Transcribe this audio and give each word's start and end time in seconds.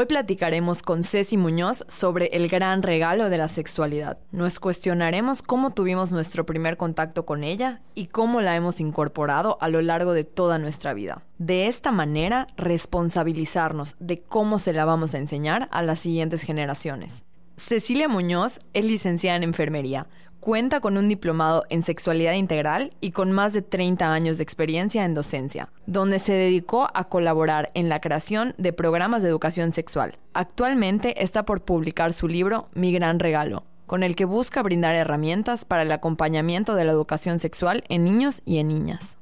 Hoy 0.00 0.06
platicaremos 0.06 0.82
con 0.82 1.04
Ceci 1.04 1.36
Muñoz 1.36 1.84
sobre 1.86 2.28
el 2.28 2.48
gran 2.48 2.82
regalo 2.82 3.28
de 3.28 3.36
la 3.36 3.48
sexualidad. 3.48 4.16
Nos 4.32 4.58
cuestionaremos 4.58 5.42
cómo 5.42 5.74
tuvimos 5.74 6.10
nuestro 6.10 6.46
primer 6.46 6.78
contacto 6.78 7.26
con 7.26 7.44
ella 7.44 7.82
y 7.94 8.06
cómo 8.06 8.40
la 8.40 8.56
hemos 8.56 8.80
incorporado 8.80 9.58
a 9.60 9.68
lo 9.68 9.82
largo 9.82 10.14
de 10.14 10.24
toda 10.24 10.58
nuestra 10.58 10.94
vida. 10.94 11.22
De 11.36 11.66
esta 11.66 11.92
manera, 11.92 12.46
responsabilizarnos 12.56 13.94
de 13.98 14.22
cómo 14.22 14.58
se 14.58 14.72
la 14.72 14.86
vamos 14.86 15.12
a 15.12 15.18
enseñar 15.18 15.68
a 15.70 15.82
las 15.82 15.98
siguientes 15.98 16.44
generaciones. 16.44 17.26
Cecilia 17.58 18.08
Muñoz 18.08 18.58
es 18.72 18.86
licenciada 18.86 19.36
en 19.36 19.42
enfermería 19.42 20.06
Cuenta 20.40 20.80
con 20.80 20.96
un 20.96 21.06
diplomado 21.06 21.66
en 21.68 21.82
sexualidad 21.82 22.32
integral 22.32 22.94
y 23.02 23.10
con 23.10 23.30
más 23.30 23.52
de 23.52 23.60
30 23.60 24.10
años 24.10 24.38
de 24.38 24.42
experiencia 24.42 25.04
en 25.04 25.12
docencia, 25.12 25.68
donde 25.86 26.18
se 26.18 26.32
dedicó 26.32 26.88
a 26.94 27.04
colaborar 27.04 27.70
en 27.74 27.90
la 27.90 28.00
creación 28.00 28.54
de 28.56 28.72
programas 28.72 29.22
de 29.22 29.28
educación 29.28 29.70
sexual. 29.70 30.14
Actualmente 30.32 31.22
está 31.22 31.44
por 31.44 31.60
publicar 31.60 32.14
su 32.14 32.26
libro 32.26 32.68
Mi 32.72 32.90
Gran 32.90 33.18
Regalo, 33.18 33.64
con 33.86 34.02
el 34.02 34.16
que 34.16 34.24
busca 34.24 34.62
brindar 34.62 34.94
herramientas 34.94 35.66
para 35.66 35.82
el 35.82 35.92
acompañamiento 35.92 36.74
de 36.74 36.86
la 36.86 36.92
educación 36.92 37.38
sexual 37.38 37.84
en 37.90 38.04
niños 38.04 38.40
y 38.46 38.58
en 38.58 38.68
niñas. 38.68 39.18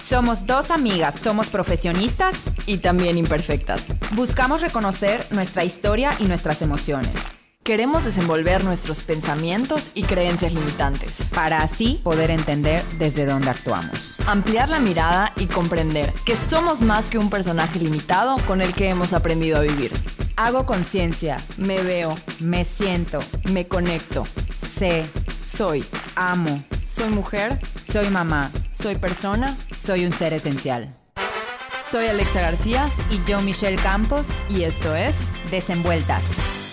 Somos 0.00 0.46
dos 0.46 0.70
amigas, 0.70 1.18
somos 1.18 1.50
profesionistas 1.50 2.68
y 2.68 2.78
también 2.78 3.18
imperfectas. 3.18 3.86
Buscamos 4.14 4.60
reconocer 4.60 5.26
nuestra 5.32 5.64
historia 5.64 6.12
y 6.20 6.26
nuestras 6.26 6.62
emociones. 6.62 7.10
Queremos 7.64 8.04
desenvolver 8.04 8.62
nuestros 8.62 9.00
pensamientos 9.00 9.86
y 9.94 10.02
creencias 10.02 10.52
limitantes. 10.52 11.14
Para 11.34 11.62
así 11.62 11.98
poder 12.04 12.30
entender 12.30 12.84
desde 12.98 13.24
dónde 13.24 13.48
actuamos. 13.48 14.16
Ampliar 14.26 14.68
la 14.68 14.80
mirada 14.80 15.32
y 15.36 15.46
comprender 15.46 16.12
que 16.26 16.36
somos 16.36 16.82
más 16.82 17.08
que 17.08 17.16
un 17.16 17.30
personaje 17.30 17.78
limitado 17.78 18.36
con 18.46 18.60
el 18.60 18.74
que 18.74 18.90
hemos 18.90 19.14
aprendido 19.14 19.56
a 19.56 19.62
vivir. 19.62 19.92
Hago 20.36 20.66
conciencia. 20.66 21.38
Me 21.56 21.82
veo. 21.82 22.14
Me 22.40 22.66
siento. 22.66 23.20
Me 23.50 23.66
conecto. 23.66 24.26
Sé. 24.76 25.06
Soy. 25.42 25.82
Amo. 26.16 26.62
Soy 26.86 27.08
mujer. 27.08 27.58
Soy 27.90 28.10
mamá. 28.10 28.50
Soy 28.78 28.96
persona. 28.96 29.56
Soy 29.74 30.04
un 30.04 30.12
ser 30.12 30.34
esencial. 30.34 30.94
Soy 31.90 32.08
Alexa 32.08 32.42
García. 32.42 32.90
Y 33.10 33.26
yo 33.26 33.40
Michelle 33.40 33.76
Campos. 33.76 34.28
Y 34.50 34.64
esto 34.64 34.94
es 34.94 35.16
Desenvueltas. 35.50 36.63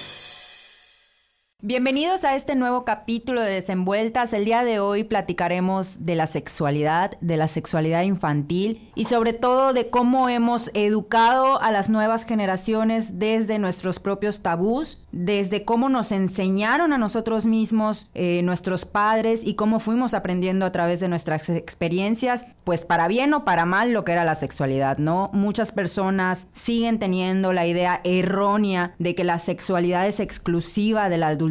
Bienvenidos 1.64 2.24
a 2.24 2.36
este 2.36 2.56
nuevo 2.56 2.86
capítulo 2.86 3.40
de 3.40 3.52
Desenvueltas. 3.52 4.34
El 4.34 4.46
día 4.46 4.64
de 4.64 4.80
hoy 4.80 5.04
platicaremos 5.04 6.04
de 6.04 6.16
la 6.16 6.26
sexualidad, 6.26 7.20
de 7.22 7.38
la 7.38 7.48
sexualidad 7.48 8.02
infantil 8.02 8.90
y 8.96 9.06
sobre 9.06 9.34
todo 9.34 9.72
de 9.72 9.92
cómo 9.92 10.28
hemos 10.28 10.72
educado 10.74 11.62
a 11.62 11.72
las 11.72 11.92
nuevas 11.92 12.26
generaciones 12.26 13.20
desde 13.20 13.60
nuestros 13.60 14.00
propios 14.00 14.40
tabús, 14.40 15.06
desde 15.12 15.64
cómo 15.64 15.88
nos 15.88 16.12
enseñaron 16.12 16.94
a 16.94 16.98
nosotros 16.98 17.46
mismos 17.46 18.10
eh, 18.16 18.42
nuestros 18.42 18.86
padres 18.86 19.42
y 19.44 19.54
cómo 19.54 19.80
fuimos 19.80 20.16
aprendiendo 20.16 20.66
a 20.66 20.72
través 20.72 21.00
de 21.00 21.10
nuestras 21.10 21.48
experiencias, 21.48 22.44
pues 22.64 22.86
para 22.86 23.08
bien 23.08 23.36
o 23.36 23.46
para 23.46 23.66
mal 23.66 23.94
lo 23.94 24.04
que 24.04 24.14
era 24.14 24.26
la 24.26 24.34
sexualidad, 24.34 24.98
¿no? 24.98 25.30
Muchas 25.32 25.72
personas 25.72 26.48
siguen 26.54 26.98
teniendo 26.98 27.54
la 27.54 27.68
idea 27.68 28.02
errónea 28.04 28.96
de 28.98 29.14
que 29.14 29.24
la 29.24 29.38
sexualidad 29.38 30.08
es 30.08 30.20
exclusiva 30.20 31.08
de 31.08 31.20
la 31.20 31.28
adultez 31.28 31.51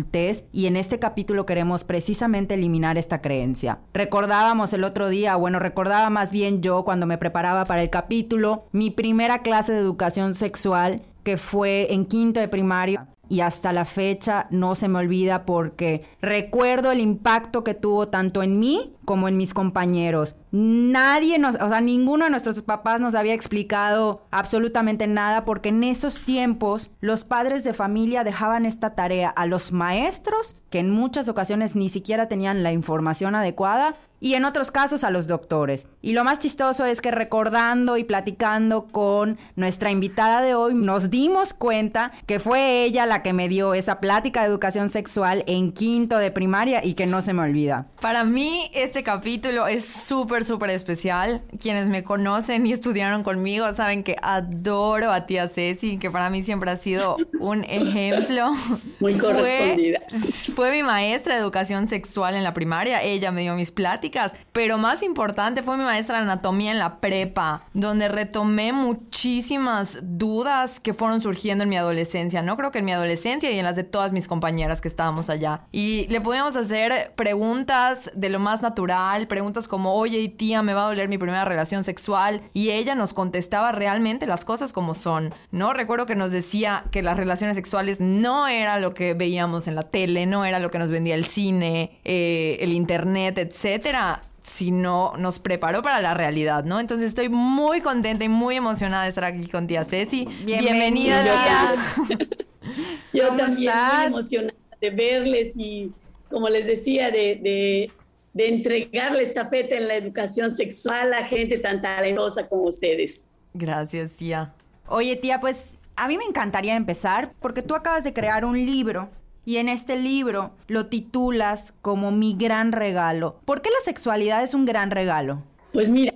y 0.53 0.67
en 0.67 0.77
este 0.77 0.99
capítulo 0.99 1.47
queremos 1.47 1.85
precisamente 1.85 2.55
eliminar 2.55 2.99
esta 2.99 3.21
creencia. 3.21 3.79
Recordábamos 3.93 4.73
el 4.73 4.85
otro 4.85 5.09
día, 5.09 5.37
bueno, 5.37 5.59
recordaba 5.59 6.11
más 6.11 6.31
bien 6.31 6.63
yo 6.63 6.85
cuando 6.85 7.07
me 7.07 7.19
preparaba 7.19 7.65
para 7.65 7.83
el 7.83 7.91
capítulo, 7.91 8.65
mi 8.73 8.91
primera 8.91 9.43
clase 9.43 9.73
de 9.73 9.81
educación 9.81 10.35
sexual 10.35 11.03
que 11.23 11.37
fue 11.37 11.93
en 11.93 12.07
quinto 12.07 12.41
de 12.41 12.49
primaria 12.49 13.07
y 13.31 13.41
hasta 13.41 13.73
la 13.73 13.87
fecha 13.87 14.49
no 14.51 14.75
se 14.75 14.89
me 14.89 14.99
olvida 14.99 15.47
porque 15.47 16.05
recuerdo 16.21 16.91
el 16.91 16.99
impacto 17.01 17.63
que 17.63 17.75
tuvo 17.75 18.09
tanto 18.09 18.43
en 18.43 18.59
mí 18.59 18.97
como 19.05 19.29
en 19.29 19.37
mis 19.37 19.55
compañeros. 19.55 20.37
Nadie 20.51 21.39
nos, 21.39 21.55
o 21.55 21.69
sea, 21.69 21.81
ninguno 21.81 22.25
de 22.25 22.31
nuestros 22.33 22.61
papás 22.63 23.01
nos 23.01 23.15
había 23.15 23.35
explicado 23.35 24.27
absolutamente 24.33 25.07
nada 25.07 25.45
porque 25.45 25.71
en 25.71 25.85
esos 25.85 26.21
tiempos 26.21 26.91
los 27.01 27.25
padres 27.25 27.63
de 27.63 27.73
familia 27.73 28.25
dejaban 28.25 28.67
esta 28.67 28.95
tarea 28.97 29.31
a 29.31 29.47
los 29.47 29.71
maestros, 29.71 30.57
que 30.69 30.81
en 30.81 30.91
muchas 30.91 31.29
ocasiones 31.29 31.77
ni 31.77 31.89
siquiera 31.89 32.29
tenían 32.29 32.63
la 32.65 32.73
información 32.73 33.37
adecuada, 33.37 33.95
y 34.21 34.35
en 34.35 34.45
otros 34.45 34.71
casos 34.71 35.03
a 35.03 35.11
los 35.11 35.27
doctores. 35.27 35.87
Y 36.03 36.13
lo 36.13 36.25
más 36.25 36.39
chistoso 36.39 36.85
es 36.85 37.01
que 37.01 37.11
recordando 37.11 37.97
y 37.97 38.05
platicando 38.05 38.87
con 38.87 39.39
nuestra 39.57 39.91
invitada 39.91 40.43
de 40.43 40.55
hoy, 40.55 40.75
nos 40.75 41.11
dimos 41.11 41.55
cuenta 41.55 42.13
que 42.27 42.39
fue 42.39 42.85
ella 42.85 43.07
la 43.07 43.20
que 43.23 43.33
me 43.33 43.49
dio 43.49 43.75
esa 43.75 44.01
plática 44.01 44.41
de 44.41 44.49
educación 44.49 44.91
sexual 44.91 45.45
en 45.47 45.73
quinto 45.73 46.19
de 46.19 46.31
primaria 46.31 46.85
y 46.85 46.95
que 46.95 47.07
no 47.07 47.23
se 47.23 47.33
me 47.33 47.43
olvida. 47.43 47.87
Para 48.01 48.25
mí 48.25 48.71
este 48.75 49.03
capítulo 49.03 49.67
es 49.67 49.85
súper, 49.85 50.45
súper 50.45 50.71
especial. 50.71 51.43
Quienes 51.61 51.87
me 51.87 52.05
conocen 52.05 52.67
y 52.67 52.73
estudiaron 52.73 53.23
conmigo 53.23 53.73
saben 53.75 54.03
que 54.03 54.17
adoro 54.23 55.13
a 55.13 55.27
tía 55.27 55.49
Ceci, 55.49 55.99
que 55.99 56.11
para 56.11 56.31
mí 56.31 56.43
siempre 56.43 56.71
ha 56.71 56.77
sido 56.77 57.17
un 57.41 57.65
ejemplo. 57.65 58.53
Muy 59.01 59.15
correspondida. 59.15 60.01
Fue, 60.09 60.55
fue 60.55 60.73
mi 60.73 60.83
maestra 60.83 61.35
de 61.35 61.41
educación 61.41 61.89
sexual 61.89 62.35
en 62.35 62.45
la 62.45 62.55
primaria. 62.55 63.03
Ella 63.03 63.31
me 63.31 63.43
dio 63.43 63.55
mis 63.55 63.71
pláticas 63.71 64.33
pero 64.53 64.79
más 64.79 65.03
importante 65.03 65.63
fue 65.63 65.77
mi 65.77 65.85
maestra 65.85 66.17
de 66.17 66.23
anatomía 66.23 66.73
en 66.73 66.79
la 66.79 67.01
prepa, 67.01 67.63
donde 67.73 68.09
retomé 68.09 68.73
muchísimas 68.73 69.99
dudas 70.03 70.81
que 70.81 70.95
fueron 70.95 71.21
surgiendo 71.21 71.65
en 71.65 71.71
mi 71.71 71.77
adolescencia, 71.77 72.43
no 72.43 72.57
creo 72.57 72.71
que 72.71 72.81
en 72.81 72.85
mi 72.85 72.93
adolescencia 72.93 73.10
y 73.51 73.59
en 73.59 73.65
las 73.65 73.77
de 73.77 73.85
todas 73.85 74.13
mis 74.13 74.29
compañeras 74.29 74.81
que 74.81 74.89
estábamos 74.89 75.31
allá. 75.31 75.63
Y 75.73 76.07
le 76.09 76.21
podíamos 76.21 76.57
hacer 76.57 77.13
preguntas 77.17 78.11
de 78.15 78.29
lo 78.29 78.39
más 78.39 78.63
natural, 78.63 79.27
preguntas 79.27 79.69
como, 79.69 79.95
oye, 79.95 80.29
tía, 80.29 80.63
me 80.63 80.75
va 80.75 80.85
a 80.85 80.87
doler 80.89 81.09
mi 81.09 81.19
primera 81.19 81.45
relación 81.45 81.85
sexual, 81.85 82.43
y 82.53 82.71
ella 82.71 82.95
nos 82.95 83.13
contestaba 83.13 83.73
realmente 83.73 84.27
las 84.27 84.45
cosas 84.45 84.73
como 84.73 84.95
son, 84.95 85.35
¿no? 85.51 85.73
Recuerdo 85.73 86.07
que 86.07 86.17
nos 86.17 86.31
decía 86.31 86.85
que 86.91 87.03
las 87.03 87.17
relaciones 87.17 87.57
sexuales 87.57 88.01
no 88.01 88.49
era 88.49 88.79
lo 88.79 88.95
que 88.95 89.15
veíamos 89.15 89.67
en 89.67 89.75
la 89.75 89.83
tele, 89.83 90.27
no 90.27 90.45
era 90.45 90.59
lo 90.59 90.71
que 90.71 90.79
nos 90.79 90.91
vendía 90.91 91.15
el 91.15 91.25
cine, 91.25 91.99
eh, 92.05 92.59
el 92.61 92.73
internet, 92.73 93.39
etcétera 93.39 94.23
sino 94.43 95.13
nos 95.17 95.39
preparó 95.39 95.83
para 95.83 96.01
la 96.01 96.15
realidad, 96.15 96.65
¿no? 96.65 96.81
Entonces 96.81 97.09
estoy 97.09 97.29
muy 97.29 97.81
contenta 97.81 98.25
y 98.25 98.29
muy 98.29 98.57
emocionada 98.57 99.05
de 99.05 99.11
estar 99.11 99.25
aquí 99.25 99.47
con 99.47 99.67
tía 99.67 99.85
Ceci. 99.85 100.27
Bienvenida, 100.45 101.23
tía. 101.23 102.17
Yo 103.13 103.35
también 103.37 103.73
muy 103.99 104.07
emocionada 104.07 104.59
de 104.81 104.91
verles 104.91 105.55
y, 105.57 105.93
como 106.31 106.49
les 106.49 106.67
decía, 106.67 107.11
de, 107.11 107.37
de, 107.37 107.91
de 108.35 108.49
entregarle 108.49 109.23
esta 109.23 109.49
feta 109.49 109.77
en 109.77 109.89
la 109.89 109.97
educación 109.97 110.55
sexual 110.55 111.13
a 111.15 111.25
gente 111.25 111.59
tan 111.59 111.81
talentosa 111.81 112.49
como 112.49 112.63
ustedes. 112.63 113.27
Gracias, 113.53 114.13
tía. 114.13 114.55
Oye, 114.89 115.17
tía, 115.17 115.41
pues 115.41 115.67
a 115.97 116.09
mí 116.09 116.17
me 116.17 116.25
encantaría 116.25 116.77
empezar 116.77 117.33
porque 117.41 117.63
tú 117.63 117.75
acabas 117.75 118.05
de 118.05 118.13
crear 118.13 118.45
un 118.45 118.65
libro 118.65 119.11
y 119.45 119.57
en 119.57 119.69
este 119.69 119.97
libro 119.97 120.53
lo 120.67 120.87
titulas 120.87 121.75
como 121.83 122.11
mi 122.11 122.35
gran 122.35 122.73
regalo. 122.73 123.41
¿Por 123.45 123.63
qué 123.63 123.71
la 123.71 123.85
sexualidad 123.85 124.43
es 124.43 124.55
un 124.55 124.65
gran 124.65 124.91
regalo? 124.91 125.43
Pues 125.73 125.91
mira, 125.91 126.15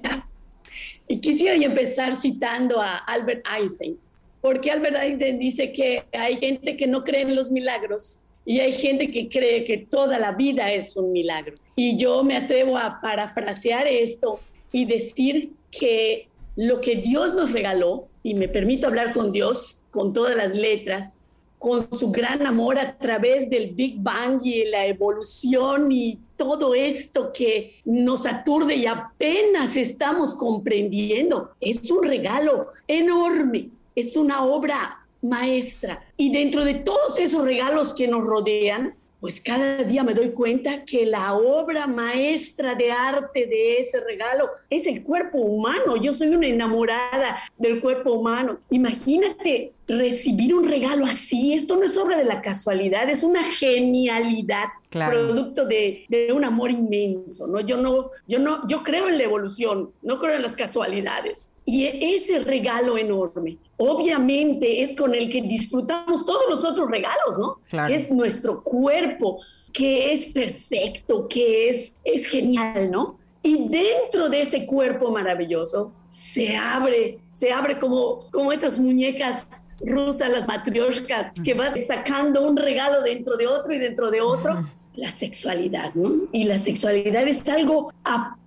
quisiera 1.20 1.54
empezar 1.54 2.14
citando 2.14 2.80
a 2.80 2.96
Albert 2.96 3.46
Einstein, 3.46 3.98
porque 4.44 4.70
Albert 4.70 4.96
Einstein 4.96 5.38
dice 5.38 5.72
que 5.72 6.04
hay 6.12 6.36
gente 6.36 6.76
que 6.76 6.86
no 6.86 7.02
cree 7.02 7.22
en 7.22 7.34
los 7.34 7.50
milagros 7.50 8.20
y 8.44 8.60
hay 8.60 8.74
gente 8.74 9.10
que 9.10 9.26
cree 9.26 9.64
que 9.64 9.78
toda 9.78 10.18
la 10.18 10.32
vida 10.32 10.70
es 10.70 10.98
un 10.98 11.12
milagro. 11.12 11.54
Y 11.76 11.96
yo 11.96 12.22
me 12.22 12.36
atrevo 12.36 12.76
a 12.76 13.00
parafrasear 13.00 13.86
esto 13.86 14.40
y 14.70 14.84
decir 14.84 15.52
que 15.70 16.28
lo 16.56 16.82
que 16.82 16.96
Dios 16.96 17.32
nos 17.32 17.52
regaló, 17.52 18.08
y 18.22 18.34
me 18.34 18.48
permito 18.48 18.86
hablar 18.86 19.14
con 19.14 19.32
Dios 19.32 19.82
con 19.90 20.12
todas 20.12 20.36
las 20.36 20.54
letras, 20.54 21.22
con 21.58 21.90
su 21.90 22.12
gran 22.12 22.46
amor 22.46 22.78
a 22.78 22.98
través 22.98 23.48
del 23.48 23.68
Big 23.68 23.94
Bang 23.96 24.44
y 24.44 24.66
la 24.66 24.84
evolución 24.84 25.90
y 25.90 26.18
todo 26.36 26.74
esto 26.74 27.32
que 27.32 27.76
nos 27.86 28.26
aturde 28.26 28.74
y 28.74 28.84
apenas 28.84 29.74
estamos 29.78 30.34
comprendiendo. 30.34 31.52
Es 31.62 31.90
un 31.90 32.02
regalo 32.02 32.66
enorme, 32.86 33.70
es 33.94 34.16
una 34.16 34.44
obra 34.44 35.06
maestra. 35.22 36.04
Y 36.16 36.32
dentro 36.32 36.64
de 36.64 36.74
todos 36.74 37.18
esos 37.18 37.44
regalos 37.44 37.94
que 37.94 38.06
nos 38.06 38.26
rodean, 38.26 38.94
pues 39.24 39.40
cada 39.40 39.78
día 39.84 40.04
me 40.04 40.12
doy 40.12 40.32
cuenta 40.32 40.84
que 40.84 41.06
la 41.06 41.32
obra 41.32 41.86
maestra 41.86 42.74
de 42.74 42.92
arte 42.92 43.46
de 43.46 43.78
ese 43.78 43.98
regalo 44.00 44.50
es 44.68 44.86
el 44.86 45.02
cuerpo 45.02 45.38
humano. 45.38 45.96
Yo 45.96 46.12
soy 46.12 46.28
una 46.28 46.46
enamorada 46.46 47.38
del 47.56 47.80
cuerpo 47.80 48.12
humano. 48.12 48.58
Imagínate 48.68 49.72
recibir 49.88 50.54
un 50.54 50.68
regalo 50.68 51.06
así. 51.06 51.54
Esto 51.54 51.78
no 51.78 51.84
es 51.84 51.96
obra 51.96 52.18
de 52.18 52.26
la 52.26 52.42
casualidad, 52.42 53.08
es 53.08 53.22
una 53.22 53.42
genialidad, 53.44 54.66
producto 54.90 55.64
de, 55.64 56.04
de, 56.10 56.30
un 56.34 56.44
amor 56.44 56.70
inmenso. 56.70 57.46
¿no? 57.46 57.60
Yo, 57.60 57.78
no, 57.78 58.10
yo, 58.28 58.38
no, 58.38 58.68
yo 58.68 58.82
creo 58.82 59.08
en 59.08 59.16
la 59.16 59.24
evolución, 59.24 59.90
no 60.02 60.18
creo 60.18 60.36
en 60.36 60.42
las 60.42 60.54
casualidades. 60.54 61.46
Y 61.66 61.84
ese 62.14 62.40
regalo 62.40 62.98
enorme, 62.98 63.58
obviamente, 63.78 64.82
es 64.82 64.94
con 64.94 65.14
el 65.14 65.30
que 65.30 65.40
disfrutamos 65.40 66.26
todos 66.26 66.42
los 66.48 66.64
otros 66.64 66.90
regalos, 66.90 67.38
¿no? 67.38 67.58
Es 67.88 68.10
nuestro 68.10 68.62
cuerpo, 68.62 69.40
que 69.72 70.12
es 70.12 70.26
perfecto, 70.26 71.26
que 71.26 71.70
es, 71.70 71.94
es 72.04 72.26
genial, 72.26 72.90
¿no? 72.90 73.18
Y 73.42 73.68
dentro 73.68 74.28
de 74.28 74.42
ese 74.42 74.64
cuerpo 74.66 75.10
maravilloso 75.10 75.92
se 76.08 76.56
abre, 76.56 77.18
se 77.32 77.52
abre 77.52 77.78
como, 77.78 78.30
como 78.30 78.52
esas 78.52 78.78
muñecas 78.78 79.64
rusas, 79.80 80.30
las 80.30 80.46
matrioshkas, 80.46 81.32
que 81.44 81.54
vas 81.54 81.74
sacando 81.86 82.46
un 82.46 82.56
regalo 82.56 83.02
dentro 83.02 83.36
de 83.36 83.46
otro 83.46 83.72
y 83.72 83.78
dentro 83.78 84.10
de 84.10 84.20
otro. 84.20 84.64
La 84.94 85.10
sexualidad, 85.10 85.92
¿no? 85.94 86.28
Y 86.30 86.44
la 86.44 86.56
sexualidad 86.56 87.26
es 87.26 87.46
algo 87.48 87.92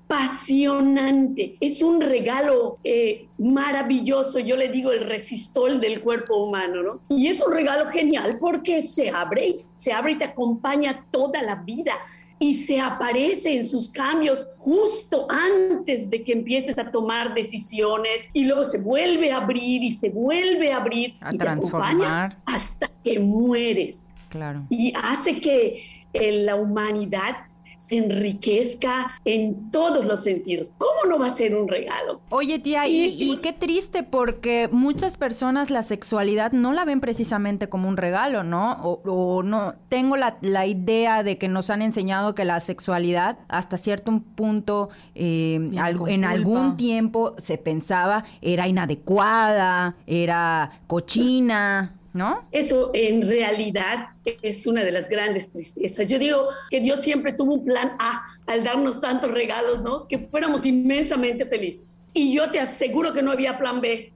apasionante, 0.08 1.58
es 1.60 1.82
un 1.82 2.00
regalo 2.00 2.80
eh, 2.84 3.28
maravilloso, 3.38 4.40
yo 4.40 4.56
le 4.56 4.70
digo 4.70 4.92
el 4.92 5.02
resistol 5.02 5.82
del 5.82 6.02
cuerpo 6.02 6.38
humano, 6.38 6.82
¿no? 6.82 7.02
Y 7.10 7.28
es 7.28 7.42
un 7.46 7.54
regalo 7.54 7.88
genial 7.88 8.38
porque 8.40 8.82
se 8.82 9.10
abre, 9.10 9.54
se 9.76 9.92
abre 9.92 10.14
y 10.14 10.18
te 10.18 10.24
acompaña 10.24 11.06
toda 11.12 11.42
la 11.42 11.56
vida 11.56 11.94
y 12.40 12.54
se 12.54 12.80
aparece 12.80 13.58
en 13.58 13.66
sus 13.66 13.90
cambios 13.90 14.48
justo 14.60 15.28
antes 15.30 16.10
de 16.10 16.24
que 16.24 16.34
empieces 16.34 16.78
a 16.78 16.90
tomar 16.90 17.34
decisiones 17.34 18.30
y 18.32 18.44
luego 18.44 18.64
se 18.64 18.78
vuelve 18.78 19.32
a 19.32 19.38
abrir 19.38 19.84
y 19.84 19.92
se 19.92 20.10
vuelve 20.10 20.72
a 20.72 20.78
abrir 20.78 21.16
y 21.32 21.38
te 21.38 21.48
acompaña 21.48 22.42
hasta 22.46 22.90
que 23.04 23.20
mueres. 23.20 24.08
Claro. 24.30 24.66
Y 24.70 24.94
hace 24.96 25.42
que 25.42 25.84
eh, 26.14 26.44
la 26.44 26.56
humanidad 26.56 27.48
se 27.78 27.98
enriquezca 27.98 29.20
en 29.26 29.72
todos 29.72 30.06
los 30.06 30.24
sentidos. 30.24 30.72
¿Cómo 30.78 31.10
no 31.10 31.20
va 31.20 31.28
a 31.28 31.32
ser 31.32 31.56
un 31.56 31.68
regalo? 31.68 32.22
Oye, 32.30 32.60
tía, 32.60 32.88
y, 32.88 33.38
qué 33.42 33.54
triste 33.54 34.04
porque 34.04 34.70
muchas 34.72 35.18
personas 35.18 35.70
la 35.70 35.84
sexualidad 35.84 36.52
no 36.52 36.74
la 36.74 36.86
ven 36.86 37.00
precisamente 37.00 37.70
como 37.70 37.88
un 37.88 37.98
regalo, 37.98 38.44
¿no? 38.44 38.74
O, 38.82 39.44
no, 39.44 39.76
tengo 39.90 40.18
la, 40.18 40.38
idea 40.68 41.24
de 41.24 41.38
que 41.38 41.48
nos 41.48 41.70
han 41.70 41.82
enseñado 41.82 42.36
que 42.36 42.44
la 42.44 42.60
sexualidad 42.60 43.38
hasta 43.48 43.78
cierto 43.78 44.22
punto, 44.36 44.90
eh, 45.16 45.56
en 46.08 46.26
algún 46.26 46.78
tiempo 46.78 47.36
se 47.38 47.58
pensaba 47.58 48.26
era 48.42 48.68
inadecuada, 48.68 49.96
era 50.08 50.82
cochina, 50.88 51.97
Eso 52.52 52.92
en 52.94 53.28
realidad 53.28 54.10
es 54.42 54.68
una 54.68 54.84
de 54.84 54.92
las 54.92 55.10
grandes 55.10 55.52
tristezas. 55.52 56.10
Yo 56.10 56.20
digo 56.20 56.48
que 56.70 56.80
Dios 56.80 57.02
siempre 57.02 57.34
tuvo 57.34 57.56
un 57.56 57.66
plan 57.66 57.94
A 58.00 58.24
al 58.46 58.64
darnos 58.64 59.00
tantos 59.00 59.32
regalos, 59.32 59.82
¿no? 59.82 60.08
Que 60.08 60.20
fuéramos 60.20 60.66
inmensamente 60.66 61.46
felices. 61.46 62.04
Y 62.14 62.34
yo 62.34 62.50
te 62.50 62.60
aseguro 62.60 63.14
que 63.14 63.22
no 63.22 63.32
había 63.32 63.58
plan 63.58 63.82
B. 63.82 64.14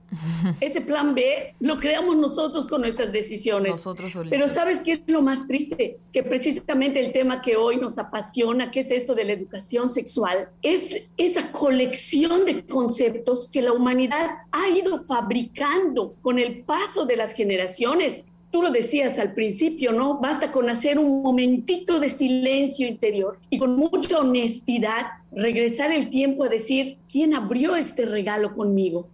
Ese 0.60 0.80
plan 0.80 1.14
B 1.14 1.54
lo 1.60 1.78
creamos 1.78 2.16
nosotros 2.16 2.68
con 2.68 2.82
nuestras 2.82 3.12
decisiones. 3.12 3.72
Nosotros 3.72 4.12
Pero 4.28 4.48
¿sabes 4.48 4.82
qué 4.82 4.92
es 4.92 5.00
lo 5.06 5.22
más 5.22 5.46
triste? 5.46 5.98
Que 6.12 6.22
precisamente 6.22 7.04
el 7.04 7.12
tema 7.12 7.40
que 7.40 7.56
hoy 7.56 7.76
nos 7.76 7.98
apasiona, 7.98 8.70
que 8.70 8.80
es 8.80 8.90
esto 8.90 9.14
de 9.14 9.24
la 9.24 9.32
educación 9.32 9.90
sexual, 9.90 10.50
es 10.62 11.08
esa 11.16 11.50
colección 11.52 12.44
de 12.44 12.66
conceptos 12.66 13.48
que 13.50 13.62
la 13.62 13.72
humanidad 13.72 14.30
ha 14.50 14.68
ido 14.68 15.04
fabricando 15.04 16.14
con 16.22 16.38
el 16.38 16.62
paso 16.64 17.06
de 17.06 17.16
las 17.16 17.34
generaciones 17.34 18.24
tú 18.52 18.62
lo 18.62 18.70
decías 18.70 19.18
al 19.18 19.32
principio, 19.32 19.92
¿no? 19.92 20.18
Basta 20.18 20.52
con 20.52 20.68
hacer 20.68 20.98
un 20.98 21.22
momentito 21.22 21.98
de 21.98 22.10
silencio 22.10 22.86
interior 22.86 23.38
y 23.48 23.58
con 23.58 23.76
mucha 23.76 24.18
honestidad 24.18 25.06
regresar 25.32 25.90
el 25.90 26.10
tiempo 26.10 26.44
a 26.44 26.48
decir, 26.48 26.98
¿quién 27.10 27.34
abrió 27.34 27.74
este 27.74 28.04
regalo 28.04 28.54
conmigo? 28.54 29.08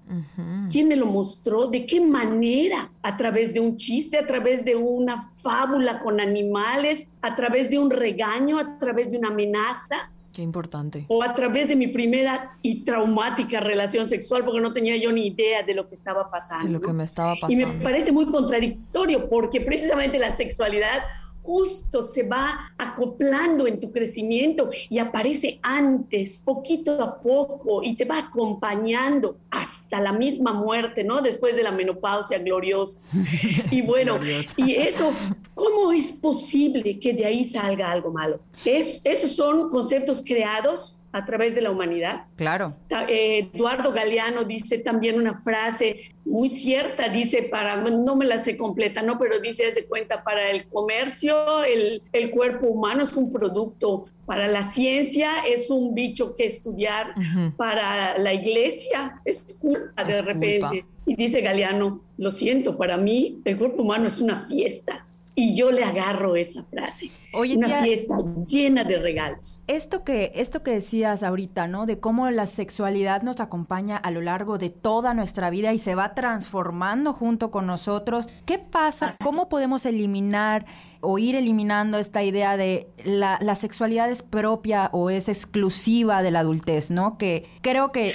¿Quién 0.70 0.88
me 0.88 0.96
lo 0.96 1.06
mostró? 1.06 1.68
¿De 1.68 1.86
qué 1.86 2.00
manera? 2.00 2.90
¿A 3.02 3.16
través 3.16 3.54
de 3.54 3.60
un 3.60 3.76
chiste? 3.76 4.18
¿A 4.18 4.26
través 4.26 4.64
de 4.64 4.74
una 4.74 5.30
fábula 5.36 6.00
con 6.00 6.20
animales? 6.20 7.08
¿A 7.22 7.36
través 7.36 7.70
de 7.70 7.78
un 7.78 7.90
regaño? 7.90 8.58
¿A 8.58 8.76
través 8.78 9.10
de 9.10 9.18
una 9.18 9.28
amenaza? 9.28 10.10
Qué 10.38 10.42
importante. 10.42 11.04
O 11.08 11.24
a 11.24 11.34
través 11.34 11.66
de 11.66 11.74
mi 11.74 11.88
primera 11.88 12.52
y 12.62 12.84
traumática 12.84 13.58
relación 13.58 14.06
sexual, 14.06 14.44
porque 14.44 14.60
no 14.60 14.72
tenía 14.72 14.96
yo 14.96 15.10
ni 15.10 15.26
idea 15.26 15.64
de 15.64 15.74
lo 15.74 15.88
que 15.88 15.96
estaba 15.96 16.30
pasando. 16.30 16.66
De 16.66 16.70
lo 16.74 16.80
que 16.80 16.92
me 16.92 17.02
estaba 17.02 17.34
pasando. 17.34 17.52
Y 17.52 17.56
me 17.56 17.82
parece 17.82 18.12
muy 18.12 18.26
contradictorio, 18.26 19.28
porque 19.28 19.60
precisamente 19.60 20.16
la 20.16 20.30
sexualidad 20.30 21.02
justo 21.48 22.02
se 22.02 22.24
va 22.24 22.74
acoplando 22.76 23.66
en 23.66 23.80
tu 23.80 23.90
crecimiento 23.90 24.68
y 24.90 24.98
aparece 24.98 25.58
antes, 25.62 26.42
poquito 26.44 27.02
a 27.02 27.18
poco, 27.18 27.82
y 27.82 27.96
te 27.96 28.04
va 28.04 28.18
acompañando 28.18 29.38
hasta 29.50 29.98
la 29.98 30.12
misma 30.12 30.52
muerte, 30.52 31.04
¿no? 31.04 31.22
Después 31.22 31.56
de 31.56 31.62
la 31.62 31.72
menopausia 31.72 32.38
gloriosa. 32.38 32.98
Y 33.70 33.82
bueno, 33.82 34.18
y 34.56 34.74
eso, 34.74 35.10
¿cómo 35.54 35.92
es 35.92 36.12
posible 36.12 36.98
que 37.00 37.12
de 37.14 37.24
ahí 37.24 37.44
salga 37.44 37.90
algo 37.90 38.10
malo? 38.10 38.40
Es, 38.64 39.00
esos 39.04 39.32
son 39.32 39.70
conceptos 39.70 40.22
creados 40.24 40.97
a 41.12 41.24
través 41.24 41.54
de 41.54 41.62
la 41.62 41.70
humanidad. 41.70 42.26
Claro. 42.36 42.66
Eh, 43.08 43.50
Eduardo 43.52 43.92
Galeano 43.92 44.44
dice 44.44 44.78
también 44.78 45.16
una 45.16 45.40
frase 45.40 46.12
muy 46.24 46.48
cierta, 46.50 47.08
dice 47.08 47.42
para, 47.42 47.76
no 47.76 48.14
me 48.16 48.26
la 48.26 48.38
sé 48.38 48.56
completa, 48.56 49.02
¿no? 49.02 49.18
Pero 49.18 49.40
dice, 49.40 49.66
es 49.66 49.74
de 49.74 49.86
cuenta, 49.86 50.22
para 50.22 50.50
el 50.50 50.66
comercio, 50.66 51.64
el, 51.64 52.02
el 52.12 52.30
cuerpo 52.30 52.66
humano 52.66 53.04
es 53.04 53.16
un 53.16 53.32
producto, 53.32 54.06
para 54.26 54.46
la 54.46 54.70
ciencia 54.70 55.30
es 55.48 55.70
un 55.70 55.94
bicho 55.94 56.34
que 56.34 56.44
estudiar, 56.44 57.14
para 57.56 58.18
la 58.18 58.34
iglesia 58.34 59.20
es 59.24 59.58
culpa 59.58 60.04
de 60.04 60.20
repente. 60.20 60.84
Y 61.06 61.14
dice 61.14 61.40
Galeano, 61.40 62.02
lo 62.18 62.30
siento, 62.30 62.76
para 62.76 62.98
mí 62.98 63.40
el 63.46 63.56
cuerpo 63.56 63.82
humano 63.82 64.06
es 64.06 64.20
una 64.20 64.44
fiesta 64.46 65.07
y 65.38 65.54
yo 65.54 65.70
le 65.70 65.84
agarro 65.84 66.34
esa 66.34 66.64
frase. 66.64 67.12
Oye, 67.32 67.56
Una 67.56 67.80
fiesta 67.80 68.16
llena 68.44 68.82
de 68.82 68.98
regalos. 68.98 69.62
Esto 69.68 70.02
que, 70.02 70.32
esto 70.34 70.64
que 70.64 70.72
decías 70.72 71.22
ahorita, 71.22 71.68
¿no? 71.68 71.86
De 71.86 72.00
cómo 72.00 72.28
la 72.30 72.46
sexualidad 72.46 73.22
nos 73.22 73.38
acompaña 73.38 73.96
a 73.96 74.10
lo 74.10 74.20
largo 74.20 74.58
de 74.58 74.70
toda 74.70 75.14
nuestra 75.14 75.48
vida 75.50 75.72
y 75.72 75.78
se 75.78 75.94
va 75.94 76.12
transformando 76.14 77.12
junto 77.12 77.52
con 77.52 77.68
nosotros. 77.68 78.28
¿Qué 78.46 78.58
pasa? 78.58 79.14
¿Cómo 79.22 79.48
podemos 79.48 79.86
eliminar 79.86 80.66
o 81.02 81.20
ir 81.20 81.36
eliminando 81.36 81.98
esta 81.98 82.24
idea 82.24 82.56
de 82.56 82.88
la, 83.04 83.38
la 83.40 83.54
sexualidad 83.54 84.10
es 84.10 84.22
propia 84.22 84.90
o 84.92 85.08
es 85.08 85.28
exclusiva 85.28 86.20
de 86.24 86.32
la 86.32 86.40
adultez, 86.40 86.90
¿no? 86.90 87.16
Que 87.16 87.46
creo 87.60 87.92
que 87.92 88.12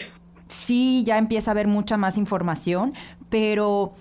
sí 0.50 1.06
ya 1.06 1.18
empieza 1.18 1.52
a 1.52 1.54
haber 1.54 1.68
mucha 1.68 1.96
más 1.96 2.18
información, 2.18 2.94
pero 3.30 3.94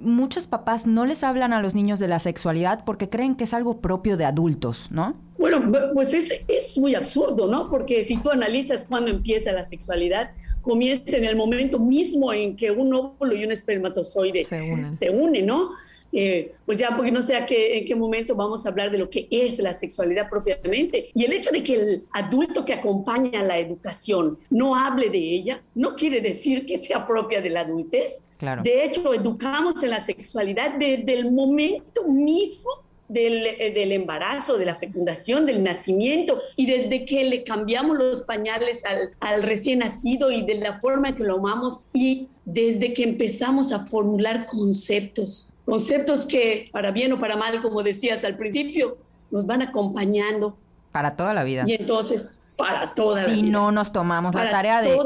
muchos 0.00 0.46
papás 0.46 0.86
no 0.86 1.06
les 1.06 1.24
hablan 1.24 1.52
a 1.52 1.60
los 1.60 1.74
niños 1.74 1.98
de 1.98 2.08
la 2.08 2.18
sexualidad 2.18 2.84
porque 2.84 3.08
creen 3.08 3.34
que 3.34 3.44
es 3.44 3.54
algo 3.54 3.80
propio 3.80 4.16
de 4.16 4.24
adultos, 4.24 4.88
¿no? 4.90 5.14
Bueno, 5.38 5.70
pues 5.92 6.14
es, 6.14 6.32
es 6.48 6.78
muy 6.78 6.94
absurdo, 6.94 7.46
¿no? 7.46 7.70
Porque 7.70 8.04
si 8.04 8.16
tú 8.16 8.30
analizas 8.30 8.84
cuándo 8.84 9.10
empieza 9.10 9.52
la 9.52 9.64
sexualidad, 9.64 10.30
comienza 10.62 11.16
en 11.16 11.24
el 11.24 11.36
momento 11.36 11.78
mismo 11.78 12.32
en 12.32 12.56
que 12.56 12.70
un 12.70 12.92
óvulo 12.92 13.36
y 13.36 13.44
un 13.44 13.52
espermatozoide 13.52 14.44
se, 14.44 14.92
se 14.92 15.10
unen, 15.10 15.46
¿no? 15.46 15.70
Eh, 16.18 16.54
pues 16.64 16.78
ya 16.78 16.96
porque 16.96 17.12
no 17.12 17.20
sé 17.20 17.36
a 17.36 17.44
qué, 17.44 17.76
en 17.76 17.84
qué 17.84 17.94
momento 17.94 18.34
vamos 18.34 18.64
a 18.64 18.70
hablar 18.70 18.90
de 18.90 18.96
lo 18.96 19.10
que 19.10 19.28
es 19.30 19.58
la 19.58 19.74
sexualidad 19.74 20.30
propiamente. 20.30 21.10
Y 21.14 21.24
el 21.24 21.32
hecho 21.34 21.50
de 21.50 21.62
que 21.62 21.74
el 21.74 22.04
adulto 22.10 22.64
que 22.64 22.72
acompaña 22.72 23.42
la 23.42 23.58
educación 23.58 24.38
no 24.48 24.74
hable 24.74 25.10
de 25.10 25.18
ella, 25.18 25.62
no 25.74 25.94
quiere 25.94 26.22
decir 26.22 26.64
que 26.64 26.78
sea 26.78 27.06
propia 27.06 27.42
de 27.42 27.50
la 27.50 27.60
adultez. 27.60 28.24
Claro. 28.38 28.62
De 28.62 28.82
hecho, 28.82 29.12
educamos 29.12 29.82
en 29.82 29.90
la 29.90 30.00
sexualidad 30.00 30.76
desde 30.78 31.12
el 31.12 31.30
momento 31.30 32.04
mismo 32.04 32.70
del, 33.08 33.46
eh, 33.46 33.72
del, 33.74 33.92
embarazo, 33.92 34.56
de 34.56 34.64
la 34.64 34.76
fecundación, 34.76 35.44
del 35.44 35.62
nacimiento, 35.62 36.40
y 36.56 36.64
desde 36.64 37.04
que 37.04 37.24
le 37.24 37.44
cambiamos 37.44 37.98
los 37.98 38.22
pañales 38.22 38.86
al, 38.86 39.10
al, 39.20 39.42
recién 39.42 39.80
nacido 39.80 40.30
y 40.30 40.46
de 40.46 40.54
la 40.54 40.80
forma 40.80 41.10
en 41.10 41.16
que 41.16 41.24
lo 41.24 41.36
amamos, 41.36 41.78
y 41.92 42.28
desde 42.46 42.94
que 42.94 43.02
empezamos 43.02 43.70
a 43.70 43.80
formular 43.80 44.46
conceptos 44.46 45.50
conceptos 45.66 46.24
que, 46.24 46.70
para 46.72 46.92
bien 46.92 47.12
o 47.12 47.20
para 47.20 47.36
mal, 47.36 47.60
como 47.60 47.82
decías 47.82 48.24
al 48.24 48.36
principio, 48.36 48.96
nos 49.30 49.44
van 49.44 49.60
acompañando. 49.60 50.56
Para 50.92 51.16
toda 51.16 51.34
la 51.34 51.44
vida. 51.44 51.64
Y 51.66 51.74
entonces, 51.74 52.40
para 52.56 52.94
toda 52.94 53.22
la 53.22 53.28
vida. 53.28 53.36
Si 53.36 53.42
no 53.42 53.72
nos 53.72 53.92
tomamos 53.92 54.34
la 54.34 54.50
tarea 54.50 54.80
de, 54.80 54.96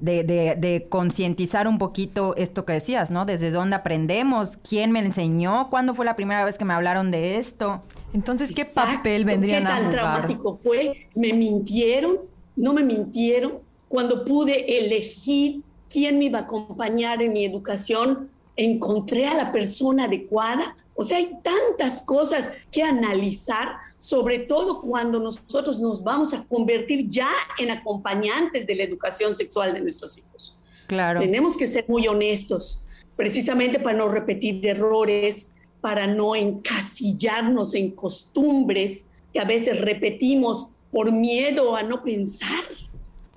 de, 0.00 0.56
de, 0.58 0.86
concientizar 0.88 1.66
un 1.66 1.78
poquito 1.78 2.34
esto 2.36 2.66
que 2.66 2.74
decías, 2.74 3.10
¿no? 3.10 3.24
Desde 3.24 3.50
dónde 3.50 3.76
aprendemos, 3.76 4.58
quién 4.68 4.92
me 4.92 4.98
enseñó, 4.98 5.70
cuándo 5.70 5.94
fue 5.94 6.04
la 6.04 6.16
primera 6.16 6.44
vez 6.44 6.58
que 6.58 6.64
me 6.64 6.74
hablaron 6.74 7.10
de 7.10 7.38
esto. 7.38 7.80
Entonces, 8.12 8.52
¿qué 8.54 8.64
papel 8.64 9.24
vendrían 9.24 9.66
a 9.66 9.76
jugar? 9.76 9.90
¿Qué 9.90 9.96
tan 9.96 10.04
traumático 10.06 10.58
fue? 10.62 11.08
¿Me 11.14 11.32
mintieron? 11.32 12.18
¿No 12.56 12.72
me 12.74 12.82
mintieron? 12.82 13.60
Cuando 13.88 14.24
pude 14.24 14.78
elegir 14.78 15.62
quién 15.88 16.18
me 16.18 16.26
iba 16.26 16.40
a 16.40 16.42
acompañar 16.42 17.22
en 17.22 17.32
mi 17.32 17.44
educación, 17.44 18.28
encontré 18.64 19.26
a 19.26 19.34
la 19.34 19.52
persona 19.52 20.04
adecuada. 20.04 20.74
O 20.94 21.02
sea, 21.02 21.16
hay 21.18 21.38
tantas 21.42 22.02
cosas 22.02 22.50
que 22.70 22.82
analizar, 22.82 23.76
sobre 23.98 24.40
todo 24.40 24.82
cuando 24.82 25.18
nosotros 25.18 25.80
nos 25.80 26.04
vamos 26.04 26.34
a 26.34 26.44
convertir 26.44 27.08
ya 27.08 27.30
en 27.58 27.70
acompañantes 27.70 28.66
de 28.66 28.74
la 28.74 28.82
educación 28.82 29.34
sexual 29.34 29.72
de 29.72 29.80
nuestros 29.80 30.18
hijos. 30.18 30.56
Claro. 30.86 31.20
Tenemos 31.20 31.56
que 31.56 31.66
ser 31.66 31.86
muy 31.88 32.06
honestos, 32.06 32.84
precisamente 33.16 33.78
para 33.78 33.96
no 33.96 34.08
repetir 34.08 34.66
errores, 34.66 35.52
para 35.80 36.06
no 36.06 36.36
encasillarnos 36.36 37.74
en 37.74 37.92
costumbres 37.92 39.06
que 39.32 39.40
a 39.40 39.44
veces 39.44 39.80
repetimos 39.80 40.68
por 40.90 41.12
miedo 41.12 41.76
a 41.76 41.82
no 41.82 42.02
pensar. 42.02 42.64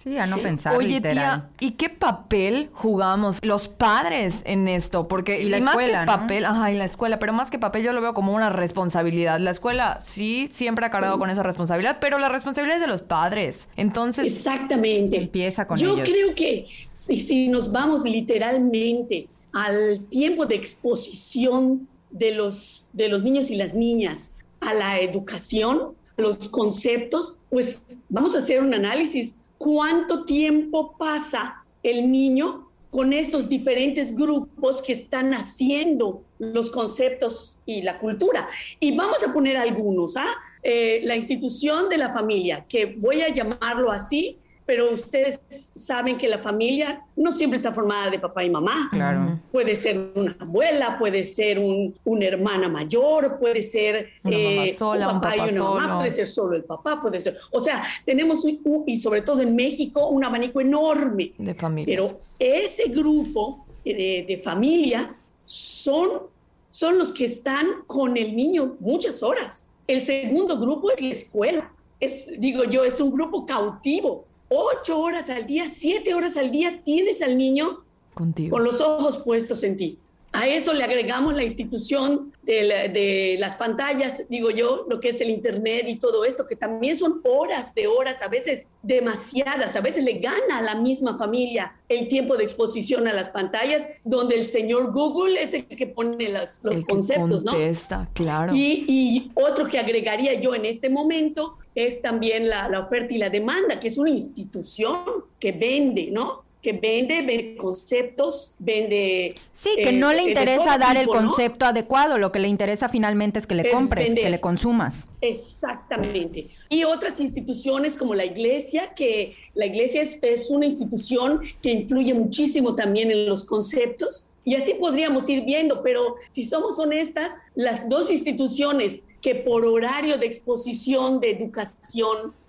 Sí, 0.04 0.18
a 0.18 0.28
no 0.28 0.38
pensar. 0.40 0.76
Oye, 0.76 0.96
literal. 0.96 1.50
tía, 1.58 1.68
¿y 1.68 1.72
qué 1.72 1.88
papel 1.90 2.70
jugamos 2.74 3.40
los 3.42 3.70
padres 3.70 4.42
en 4.46 4.68
esto? 4.68 5.08
Porque 5.08 5.42
Y 5.42 5.48
la 5.50 5.60
escuela, 5.60 6.02
que 6.02 6.06
¿no? 6.06 6.12
papel, 6.12 6.46
ajá, 6.46 6.72
y 6.74 6.76
la 6.76 6.84
escuela, 6.84 7.20
pero 7.20 7.32
más 7.32 7.50
que 7.50 7.58
papel 7.58 7.84
yo 7.84 7.94
lo 7.94 8.02
veo 8.02 8.14
como 8.14 8.34
una 8.34 8.50
responsabilidad. 8.50 9.40
La 9.40 9.52
escuela 9.52 10.02
sí 10.04 10.50
siempre 10.52 10.86
ha 10.86 10.92
cargado 10.92 11.18
con 11.20 11.30
esa 11.30 11.42
responsabilidad, 11.44 12.00
pero 12.02 12.20
la 12.20 12.28
responsabilidad 12.28 12.78
es 12.78 12.82
de 12.82 12.88
los 12.88 13.02
padres. 13.02 13.70
Entonces, 13.78 14.26
Exactamente. 14.28 15.18
Empieza 15.18 15.66
con 15.68 15.78
Yo 15.78 15.94
ellos. 15.94 16.10
creo 16.10 16.36
que 16.36 16.68
si, 16.92 17.16
si 17.18 17.48
nos 17.48 17.72
vamos 17.72 18.04
literalmente 18.04 19.30
al 19.54 20.02
tiempo 20.10 20.46
de 20.46 20.56
exposición 20.56 21.88
de 22.10 22.32
los, 22.32 22.88
de 22.94 23.08
los 23.08 23.24
niños 23.24 23.50
y 23.50 23.56
las 23.56 23.74
niñas 23.74 24.36
a 24.60 24.74
la 24.74 25.00
educación, 25.00 25.94
a 26.18 26.22
los 26.22 26.48
conceptos, 26.50 27.38
pues 27.50 27.84
vamos 28.10 28.36
a 28.36 28.40
hacer 28.40 28.62
un 28.62 28.74
análisis. 28.74 29.36
¿Cuánto 29.64 30.26
tiempo 30.26 30.94
pasa 30.98 31.64
el 31.84 32.12
niño 32.12 32.68
con 32.90 33.14
estos 33.14 33.48
diferentes 33.48 34.14
grupos 34.14 34.82
que 34.82 34.92
están 34.92 35.34
haciendo 35.34 36.22
los 36.38 36.70
conceptos 36.70 37.58
y 37.66 37.82
la 37.82 37.98
cultura? 37.98 38.46
Y 38.82 38.94
vamos 38.94 39.24
a 39.24 39.32
poner 39.32 39.56
algunos, 39.56 40.18
¿ah? 40.18 40.36
Eh, 40.64 41.00
la 41.06 41.16
institución 41.16 41.88
de 41.88 41.98
la 41.98 42.12
familia, 42.12 42.66
que 42.68 42.88
voy 42.88 43.22
a 43.22 43.30
llamarlo 43.30 43.90
así, 43.90 44.38
pero 44.66 44.94
ustedes 44.94 45.42
saben 45.76 46.18
que 46.18 46.28
la 46.28 46.40
familia 46.40 47.02
no 47.16 47.32
siempre 47.32 47.58
está 47.58 47.74
formada 47.74 48.10
de 48.10 48.20
papá 48.20 48.44
y 48.44 48.50
mamá. 48.50 48.88
Claro. 48.92 49.40
Puede 49.52 49.76
ser 49.76 50.12
una 50.16 50.36
abuela, 50.40 50.98
puede 50.98 51.24
ser 51.24 51.60
un, 51.60 51.94
una 52.06 52.26
hermana 52.26 52.70
mayor, 52.70 53.38
puede 53.40 53.62
ser 53.62 54.10
Una 54.24 54.38
mamá 54.38 54.64
sola, 54.78 55.08
un 55.10 55.22
papá 55.22 55.36
y 55.36 55.40
papá 55.40 55.52
una 55.52 55.64
mamá, 55.64 55.84
solo. 55.84 55.98
puede 55.98 56.12
ser 56.12 56.28
solo 56.28 56.56
el 56.56 56.64
papá, 56.64 57.02
puede 57.02 57.20
ser. 57.20 57.38
O 57.52 57.60
sea, 57.60 57.84
tenemos, 58.06 58.46
un- 58.46 58.60
un- 58.64 58.84
y 58.88 58.98
sobre 58.98 59.22
todo 59.22 59.42
en 59.42 59.56
México, 59.56 60.08
un 60.08 60.24
abanico 60.24 60.62
enorme. 60.62 61.34
de 61.38 61.54
familia. 61.56 61.86
Pero 61.96 62.20
ese 62.40 62.86
grupo 62.90 63.66
de, 63.84 64.26
de 64.28 64.42
familia 64.44 65.14
son, 65.46 66.22
son 66.70 66.98
los 66.98 67.12
que 67.12 67.26
están 67.26 67.68
con 67.86 68.16
el 68.18 68.36
niño 68.36 68.76
muchas 68.80 69.22
horas. 69.24 69.66
El 69.88 70.02
segundo 70.02 70.58
grupo 70.58 70.90
es 70.92 71.02
la 71.02 71.10
escuela. 71.14 71.72
Es, 72.00 72.32
digo 72.40 72.64
yo, 72.64 72.84
es 72.84 73.00
un 73.02 73.12
grupo 73.12 73.46
cautivo. 73.46 74.26
Ocho 74.56 75.00
horas 75.00 75.32
al 75.32 75.48
día, 75.48 75.66
siete 75.74 76.14
horas 76.14 76.38
al 76.38 76.52
día 76.52 76.84
tienes 76.84 77.24
al 77.24 77.38
niño 77.40 77.84
contigo. 78.14 78.52
con 78.52 78.64
los 78.64 78.82
ojos 78.82 79.18
puestos 79.18 79.64
en 79.64 79.78
ti. 79.78 79.98
A 80.36 80.48
eso 80.48 80.74
le 80.74 80.84
agregamos 80.84 81.36
la 81.36 81.44
institución 81.44 82.34
de, 82.42 82.64
la- 82.64 82.88
de 82.88 83.38
las 83.40 83.56
pantallas, 83.56 84.24
digo 84.30 84.50
yo, 84.50 84.86
lo 84.90 85.00
que 85.00 85.10
es 85.10 85.22
el 85.22 85.30
Internet 85.30 85.86
y 85.88 85.98
todo 85.98 86.26
esto, 86.26 86.46
que 86.46 86.56
también 86.56 86.98
son 86.98 87.22
horas 87.24 87.74
de 87.76 87.86
horas, 87.88 88.22
a 88.22 88.28
veces 88.28 88.68
demasiadas, 88.82 89.76
a 89.76 89.82
veces 89.82 90.04
le 90.04 90.14
gana 90.14 90.58
a 90.58 90.62
la 90.62 90.76
misma 90.76 91.18
familia 91.18 91.76
el 91.88 92.08
tiempo 92.08 92.36
de 92.36 92.44
exposición 92.46 93.08
a 93.08 93.14
las 93.14 93.30
pantallas, 93.30 93.88
donde 94.04 94.36
el 94.36 94.46
señor 94.46 94.92
Google 94.92 95.42
es 95.42 95.54
el 95.54 95.66
que 95.68 95.86
pone 95.88 96.30
las- 96.30 96.64
los 96.64 96.78
El 96.78 96.86
que 96.86 96.92
conceptos, 96.92 97.44
¿no? 97.44 97.52
contesta, 97.52 98.10
claro. 98.14 98.54
Y, 98.56 98.86
y 98.88 99.32
otro 99.36 99.66
que 99.68 99.78
agregaría 99.80 100.34
yo 100.34 100.56
en 100.56 100.66
este 100.66 100.90
momento 100.90 101.58
es 101.76 102.02
también 102.02 102.50
la, 102.50 102.68
la 102.70 102.80
oferta 102.82 103.14
y 103.14 103.18
la 103.18 103.30
demanda, 103.30 103.80
que 103.80 103.88
es 103.88 103.98
una 103.98 104.10
institución 104.10 104.98
que 105.40 105.52
vende, 105.52 106.10
¿no? 106.12 106.43
Que 106.64 106.72
vende, 106.74 107.22
vende 107.22 107.56
conceptos, 107.58 108.56
vende... 108.58 109.36
Sí, 109.54 109.70
que 109.76 109.90
eh, 109.90 109.92
no 109.92 110.12
le 110.14 110.24
de 110.24 110.30
interesa 110.30 110.78
dar 110.78 110.98
el 110.98 111.08
concepto 111.08 111.66
adecuado, 111.66 112.18
lo 112.18 112.32
que 112.32 112.40
le 112.40 112.48
interesa 112.48 112.88
finalmente 112.90 113.38
es 113.38 113.46
que 113.46 113.54
le 113.54 113.68
Es 113.68 113.74
compres, 113.74 114.06
vender. 114.06 114.24
que 114.24 114.30
le 114.32 114.40
consumas. 114.40 115.10
Exactamente. 115.22 116.48
Y 116.70 116.86
otras 116.86 117.20
instituciones 117.20 117.98
como 117.98 118.16
la 118.16 118.26
iglesia, 118.26 118.94
que 118.96 119.36
la 119.54 119.66
iglesia 119.66 120.02
es, 120.02 120.18
es 120.24 120.50
una 120.50 120.66
institución 120.66 121.42
que 121.62 121.70
influye 121.72 122.14
muchísimo 122.14 122.76
también 122.76 123.12
en 123.12 123.28
los 123.28 123.44
conceptos. 123.44 124.26
Y 124.46 124.56
así 124.56 124.74
podríamos 124.74 125.28
ir 125.30 125.44
viendo, 125.46 125.84
pero 125.84 126.16
si 126.30 126.46
somos 126.46 126.80
honestas, 126.80 127.32
las 127.56 127.88
dos 127.90 128.10
instituciones 128.10 129.04
que 129.22 129.36
por 129.36 129.66
horario 129.66 130.18
de 130.18 130.26
exposición 130.26 131.20
de 131.20 131.32
educación 131.32 132.18
eh, 132.28 132.43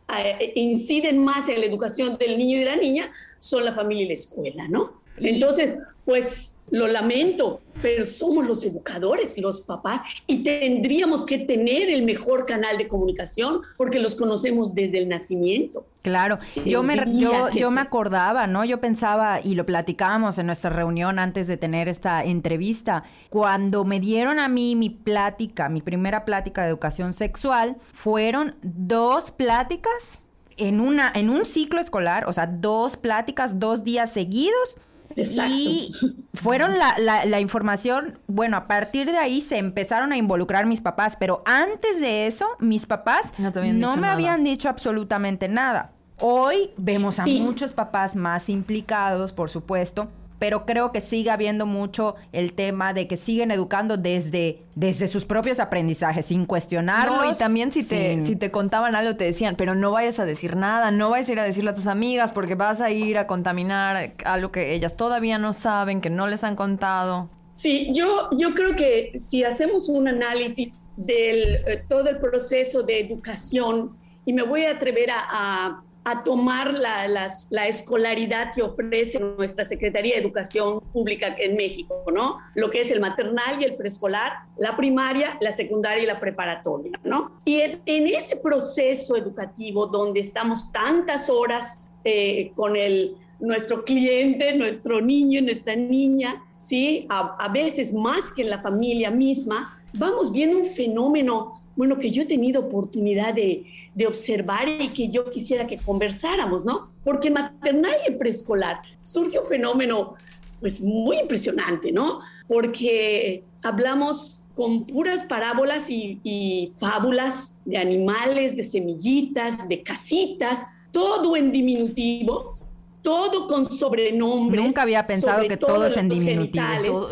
inciden 0.54 1.18
más 1.25 1.49
en 1.49 1.61
la 1.61 1.66
educación 1.66 2.16
del 2.18 2.38
niño 2.38 2.56
y 2.56 2.61
de 2.61 2.66
la 2.66 2.76
niña 2.76 3.12
son 3.38 3.64
la 3.64 3.75
familia 3.75 4.04
y 4.04 4.08
la 4.08 4.14
escuela, 4.14 4.68
¿no? 4.68 5.03
Entonces, 5.18 5.76
pues 6.04 6.54
lo 6.71 6.88
lamento, 6.88 7.61
pero 7.83 8.06
somos 8.06 8.47
los 8.47 8.64
educadores, 8.64 9.38
los 9.38 9.61
papás, 9.61 10.00
y 10.26 10.42
tendríamos 10.42 11.26
que 11.26 11.38
tener 11.38 11.90
el 11.90 12.02
mejor 12.02 12.47
canal 12.47 12.78
de 12.78 12.88
comunicación 12.88 13.61
porque 13.76 13.99
los 13.99 14.16
conocemos 14.16 14.75
desde 14.75 14.99
el 14.99 15.09
nacimiento. 15.09 15.87
Claro, 16.02 16.38
yo 16.64 16.83
me, 16.83 16.97
yo, 17.18 17.50
yo 17.50 17.71
me 17.71 17.80
acordaba, 17.80 18.47
¿no? 18.47 18.64
Yo 18.64 18.80
pensaba, 18.80 19.40
y 19.42 19.54
lo 19.54 19.66
platicábamos 19.66 20.38
en 20.38 20.47
nuestra 20.47 20.71
reunión 20.71 21.18
antes 21.18 21.47
de 21.47 21.56
tener 21.56 21.88
esta 21.88 22.25
entrevista, 22.25 23.04
cuando 23.30 23.85
me 23.85 24.00
dieron 24.00 24.38
a 24.38 24.49
mí 24.49 24.75
mi 24.75 24.90
plática, 24.90 25.68
mi 25.68 25.80
primera 25.80 26.25
plática 26.25 26.62
de 26.62 26.68
educación 26.68 27.12
sexual, 27.12 27.76
fueron 27.92 28.56
dos 28.62 29.30
pláticas 29.30 30.18
en, 30.56 30.80
una, 30.80 31.12
en 31.14 31.30
un 31.30 31.47
ciclo 31.47 31.80
escolar, 31.80 32.25
o 32.26 32.33
sea, 32.33 32.47
dos 32.47 32.97
pláticas, 32.97 33.59
dos 33.59 33.85
días 33.85 34.12
seguidos. 34.12 34.76
Exacto. 35.16 35.52
Y 35.54 35.92
fueron 36.35 36.78
la, 36.78 36.99
la- 36.99 37.25
la 37.25 37.40
información, 37.40 38.18
bueno, 38.26 38.56
a 38.56 38.66
partir 38.66 39.11
de 39.11 39.18
ahí 39.18 39.40
se 39.40 39.59
empezaron 39.59 40.12
a 40.12 40.16
involucrar 40.16 40.66
mis 40.66 40.80
papás, 40.80 41.16
pero 41.18 41.42
antes 41.47 42.00
de 42.00 42.26
eso, 42.26 42.47
mis 42.59 42.87
papás 42.87 43.23
No 43.38 43.94
me 43.97 44.02
nada. 44.02 44.12
habían 44.14 44.44
dicho 44.44 44.68
absolutamente 44.68 45.49
nada. 45.49 45.92
Hoy 46.21 46.71
vemos 46.76 47.18
a 47.18 47.26
muchos 47.26 47.73
papás 47.73 48.14
más 48.16 48.49
implicados, 48.49 49.33
por 49.33 49.50
supuesto, 49.50 50.09
pero 50.38 50.67
creo 50.67 50.93
que 50.93 51.00
sigue 51.00 51.31
habiendo 51.31 51.64
mucho 51.67 52.17
el 52.33 52.53
tema 52.53 52.93
de 52.93 53.07
que 53.07 53.17
siguen 53.17 53.50
educando 53.50 53.97
desde, 53.97 54.62
desde 54.75 55.07
sus 55.09 55.25
propios 55.25 55.61
aprendizajes, 55.61 56.26
sin 56.26 56.45
cuestionarlos. 56.47 57.17
No, 57.25 57.31
y 57.33 57.35
también 57.37 57.73
si 57.73 57.83
te, 57.85 58.25
si 58.26 58.37
te 58.37 58.50
contaban 58.50 58.95
algo 58.95 59.17
te 59.17 59.25
decían, 59.25 59.55
pero 59.57 59.75
no 59.75 59.93
vayas 59.93 60.19
a 60.19 60.25
decir 60.25 60.57
nada, 60.57 60.91
no 60.91 61.11
vayas 61.11 61.29
a 61.29 61.33
ir 61.33 61.38
a 61.41 61.45
decirle 61.45 61.71
a 61.71 61.75
tus 61.75 61.87
amigas 61.87 62.33
porque 62.33 62.55
vas 62.57 62.81
a 62.81 62.91
ir 62.91 63.17
a 63.19 63.26
contaminar 63.26 64.12
algo 64.25 64.50
que 64.53 64.75
ellas 64.75 64.97
todavía 64.97 65.38
no 65.38 65.53
saben, 65.53 66.00
que 66.00 66.11
no 66.11 66.26
les 66.26 66.45
han 66.45 66.57
contado. 66.57 67.29
Sí, 67.53 67.91
yo, 67.95 68.29
yo 68.37 68.53
creo 68.55 68.75
que 68.75 69.12
si 69.19 69.45
hacemos 69.45 69.88
un 69.88 70.09
análisis 70.09 70.79
del 70.97 71.59
todo 71.88 72.09
el 72.11 72.19
proceso 72.19 72.83
de 72.83 73.00
educación, 73.00 73.97
y 74.26 74.33
me 74.33 74.43
voy 74.43 74.64
a 74.64 74.73
atrever 74.73 75.11
a, 75.11 75.19
a- 75.31 75.84
a 76.04 76.23
tomar 76.23 76.75
la, 76.75 77.06
la 77.50 77.66
escolaridad 77.66 78.52
que 78.54 78.62
ofrece 78.62 79.18
nuestra 79.18 79.64
Secretaría 79.64 80.14
de 80.14 80.20
Educación 80.20 80.80
Pública 80.92 81.34
en 81.38 81.56
México, 81.56 82.04
¿no? 82.12 82.38
Lo 82.54 82.68
que 82.70 82.82
es 82.82 82.90
el 82.90 83.00
maternal 83.00 83.61
y 83.61 83.64
el 83.64 83.75
preescolar, 83.75 84.32
la 84.58 84.76
primaria, 84.76 85.38
la 85.40 85.52
secundaria 85.52 86.04
y 86.04 86.06
la 86.06 86.20
preparatoria, 86.20 87.00
¿no? 87.04 87.40
Y 87.46 87.61
en, 87.61 87.80
ese 87.87 88.37
proceso 88.37 89.16
educativo 89.16 89.87
donde 89.87 90.20
estamos 90.20 90.70
tantas 90.73 91.30
horas 91.30 91.80
eh, 92.04 92.52
con 92.54 92.76
el, 92.76 93.16
nuestro 93.40 93.82
cliente, 93.82 94.56
nuestro 94.56 95.00
niño, 95.00 95.40
nuestra 95.40 95.75
niña, 95.75 96.42
¿sí? 96.61 97.06
A 97.08 97.49
veces 97.49 97.92
más 97.92 98.32
que 98.32 98.42
en 98.42 98.50
la 98.50 98.61
familia 98.61 99.11
misma, 99.11 99.78
vamos 99.94 100.32
viendo 100.32 100.58
un 100.58 100.66
fenómeno, 100.66 101.61
bueno, 101.76 101.99
que 101.99 102.11
yo 102.11 102.23
he 102.23 102.26
tenido 102.26 102.62
oportunidad 102.62 103.35
de, 103.35 103.64
de 103.95 104.07
observar 104.07 104.69
y 104.69 104.88
que 104.88 105.09
yo 105.09 105.31
quisiera 105.31 105.66
que 105.66 105.78
conversáramos, 105.78 106.64
¿no? 106.64 106.90
Porque 107.02 107.28
en 107.28 107.35
maternal 107.35 107.95
y 108.09 108.12
preescolar 108.12 108.81
surge 108.99 109.38
un 109.38 109.47
fenómeno, 109.47 110.14
pues, 110.61 110.81
muy 110.81 111.19
impresionante, 111.19 111.93
¿no? 111.93 112.21
Porque 112.49 113.45
hablamos 113.62 114.40
con 114.54 114.85
puras 114.85 115.25
parábolas 115.25 115.90
y, 115.90 116.21
y 116.23 116.73
fábulas 116.76 117.59
de 117.64 117.76
animales, 117.76 118.57
de 118.57 118.62
semillitas, 118.62 119.69
de 119.69 119.83
casitas, 119.83 120.66
todo 120.93 121.37
en 121.37 121.50
diminutivo, 121.50 122.57
todo 123.02 123.47
con 123.47 123.66
sobrenombres. 123.66 124.64
Nunca 124.64 124.83
había 124.83 125.07
pensado 125.07 125.47
que 125.49 125.57
todo 125.57 125.87
es 125.87 125.97
en 125.97 126.09
diminutivo. 126.09 126.64
Todo. 126.85 127.11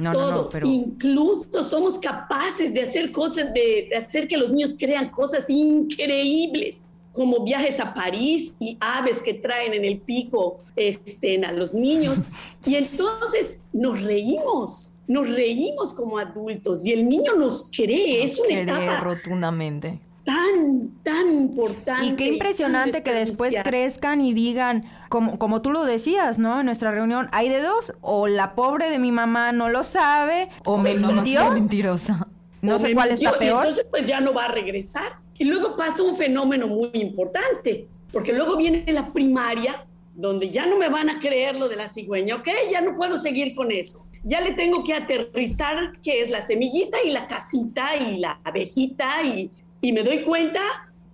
No, 0.00 0.12
todo. 0.12 0.30
no, 0.30 0.36
no, 0.42 0.48
pero... 0.48 0.66
Incluso 0.66 1.62
somos 1.62 1.98
capaces 1.98 2.72
de 2.72 2.82
hacer 2.82 3.12
cosas, 3.12 3.52
de, 3.52 3.88
de 3.90 3.96
hacer 3.96 4.26
que 4.26 4.36
los 4.36 4.50
niños 4.50 4.74
crean 4.78 5.10
cosas 5.10 5.48
increíbles, 5.48 6.84
como 7.12 7.44
viajes 7.44 7.80
a 7.80 7.92
París 7.92 8.54
y 8.60 8.76
aves 8.80 9.20
que 9.20 9.34
traen 9.34 9.74
en 9.74 9.84
el 9.84 9.98
pico 9.98 10.60
este, 10.76 11.44
a 11.44 11.52
los 11.52 11.74
niños. 11.74 12.24
Y 12.66 12.74
entonces 12.74 13.58
nos 13.72 14.02
reímos, 14.02 14.92
nos 15.08 15.26
reímos 15.30 15.94
como 15.94 16.18
adultos 16.18 16.84
y 16.84 16.92
el 16.92 17.08
niño 17.08 17.34
nos 17.34 17.70
cree, 17.74 18.22
es 18.22 18.38
una 18.38 18.48
Cree 18.48 18.62
etapa 18.64 19.00
rotundamente. 19.00 19.98
Tan, 20.24 20.90
tan 21.02 21.28
importante. 21.28 22.06
Y 22.06 22.16
qué 22.16 22.26
impresionante 22.28 23.02
que 23.02 23.12
después 23.12 23.54
crezcan 23.64 24.20
y 24.20 24.32
digan, 24.32 24.84
como, 25.08 25.38
como 25.38 25.62
tú 25.62 25.70
lo 25.70 25.84
decías, 25.84 26.38
¿no? 26.38 26.60
En 26.60 26.66
nuestra 26.66 26.90
reunión, 26.90 27.28
hay 27.32 27.48
de 27.48 27.62
dos, 27.62 27.94
o 28.00 28.28
la 28.28 28.54
pobre 28.54 28.90
de 28.90 28.98
mi 28.98 29.12
mamá 29.12 29.52
no 29.52 29.68
lo 29.68 29.84
sabe, 29.84 30.48
o 30.64 30.78
me 30.78 30.94
mintió. 30.94 31.50
mentirosa. 31.52 32.26
No 32.62 32.78
sé 32.78 32.94
cuál 32.94 33.10
está 33.10 33.32
peor. 33.38 33.64
entonces 33.64 33.86
pues 33.90 34.06
ya 34.06 34.20
no 34.20 34.34
va 34.34 34.44
a 34.44 34.48
regresar. 34.52 35.12
Y 35.38 35.44
luego 35.44 35.76
pasa 35.76 36.02
un 36.02 36.16
fenómeno 36.16 36.66
muy 36.66 36.90
importante, 36.94 37.88
porque 38.12 38.32
luego 38.32 38.56
viene 38.56 38.84
la 38.92 39.08
primaria, 39.08 39.86
donde 40.14 40.50
ya 40.50 40.66
no 40.66 40.76
me 40.76 40.90
van 40.90 41.08
a 41.08 41.18
creer 41.18 41.56
lo 41.56 41.68
de 41.68 41.76
la 41.76 41.88
cigüeña, 41.88 42.36
¿ok? 42.36 42.48
Ya 42.70 42.82
no 42.82 42.94
puedo 42.94 43.18
seguir 43.18 43.54
con 43.54 43.72
eso. 43.72 44.04
Ya 44.22 44.42
le 44.42 44.52
tengo 44.52 44.84
que 44.84 44.92
aterrizar 44.92 45.98
qué 46.02 46.20
es 46.20 46.28
la 46.28 46.44
semillita 46.44 46.98
y 47.02 47.10
la 47.12 47.26
casita 47.26 47.96
y 47.96 48.18
la 48.18 48.38
abejita 48.44 49.22
y, 49.22 49.50
y 49.80 49.92
me 49.92 50.02
doy 50.02 50.22
cuenta 50.22 50.60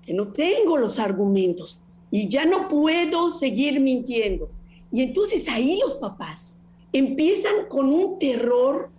que 0.03 0.13
no 0.13 0.29
tengo 0.29 0.77
los 0.77 0.99
argumentos 0.99 1.81
y 2.11 2.29
ya 2.29 2.45
no 2.45 2.69
puedo 2.69 3.31
seguir 3.31 3.81
mintiendo. 3.81 4.49
Y 4.93 5.03
entonces 5.03 5.49
ahí 5.49 5.79
los 5.83 5.97
papás 5.97 6.61
empiezan 6.93 7.67
con 7.69 7.89
un 7.89 8.19
terror, 8.19 8.91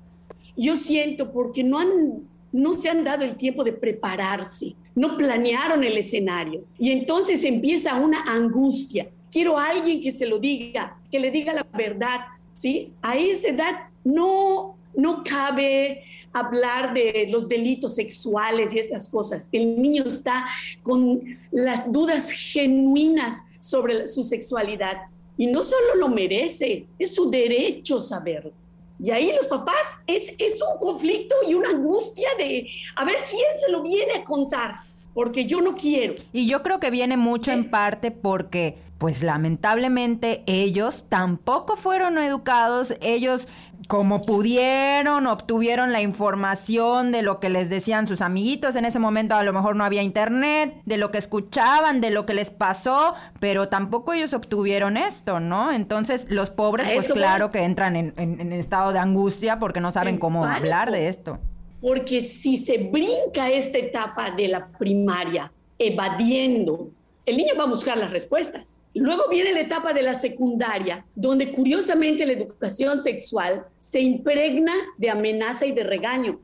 yo 0.55 0.77
siento, 0.77 1.31
porque 1.31 1.63
no, 1.63 1.79
han, 1.79 2.27
no 2.51 2.73
se 2.73 2.89
han 2.89 3.03
dado 3.03 3.23
el 3.23 3.35
tiempo 3.37 3.63
de 3.63 3.73
prepararse, 3.73 4.75
no 4.95 5.17
planearon 5.17 5.83
el 5.83 5.97
escenario. 5.97 6.63
Y 6.77 6.91
entonces 6.91 7.43
empieza 7.43 7.95
una 7.95 8.23
angustia. 8.23 9.09
Quiero 9.31 9.57
a 9.57 9.69
alguien 9.69 10.01
que 10.01 10.11
se 10.11 10.25
lo 10.25 10.39
diga, 10.39 10.99
que 11.11 11.19
le 11.19 11.31
diga 11.31 11.53
la 11.53 11.65
verdad, 11.73 12.21
¿sí? 12.55 12.91
A 13.01 13.17
esa 13.17 13.49
edad 13.49 13.73
no, 14.03 14.75
no 14.95 15.23
cabe 15.23 16.03
hablar 16.39 16.93
de 16.93 17.27
los 17.29 17.47
delitos 17.47 17.95
sexuales 17.95 18.73
y 18.73 18.79
estas 18.79 19.09
cosas. 19.09 19.49
El 19.51 19.81
niño 19.81 20.03
está 20.05 20.45
con 20.83 21.21
las 21.51 21.91
dudas 21.91 22.31
genuinas 22.31 23.41
sobre 23.59 24.07
su 24.07 24.23
sexualidad 24.23 25.03
y 25.37 25.47
no 25.47 25.63
solo 25.63 25.95
lo 25.95 26.09
merece, 26.09 26.87
es 26.97 27.13
su 27.13 27.29
derecho 27.29 28.01
saberlo. 28.01 28.51
Y 28.99 29.11
ahí 29.11 29.31
los 29.35 29.45
papás 29.45 29.99
es, 30.07 30.33
es 30.39 30.59
un 30.61 30.79
conflicto 30.79 31.35
y 31.47 31.53
una 31.53 31.69
angustia 31.69 32.27
de 32.39 32.67
a 32.95 33.05
ver 33.05 33.17
quién 33.29 33.59
se 33.63 33.71
lo 33.71 33.83
viene 33.83 34.13
a 34.15 34.23
contar, 34.23 34.81
porque 35.13 35.45
yo 35.45 35.61
no 35.61 35.75
quiero. 35.75 36.15
Y 36.33 36.47
yo 36.47 36.63
creo 36.63 36.79
que 36.79 36.89
viene 36.89 37.15
mucho 37.15 37.51
en 37.51 37.69
parte 37.69 38.09
porque 38.09 38.77
pues 38.97 39.21
lamentablemente 39.21 40.43
ellos 40.47 41.05
tampoco 41.07 41.75
fueron 41.75 42.17
educados, 42.17 42.95
ellos 43.01 43.47
como 43.87 44.25
pudieron, 44.25 45.27
obtuvieron 45.27 45.93
la 45.93 46.01
información 46.01 47.11
de 47.11 47.21
lo 47.21 47.39
que 47.39 47.49
les 47.49 47.69
decían 47.69 48.07
sus 48.07 48.21
amiguitos, 48.21 48.75
en 48.75 48.85
ese 48.85 48.99
momento 48.99 49.35
a 49.35 49.43
lo 49.43 49.53
mejor 49.53 49.75
no 49.75 49.83
había 49.83 50.03
internet, 50.03 50.81
de 50.85 50.97
lo 50.97 51.11
que 51.11 51.17
escuchaban, 51.17 52.01
de 52.01 52.09
lo 52.09 52.25
que 52.25 52.33
les 52.33 52.49
pasó, 52.49 53.13
pero 53.39 53.69
tampoco 53.69 54.13
ellos 54.13 54.33
obtuvieron 54.33 54.97
esto, 54.97 55.39
¿no? 55.39 55.71
Entonces 55.71 56.25
los 56.29 56.49
pobres 56.49 56.89
pues 56.93 57.11
claro 57.13 57.51
que 57.51 57.63
entran 57.63 57.95
en, 57.95 58.51
estado 58.51 58.91
de 58.91 58.99
angustia 58.99 59.59
porque 59.59 59.79
no 59.79 59.91
saben 59.91 60.17
cómo 60.17 60.45
hablar 60.45 60.91
de 60.91 61.07
esto. 61.07 61.39
Porque 61.79 62.21
si 62.21 62.57
se 62.57 62.79
brinca 62.79 63.49
esta 63.49 63.77
etapa 63.77 64.31
de 64.31 64.47
la 64.47 64.67
primaria 64.67 65.51
evadiendo 65.77 66.89
el 67.27 67.35
niño 67.35 67.55
va 67.59 67.65
a 67.65 67.67
buscar 67.67 67.97
las 67.97 68.09
respuestas. 68.09 68.81
Luego 68.93 69.27
viene 69.29 69.51
la 69.51 69.59
etapa 69.59 69.91
de 69.91 70.01
la 70.01 70.15
secundaria, 70.15 71.05
donde 71.13 71.51
curiosamente 71.51 72.25
la 72.25 72.31
educación 72.31 72.97
sexual 72.97 73.65
se 73.77 73.99
impregna 73.99 74.73
de 74.97 75.09
amenaza 75.09 75.65
y 75.65 75.73
de 75.73 75.83
regaño. 75.83 76.39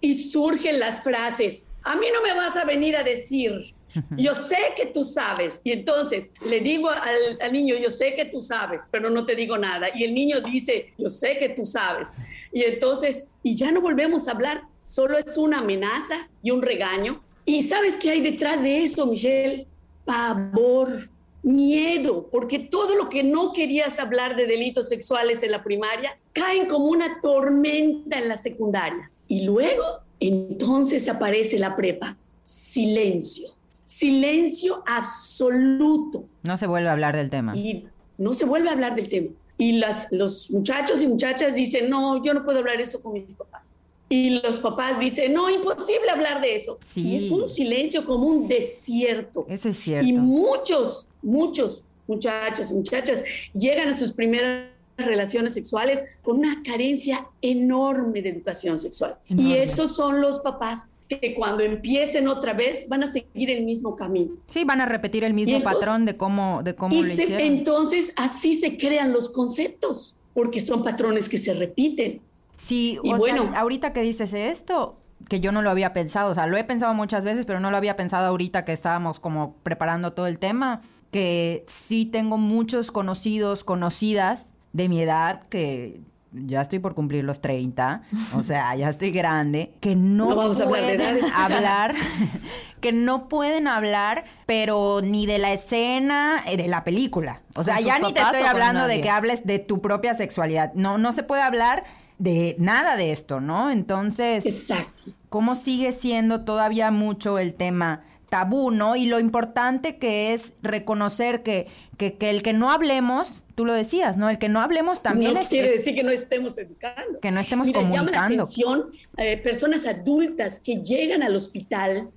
Y 0.00 0.14
surgen 0.14 0.78
las 0.78 1.02
frases, 1.02 1.66
a 1.82 1.96
mí 1.96 2.06
no 2.12 2.22
me 2.22 2.34
vas 2.34 2.56
a 2.56 2.64
venir 2.64 2.96
a 2.96 3.02
decir, 3.02 3.74
yo 4.16 4.34
sé 4.34 4.56
que 4.76 4.86
tú 4.86 5.02
sabes. 5.04 5.60
Y 5.64 5.72
entonces 5.72 6.30
le 6.46 6.60
digo 6.60 6.90
al, 6.90 7.38
al, 7.40 7.52
niño, 7.52 7.74
yo 7.76 7.90
sé 7.90 8.14
que 8.14 8.26
tú 8.26 8.40
sabes, 8.40 8.84
pero 8.90 9.10
no 9.10 9.24
te 9.24 9.34
digo 9.34 9.58
nada. 9.58 9.88
Y 9.94 10.04
el 10.04 10.14
niño 10.14 10.40
dice, 10.40 10.92
yo 10.98 11.10
sé 11.10 11.38
que 11.38 11.50
tú 11.50 11.64
sabes. 11.64 12.10
Y 12.52 12.62
entonces, 12.64 13.28
y 13.42 13.54
ya 13.56 13.72
no 13.72 13.80
volvemos 13.80 14.28
a 14.28 14.32
hablar, 14.32 14.62
solo 14.84 15.18
es 15.18 15.36
una 15.36 15.58
amenaza 15.58 16.28
y 16.42 16.50
un 16.50 16.62
regaño. 16.62 17.22
¿Y 17.44 17.62
sabes 17.62 17.96
qué 17.96 18.10
hay 18.10 18.20
detrás 18.20 18.62
de 18.62 18.84
eso, 18.84 19.06
Michelle? 19.06 19.66
Pavor, 20.04 21.10
miedo, 21.42 22.28
porque 22.30 22.58
todo 22.58 22.94
lo 22.94 23.08
que 23.08 23.22
no 23.22 23.52
querías 23.52 23.98
hablar 23.98 24.36
de 24.36 24.46
delitos 24.46 24.88
sexuales 24.88 25.42
en 25.42 25.50
la 25.50 25.62
primaria 25.62 26.18
caen 26.32 26.66
como 26.66 26.86
una 26.86 27.20
tormenta 27.20 28.18
en 28.18 28.28
la 28.28 28.36
secundaria. 28.36 29.10
Y 29.28 29.44
luego, 29.44 29.84
entonces 30.20 31.08
aparece 31.08 31.58
la 31.58 31.74
prepa. 31.74 32.16
Silencio. 32.42 33.48
Silencio 33.84 34.82
absoluto. 34.86 36.26
No 36.42 36.56
se 36.56 36.66
vuelve 36.66 36.88
a 36.88 36.92
hablar 36.92 37.16
del 37.16 37.30
tema. 37.30 37.56
Y 37.56 37.86
no 38.18 38.34
se 38.34 38.44
vuelve 38.44 38.68
a 38.68 38.72
hablar 38.72 38.94
del 38.94 39.08
tema. 39.08 39.30
Y 39.58 39.72
las, 39.72 40.10
los 40.10 40.50
muchachos 40.50 41.02
y 41.02 41.08
muchachas 41.08 41.54
dicen, 41.54 41.90
no, 41.90 42.22
yo 42.24 42.34
no 42.34 42.44
puedo 42.44 42.58
hablar 42.58 42.80
eso 42.80 43.02
con 43.02 43.12
mis 43.12 43.34
papás 43.34 43.72
y 44.12 44.28
los 44.28 44.60
papás 44.60 45.00
dicen, 45.00 45.32
no, 45.32 45.48
imposible 45.48 46.10
hablar 46.10 46.42
de 46.42 46.54
eso. 46.54 46.78
Y 46.94 47.16
es 47.16 47.30
un 47.30 47.48
silencio 47.48 48.04
como 48.04 48.26
un 48.26 48.46
desierto. 48.46 49.46
Eso 49.48 49.70
es 49.70 49.78
cierto. 49.78 50.06
Y 50.06 50.12
muchos, 50.12 51.08
muchos 51.22 51.82
muchachos 52.06 52.70
y 52.70 52.74
muchachas 52.74 53.22
llegan 53.54 53.88
a 53.88 53.96
sus 53.96 54.12
primeras 54.12 54.66
relaciones 54.98 55.54
sexuales 55.54 56.04
con 56.20 56.40
una 56.40 56.62
carencia 56.62 57.26
enorme 57.40 58.20
de 58.20 58.28
educación 58.28 58.78
sexual. 58.78 59.16
Y 59.28 59.54
estos 59.54 59.96
son 59.96 60.20
los 60.20 60.40
papás 60.40 60.90
que 61.08 61.34
cuando 61.34 61.62
empiecen 61.62 62.28
otra 62.28 62.52
vez 62.52 62.88
van 62.90 63.04
a 63.04 63.10
seguir 63.10 63.50
el 63.50 63.64
mismo 63.64 63.96
camino. 63.96 64.32
Sí, 64.46 64.64
van 64.64 64.82
a 64.82 64.86
repetir 64.86 65.24
el 65.24 65.32
mismo 65.32 65.62
patrón 65.62 66.04
de 66.04 66.18
cómo, 66.18 66.62
de 66.62 66.74
cómo 66.74 66.94
y 66.94 67.02
Entonces 67.38 68.12
así 68.16 68.54
se 68.54 68.76
crean 68.76 69.10
los 69.12 69.30
conceptos, 69.30 70.14
porque 70.34 70.60
son 70.60 70.82
patrones 70.82 71.30
que 71.30 71.38
se 71.38 71.54
repiten. 71.54 72.20
Sí, 72.62 73.00
y 73.02 73.12
bueno, 73.14 73.50
ahorita 73.56 73.92
que 73.92 74.02
dices 74.02 74.32
esto, 74.32 75.00
que 75.28 75.40
yo 75.40 75.50
no 75.50 75.62
lo 75.62 75.70
había 75.70 75.92
pensado, 75.92 76.30
o 76.30 76.34
sea, 76.34 76.46
lo 76.46 76.56
he 76.56 76.62
pensado 76.62 76.94
muchas 76.94 77.24
veces, 77.24 77.44
pero 77.44 77.58
no 77.58 77.72
lo 77.72 77.76
había 77.76 77.96
pensado 77.96 78.28
ahorita 78.28 78.64
que 78.64 78.72
estábamos 78.72 79.18
como 79.18 79.56
preparando 79.64 80.12
todo 80.12 80.28
el 80.28 80.38
tema, 80.38 80.80
que 81.10 81.64
sí 81.66 82.06
tengo 82.06 82.38
muchos 82.38 82.92
conocidos, 82.92 83.64
conocidas 83.64 84.50
de 84.72 84.88
mi 84.88 85.00
edad 85.00 85.42
que 85.48 86.02
ya 86.30 86.60
estoy 86.60 86.78
por 86.78 86.94
cumplir 86.94 87.24
los 87.24 87.40
30, 87.40 88.02
o 88.36 88.42
sea, 88.44 88.76
ya 88.76 88.90
estoy 88.90 89.10
grande, 89.10 89.74
que 89.80 89.96
no, 89.96 90.28
pueden 90.30 91.24
hablar, 91.34 91.96
que 92.80 92.92
no 92.92 93.28
pueden 93.28 93.66
hablar, 93.66 94.22
pero 94.46 95.00
ni 95.02 95.26
de 95.26 95.38
la 95.38 95.52
escena 95.52 96.44
eh, 96.46 96.56
de 96.56 96.68
la 96.68 96.84
película. 96.84 97.42
O 97.56 97.64
sea, 97.64 97.80
ya 97.80 97.98
ni 97.98 98.12
te 98.12 98.20
estoy 98.20 98.42
hablando 98.42 98.86
de 98.86 99.00
que 99.00 99.10
hables 99.10 99.44
de 99.44 99.58
tu 99.58 99.80
propia 99.80 100.14
sexualidad. 100.14 100.72
No, 100.74 100.96
no 100.96 101.12
se 101.12 101.24
puede 101.24 101.42
hablar 101.42 101.82
de 102.22 102.54
nada 102.60 102.96
de 102.96 103.10
esto, 103.10 103.40
¿no? 103.40 103.68
Entonces, 103.70 104.46
Exacto. 104.46 105.10
¿cómo 105.28 105.56
sigue 105.56 105.92
siendo 105.92 106.44
todavía 106.44 106.92
mucho 106.92 107.38
el 107.38 107.54
tema 107.54 108.04
tabú, 108.28 108.70
¿no? 108.70 108.94
Y 108.94 109.06
lo 109.06 109.18
importante 109.18 109.98
que 109.98 110.32
es 110.32 110.52
reconocer 110.62 111.42
que, 111.42 111.66
que, 111.98 112.16
el 112.20 112.42
que 112.42 112.52
no 112.52 112.70
hablemos, 112.70 113.44
tú 113.56 113.64
lo 113.64 113.74
decías, 113.74 114.16
¿no? 114.16 114.30
El 114.30 114.38
que 114.38 114.48
no 114.48 114.60
hablemos 114.60 115.02
también 115.02 115.34
no 115.34 115.40
es... 115.40 115.48
quiere 115.48 115.72
decir 115.72 115.96
que 115.96 116.04
no 116.04 116.12
estemos 116.12 116.56
educando. 116.58 117.18
Que 117.20 117.32
no 117.32 117.40
estemos 117.40 117.70
comunicando. 117.72 118.12
Llama 118.12 118.28
la 118.28 118.34
atención 118.34 118.84
eh, 119.16 119.36
personas 119.38 119.84
adultas 119.84 120.60
que 120.60 120.76
llegan 120.76 121.24
al 121.24 121.34
hospital, 121.34 122.08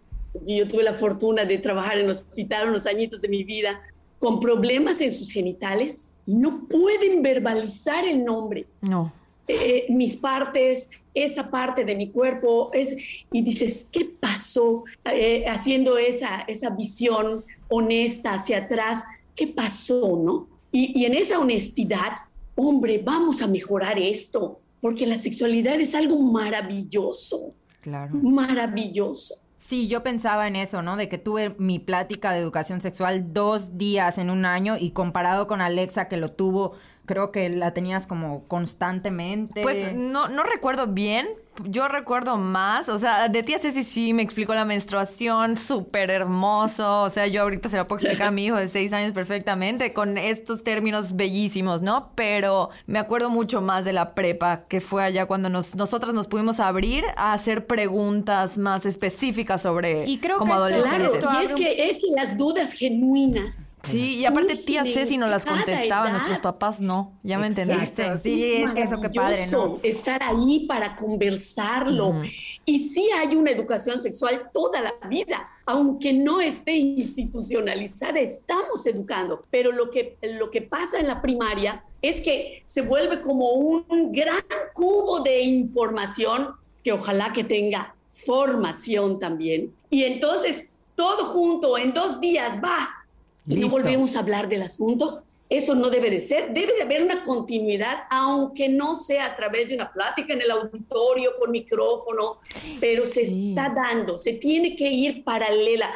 y 0.46 0.60
yo 0.60 0.68
tuve 0.68 0.84
la 0.84 0.94
fortuna 0.94 1.46
de 1.46 1.58
trabajar 1.58 1.98
en 1.98 2.06
el 2.06 2.12
hospital 2.12 2.70
unos 2.70 2.86
añitos 2.86 3.22
de 3.22 3.28
mi 3.28 3.44
vida, 3.44 3.82
con 4.20 4.40
problemas 4.40 5.02
en 5.02 5.12
sus 5.12 5.32
genitales, 5.32 6.14
y 6.28 6.36
no 6.36 6.68
pueden 6.68 7.24
verbalizar 7.24 8.06
el 8.06 8.24
nombre. 8.24 8.68
No 8.82 9.12
eh, 9.48 9.86
mis 9.90 10.18
partes, 10.18 10.90
esa 11.14 11.50
parte 11.50 11.86
de 11.86 11.96
mi 11.96 12.10
cuerpo, 12.10 12.72
es, 12.74 12.96
y 13.32 13.42
dices, 13.42 13.88
¿qué 13.92 14.06
pasó 14.06 14.84
eh, 15.06 15.46
haciendo 15.48 15.98
esa, 15.98 16.42
esa 16.42 16.72
visión 16.72 17.46
honesta 17.70 18.34
hacia 18.34 18.60
atrás? 18.60 19.04
¿Qué 19.36 19.48
pasó, 19.48 20.20
no? 20.22 20.48
Y, 20.72 21.00
y 21.00 21.06
en 21.06 21.14
esa 21.14 21.40
honestidad, 21.40 22.12
hombre, 22.56 23.02
vamos 23.04 23.42
a 23.42 23.48
mejorar 23.48 24.00
esto, 24.00 24.60
porque 24.82 25.06
la 25.06 25.16
sexualidad 25.16 25.80
es 25.80 25.96
algo 25.96 26.20
maravilloso. 26.20 27.54
Claro. 27.82 28.16
Maravilloso. 28.16 29.36
Sí, 29.66 29.88
yo 29.88 30.04
pensaba 30.04 30.48
en 30.48 30.56
eso, 30.56 30.84
¿no? 30.84 30.96
De 30.96 31.10
que 31.10 31.18
tuve 31.18 31.56
mi 31.58 31.80
plática 31.80 32.32
de 32.32 32.40
educación 32.40 32.82
sexual 32.82 33.34
dos 33.34 33.80
días 33.80 34.20
en 34.20 34.30
un 34.30 34.46
año 34.46 34.78
y 34.80 34.92
comparado 34.92 35.48
con 35.48 35.60
Alexa 35.60 36.08
que 36.08 36.18
lo 36.18 36.32
tuvo 36.32 36.74
creo 37.06 37.32
que 37.32 37.50
la 37.50 37.74
tenías 37.74 38.08
como 38.08 38.44
constantemente. 38.48 39.62
Pues 39.62 39.94
no, 39.94 40.28
no 40.28 40.44
recuerdo 40.44 40.88
bien, 40.88 41.28
yo 41.64 41.88
recuerdo 41.88 42.38
más, 42.38 42.90
o 42.90 42.98
sea, 42.98 43.30
de 43.30 43.44
tía 43.44 43.60
Ceci 43.60 43.84
sí 43.84 44.14
me 44.14 44.24
explicó 44.24 44.54
la 44.54 44.66
menstruación, 44.66 45.56
súper 45.58 46.10
hermoso, 46.10 47.04
o 47.04 47.10
sea, 47.10 47.28
yo 47.28 47.44
ahorita 47.44 47.70
se 47.70 47.78
lo 47.78 47.88
puedo 47.88 48.02
explicar 48.02 48.28
a 48.28 48.32
mi 48.32 48.46
hijo 48.46 48.58
de 48.58 48.68
seis 48.68 48.92
años 48.92 49.14
perfectamente 49.14 49.94
con 49.94 50.18
estos 50.18 50.64
términos 50.64 51.16
bellísimos, 51.16 51.82
¿no? 51.82 52.12
Pero 52.16 52.70
me 52.88 53.00
acuerdo 53.00 53.30
mucho 53.30 53.62
más 53.62 53.86
de 53.86 53.94
la 53.94 54.14
prepa, 54.14 54.66
que 54.68 54.82
fue 54.82 55.04
allá 55.04 55.28
cuando 55.28 55.50
nos, 55.50 55.76
nosotras 55.76 56.14
nos 56.14 56.28
pudimos 56.28 56.60
abrir 56.60 57.06
a 57.16 57.34
hacer 57.34 57.66
preguntas 57.66 58.58
más 58.58 58.86
específicas 58.86 59.62
sobre 59.62 60.06
y 60.06 60.18
creo 60.18 60.38
como 60.38 60.54
que 60.54 60.58
adolescentes. 60.58 61.18
Claro, 61.20 61.42
y 61.42 61.46
es 61.46 61.56
que, 61.56 61.90
es 61.90 62.00
que 62.00 62.08
las 62.16 62.38
dudas 62.38 62.74
genuinas 62.74 63.70
Sí, 63.86 64.18
y 64.18 64.26
aparte 64.26 64.56
tía 64.56 64.84
Ceci 64.84 65.18
nos 65.18 65.30
las 65.30 65.46
contestaba, 65.46 66.10
nuestros 66.10 66.40
papás 66.40 66.80
no, 66.80 67.14
ya 67.24 67.38
me 67.38 67.48
entendiste. 67.48 68.20
Sí, 68.22 68.54
es, 68.54 68.72
que 68.72 68.82
eso 68.82 69.00
que 69.00 69.10
padre, 69.10 69.38
¿no? 69.52 69.80
Estar 69.84 70.24
ahí 70.24 70.66
para 70.68 70.96
conversarlo. 70.96 72.22
Y 72.66 72.80
sí 72.80 73.10
hay 73.16 73.36
una 73.36 73.52
educación 73.52 74.00
sexual 74.00 74.50
toda 74.54 74.82
la 74.82 74.94
vida, 75.08 75.50
aunque 75.66 76.14
no 76.14 76.42
esté 76.42 76.74
institucionalizada, 76.74 78.20
estamos 78.20 78.86
educando. 78.88 79.46
Pero 79.52 79.72
lo 79.72 79.92
que, 79.92 80.18
lo 80.22 80.50
que 80.50 80.62
pasa 80.62 81.00
en 81.00 81.08
la 81.08 81.22
primaria 81.22 81.84
es 82.02 82.22
que 82.22 82.64
se 82.66 82.82
vuelve 82.82 83.22
como 83.22 83.52
un 83.54 84.12
gran 84.12 84.44
cubo 84.74 85.22
de 85.22 85.42
información 85.42 86.50
que 86.84 86.92
ojalá 86.92 87.32
que 87.34 87.44
tenga 87.44 87.96
formación 88.10 89.20
también. 89.20 89.74
Y 89.90 90.04
entonces 90.04 90.70
todo 90.96 91.26
junto 91.26 91.78
en 91.78 91.94
dos 91.94 92.20
días 92.20 92.58
va 92.64 93.05
y 93.48 93.56
no 93.56 93.70
volvemos 93.70 94.16
a 94.16 94.20
hablar 94.20 94.50
del 94.50 94.64
asunto. 94.64 95.24
Eso 95.48 95.76
no 95.76 95.92
debe 95.92 96.10
de 96.10 96.20
ser. 96.22 96.54
Debe 96.54 96.74
de 96.74 96.82
haber 96.82 97.04
una 97.04 97.22
continuidad, 97.22 98.06
aunque 98.10 98.68
no 98.68 98.96
sea 98.96 99.28
a 99.28 99.36
través 99.36 99.70
de 99.70 99.76
una 99.76 99.92
plática 99.92 100.34
en 100.34 100.42
el 100.42 100.50
auditorio 100.50 101.32
con 101.40 101.52
micrófono, 101.52 102.40
pero 102.80 103.06
se 103.06 103.22
está 103.22 103.70
dando, 103.70 104.18
se 104.18 104.34
tiene 104.34 104.76
que 104.76 104.90
ir 104.90 105.24
paralela, 105.24 105.92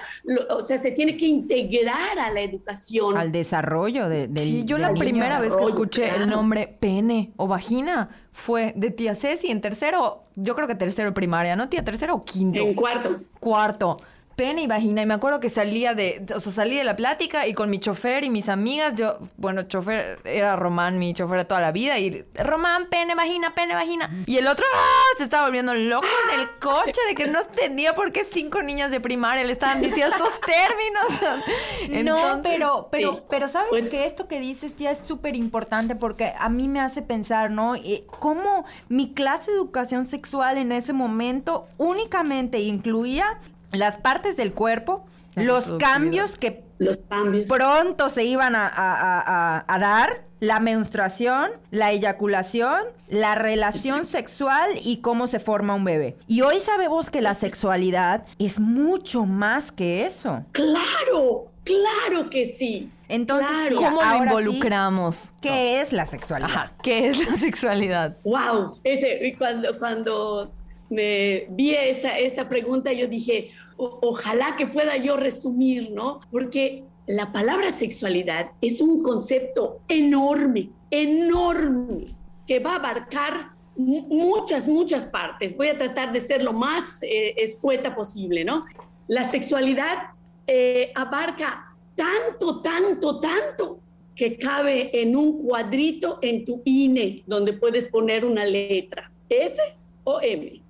o 0.51 0.61
sea, 0.61 0.77
se 0.77 0.91
tiene 0.91 1.17
que 1.17 1.25
integrar 1.25 2.19
a 2.19 2.29
la 2.31 2.41
educación. 2.41 3.17
Al 3.17 3.31
desarrollo 3.31 4.07
de, 4.07 4.27
del 4.27 4.43
Sí, 4.43 4.63
yo 4.65 4.77
la 4.77 4.93
primera 4.93 5.41
vez 5.41 5.55
que 5.55 5.63
escuché 5.63 6.15
el 6.15 6.29
nombre 6.29 6.77
pene 6.79 7.31
o 7.35 7.47
vagina 7.47 8.09
fue 8.31 8.73
de 8.75 8.91
tía 8.91 9.15
Ceci 9.15 9.49
en 9.49 9.61
tercero, 9.61 10.25
yo 10.35 10.55
creo 10.55 10.67
que 10.67 10.75
tercero 10.75 11.11
primaria, 11.15 11.55
¿no? 11.55 11.69
Tía, 11.69 11.83
tercero 11.83 12.13
o 12.13 12.23
quinto. 12.23 12.61
En 12.61 12.75
cuarto. 12.75 13.15
Cuarto 13.39 13.97
pene 14.39 14.61
y 14.61 14.67
vagina. 14.67 15.01
Y 15.01 15.05
me 15.05 15.15
acuerdo 15.15 15.41
que 15.41 15.49
salía 15.49 15.93
de, 15.93 16.25
o 16.33 16.39
sea, 16.39 16.53
salí 16.53 16.77
de 16.77 16.85
la 16.85 16.95
plática 16.95 17.45
y 17.45 17.53
con 17.53 17.69
mi 17.69 17.77
chofer 17.77 18.23
y 18.23 18.29
mis 18.29 18.47
amigas, 18.47 18.95
yo, 18.95 19.17
bueno, 19.35 19.63
chofer 19.63 20.21
era 20.23 20.55
Román, 20.55 20.97
mi 20.97 21.13
chofer 21.13 21.39
de 21.39 21.43
toda 21.43 21.59
la 21.59 21.73
vida, 21.73 21.99
y 21.99 22.23
Román, 22.35 22.87
pene, 22.89 23.15
vagina, 23.15 23.53
pene, 23.53 23.73
vagina. 23.75 24.09
Y 24.27 24.37
el 24.37 24.47
otro 24.47 24.63
¡ah! 24.73 25.17
se 25.17 25.25
estaba 25.25 25.43
volviendo 25.43 25.73
loco 25.73 26.07
en 26.33 26.39
el 26.39 26.49
coche 26.51 27.01
de 27.09 27.15
que 27.15 27.27
no 27.27 27.43
tenía 27.43 27.93
por 27.95 28.13
qué 28.13 28.23
cinco 28.23 28.61
niñas 28.61 28.91
de 28.91 29.01
primaria 29.01 29.43
le 29.43 29.51
estaban 29.51 29.81
diciendo 29.81 30.15
estos 30.15 30.31
términos. 31.89 32.05
no, 32.05 32.41
pero, 32.41 32.87
pero, 32.89 33.25
pero 33.29 33.49
sabes 33.49 33.67
pues 33.69 33.91
que 33.91 34.05
esto 34.05 34.29
que 34.29 34.39
dices, 34.39 34.73
tía, 34.73 34.91
es 34.91 34.99
súper 35.05 35.35
importante 35.35 35.95
porque 35.95 36.33
a 36.39 36.47
mí 36.47 36.69
me 36.69 36.79
hace 36.79 37.01
pensar, 37.01 37.51
¿no? 37.51 37.75
Eh, 37.75 38.05
¿Cómo 38.19 38.63
mi 38.87 39.13
clase 39.13 39.51
de 39.51 39.57
educación 39.57 40.07
sexual 40.07 40.57
en 40.57 40.71
ese 40.71 40.93
momento 40.93 41.67
únicamente 41.77 42.59
incluía 42.59 43.37
las 43.71 43.97
partes 43.97 44.37
del 44.37 44.53
cuerpo, 44.53 45.05
los 45.35 45.71
cambios 45.79 46.37
que 46.37 46.63
los 46.79 46.99
cambios. 46.99 47.49
pronto 47.49 48.09
se 48.09 48.23
iban 48.23 48.53
a, 48.55 49.65
dar, 49.67 50.23
la 50.39 50.61
menstruación, 50.61 51.51
la 51.69 51.91
eyaculación, 51.91 52.81
la 53.09 53.35
relación 53.35 54.05
sexual 54.05 54.69
y 54.81 54.97
cómo 55.01 55.27
se 55.27 55.39
forma 55.39 55.75
un 55.75 55.83
bebé. 55.83 56.15
Y 56.27 56.41
hoy 56.41 56.61
sabemos 56.61 57.09
que 57.09 57.21
la 57.21 57.33
sexualidad 57.33 58.25
es 58.39 58.59
mucho 58.59 59.25
más 59.25 59.73
que 59.73 60.05
eso. 60.05 60.45
Claro, 60.53 61.51
claro 61.65 62.29
que 62.29 62.45
sí. 62.45 62.89
Entonces, 63.09 63.73
¿cómo 63.75 64.01
lo 64.01 64.15
involucramos? 64.15 65.33
¿Qué 65.41 65.81
es 65.81 65.91
la 65.91 66.05
sexualidad? 66.05 66.71
¿Qué 66.83 67.09
es 67.09 67.29
la 67.29 67.35
sexualidad? 67.35 68.15
Wow, 68.23 68.79
ese 68.85 69.35
cuando 69.37 69.77
cuando 69.77 70.53
me 70.89 71.47
vi 71.49 71.75
esta, 71.75 72.17
esta 72.17 72.49
pregunta, 72.49 72.91
yo 72.93 73.07
dije, 73.07 73.51
ojalá 73.77 74.55
que 74.55 74.67
pueda 74.67 74.97
yo 74.97 75.17
resumir, 75.17 75.91
¿no? 75.91 76.19
Porque 76.31 76.83
la 77.07 77.31
palabra 77.31 77.71
sexualidad 77.71 78.51
es 78.61 78.81
un 78.81 79.01
concepto 79.01 79.81
enorme, 79.87 80.69
enorme, 80.91 82.05
que 82.45 82.59
va 82.59 82.73
a 82.73 82.75
abarcar 82.75 83.51
muchas, 83.75 84.67
muchas 84.67 85.05
partes. 85.05 85.55
Voy 85.55 85.67
a 85.67 85.77
tratar 85.77 86.11
de 86.11 86.21
ser 86.21 86.43
lo 86.43 86.53
más 86.53 87.01
eh, 87.03 87.33
escueta 87.37 87.95
posible, 87.95 88.43
¿no? 88.43 88.65
La 89.07 89.23
sexualidad 89.23 90.09
eh, 90.45 90.91
abarca 90.95 91.75
tanto, 91.95 92.61
tanto, 92.61 93.19
tanto 93.19 93.79
que 94.15 94.37
cabe 94.37 95.01
en 95.01 95.15
un 95.15 95.43
cuadrito 95.43 96.19
en 96.21 96.43
tu 96.43 96.61
INE, 96.65 97.23
donde 97.25 97.53
puedes 97.53 97.87
poner 97.87 98.25
una 98.25 98.45
letra, 98.45 99.11
F 99.29 99.57
o 100.03 100.19
M. 100.21 100.61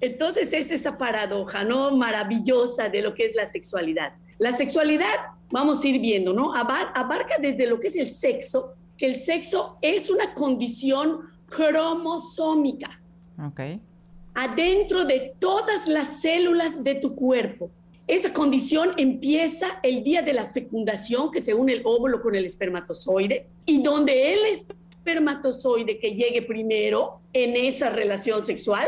Entonces 0.00 0.52
es 0.52 0.70
esa 0.70 0.96
paradoja, 0.96 1.64
¿no? 1.64 1.90
Maravillosa 1.96 2.88
de 2.88 3.02
lo 3.02 3.14
que 3.14 3.24
es 3.24 3.34
la 3.34 3.46
sexualidad. 3.46 4.14
La 4.38 4.52
sexualidad, 4.52 5.14
vamos 5.50 5.84
a 5.84 5.88
ir 5.88 6.00
viendo, 6.00 6.32
¿no? 6.32 6.54
Abarca 6.54 7.36
desde 7.40 7.66
lo 7.66 7.78
que 7.80 7.88
es 7.88 7.96
el 7.96 8.08
sexo, 8.08 8.74
que 8.96 9.06
el 9.06 9.16
sexo 9.16 9.76
es 9.82 10.10
una 10.10 10.34
condición 10.34 11.30
cromosómica. 11.46 12.88
Ok. 13.44 13.60
Adentro 14.34 15.04
de 15.04 15.34
todas 15.38 15.88
las 15.88 16.20
células 16.20 16.84
de 16.84 16.94
tu 16.94 17.14
cuerpo. 17.14 17.70
Esa 18.06 18.32
condición 18.32 18.92
empieza 18.96 19.66
el 19.82 20.02
día 20.02 20.22
de 20.22 20.32
la 20.32 20.46
fecundación, 20.46 21.30
que 21.30 21.40
se 21.40 21.54
une 21.54 21.74
el 21.74 21.82
óvulo 21.84 22.22
con 22.22 22.34
el 22.34 22.44
espermatozoide, 22.44 23.46
y 23.66 23.82
donde 23.82 24.32
el 24.32 24.40
espermatozoide 24.46 25.98
que 25.98 26.14
llegue 26.14 26.42
primero 26.42 27.20
en 27.32 27.56
esa 27.56 27.90
relación 27.90 28.44
sexual 28.44 28.86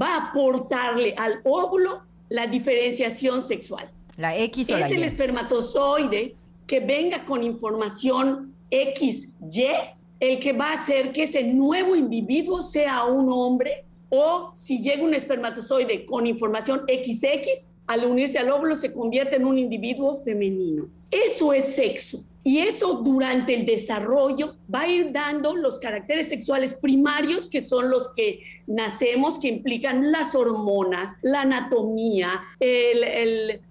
va 0.00 0.14
a 0.14 0.28
aportarle 0.28 1.14
al 1.16 1.40
óvulo 1.44 2.02
la 2.28 2.46
diferenciación 2.46 3.42
sexual. 3.42 3.90
La 4.16 4.36
X 4.36 4.70
o 4.70 4.76
es 4.76 4.80
la 4.80 4.88
el 4.88 5.04
espermatozoide 5.04 6.34
que 6.66 6.80
venga 6.80 7.24
con 7.24 7.42
información 7.42 8.54
XY 8.70 9.96
el 10.20 10.38
que 10.40 10.52
va 10.52 10.70
a 10.70 10.74
hacer 10.74 11.12
que 11.12 11.24
ese 11.24 11.44
nuevo 11.44 11.94
individuo 11.94 12.62
sea 12.62 13.04
un 13.04 13.30
hombre 13.30 13.84
o 14.10 14.50
si 14.54 14.80
llega 14.80 15.04
un 15.04 15.14
espermatozoide 15.14 16.04
con 16.06 16.26
información 16.26 16.80
XX, 16.80 17.68
al 17.86 18.04
unirse 18.04 18.38
al 18.38 18.50
óvulo 18.50 18.74
se 18.74 18.92
convierte 18.92 19.36
en 19.36 19.44
un 19.44 19.58
individuo 19.58 20.16
femenino. 20.16 20.88
Eso 21.10 21.52
es 21.52 21.76
sexo. 21.76 22.24
Y 22.42 22.58
eso 22.58 22.94
durante 22.94 23.54
el 23.54 23.66
desarrollo 23.66 24.56
va 24.72 24.82
a 24.82 24.88
ir 24.88 25.12
dando 25.12 25.54
los 25.54 25.78
caracteres 25.78 26.28
sexuales 26.28 26.74
primarios, 26.74 27.48
que 27.48 27.60
son 27.60 27.90
los 27.90 28.10
que 28.14 28.40
nacemos, 28.68 29.38
que 29.38 29.48
implican 29.48 30.12
las 30.12 30.34
hormonas, 30.34 31.16
la 31.22 31.40
anatomía, 31.40 32.30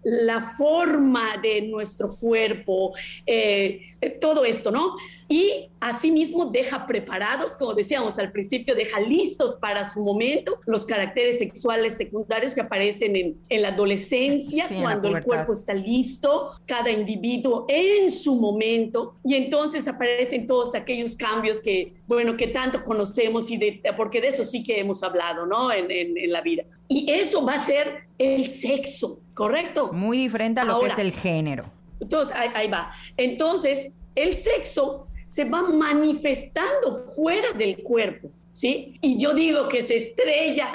la 0.03 0.41
forma 0.41 1.37
de 1.41 1.61
nuestro 1.61 2.15
cuerpo, 2.17 2.93
eh, 3.25 3.95
todo 4.19 4.43
esto, 4.43 4.71
¿no? 4.71 4.95
Y 5.29 5.69
asimismo 5.81 6.45
deja 6.45 6.87
preparados, 6.87 7.57
como 7.57 7.73
decíamos 7.73 8.17
al 8.17 8.31
principio, 8.31 8.75
deja 8.75 8.99
listos 8.99 9.55
para 9.59 9.87
su 9.87 10.01
momento 10.01 10.59
los 10.65 10.85
caracteres 10.85 11.39
sexuales 11.39 11.97
secundarios 11.97 12.53
que 12.53 12.61
aparecen 12.61 13.15
en, 13.15 13.37
en 13.49 13.61
la 13.61 13.69
adolescencia, 13.69 14.69
cuando 14.81 15.15
el 15.15 15.23
cuerpo 15.23 15.51
está 15.51 15.73
listo, 15.73 16.51
cada 16.65 16.91
individuo 16.91 17.65
en 17.67 18.09
su 18.09 18.35
momento, 18.35 19.15
y 19.23 19.35
entonces 19.35 19.87
aparecen 19.87 20.45
todos 20.47 20.75
aquellos 20.75 21.15
cambios 21.17 21.61
que, 21.61 21.93
bueno, 22.07 22.37
que 22.37 22.47
tanto 22.47 22.83
conocemos 22.83 23.51
y 23.51 23.57
de, 23.57 23.81
porque 23.97 24.21
de 24.21 24.29
eso 24.29 24.45
sí 24.45 24.63
que 24.63 24.79
hemos 24.79 25.03
hablado, 25.03 25.45
¿no? 25.45 25.71
En, 25.71 25.91
en, 25.91 26.31
la 26.31 26.41
vida. 26.41 26.63
Y 26.87 27.09
eso 27.11 27.45
va 27.45 27.53
a 27.53 27.59
ser 27.59 28.07
el 28.17 28.45
sexo, 28.45 29.19
¿correcto? 29.33 29.91
Muy 29.93 30.17
diferente 30.17 30.59
a 30.61 30.65
lo 30.65 30.79
que 30.79 30.87
es 30.87 30.99
el 30.99 31.11
género. 31.11 31.65
Todo, 32.09 32.29
ahí 32.33 32.69
va. 32.69 32.91
Entonces, 33.15 33.93
el 34.15 34.33
sexo 34.33 35.06
se 35.27 35.43
va 35.43 35.61
manifestando 35.63 37.05
fuera 37.15 37.51
del 37.51 37.83
cuerpo, 37.83 38.31
¿sí? 38.53 38.97
Y 39.01 39.17
yo 39.17 39.33
digo 39.33 39.67
que 39.67 39.83
se 39.83 39.97
estrella 39.97 40.71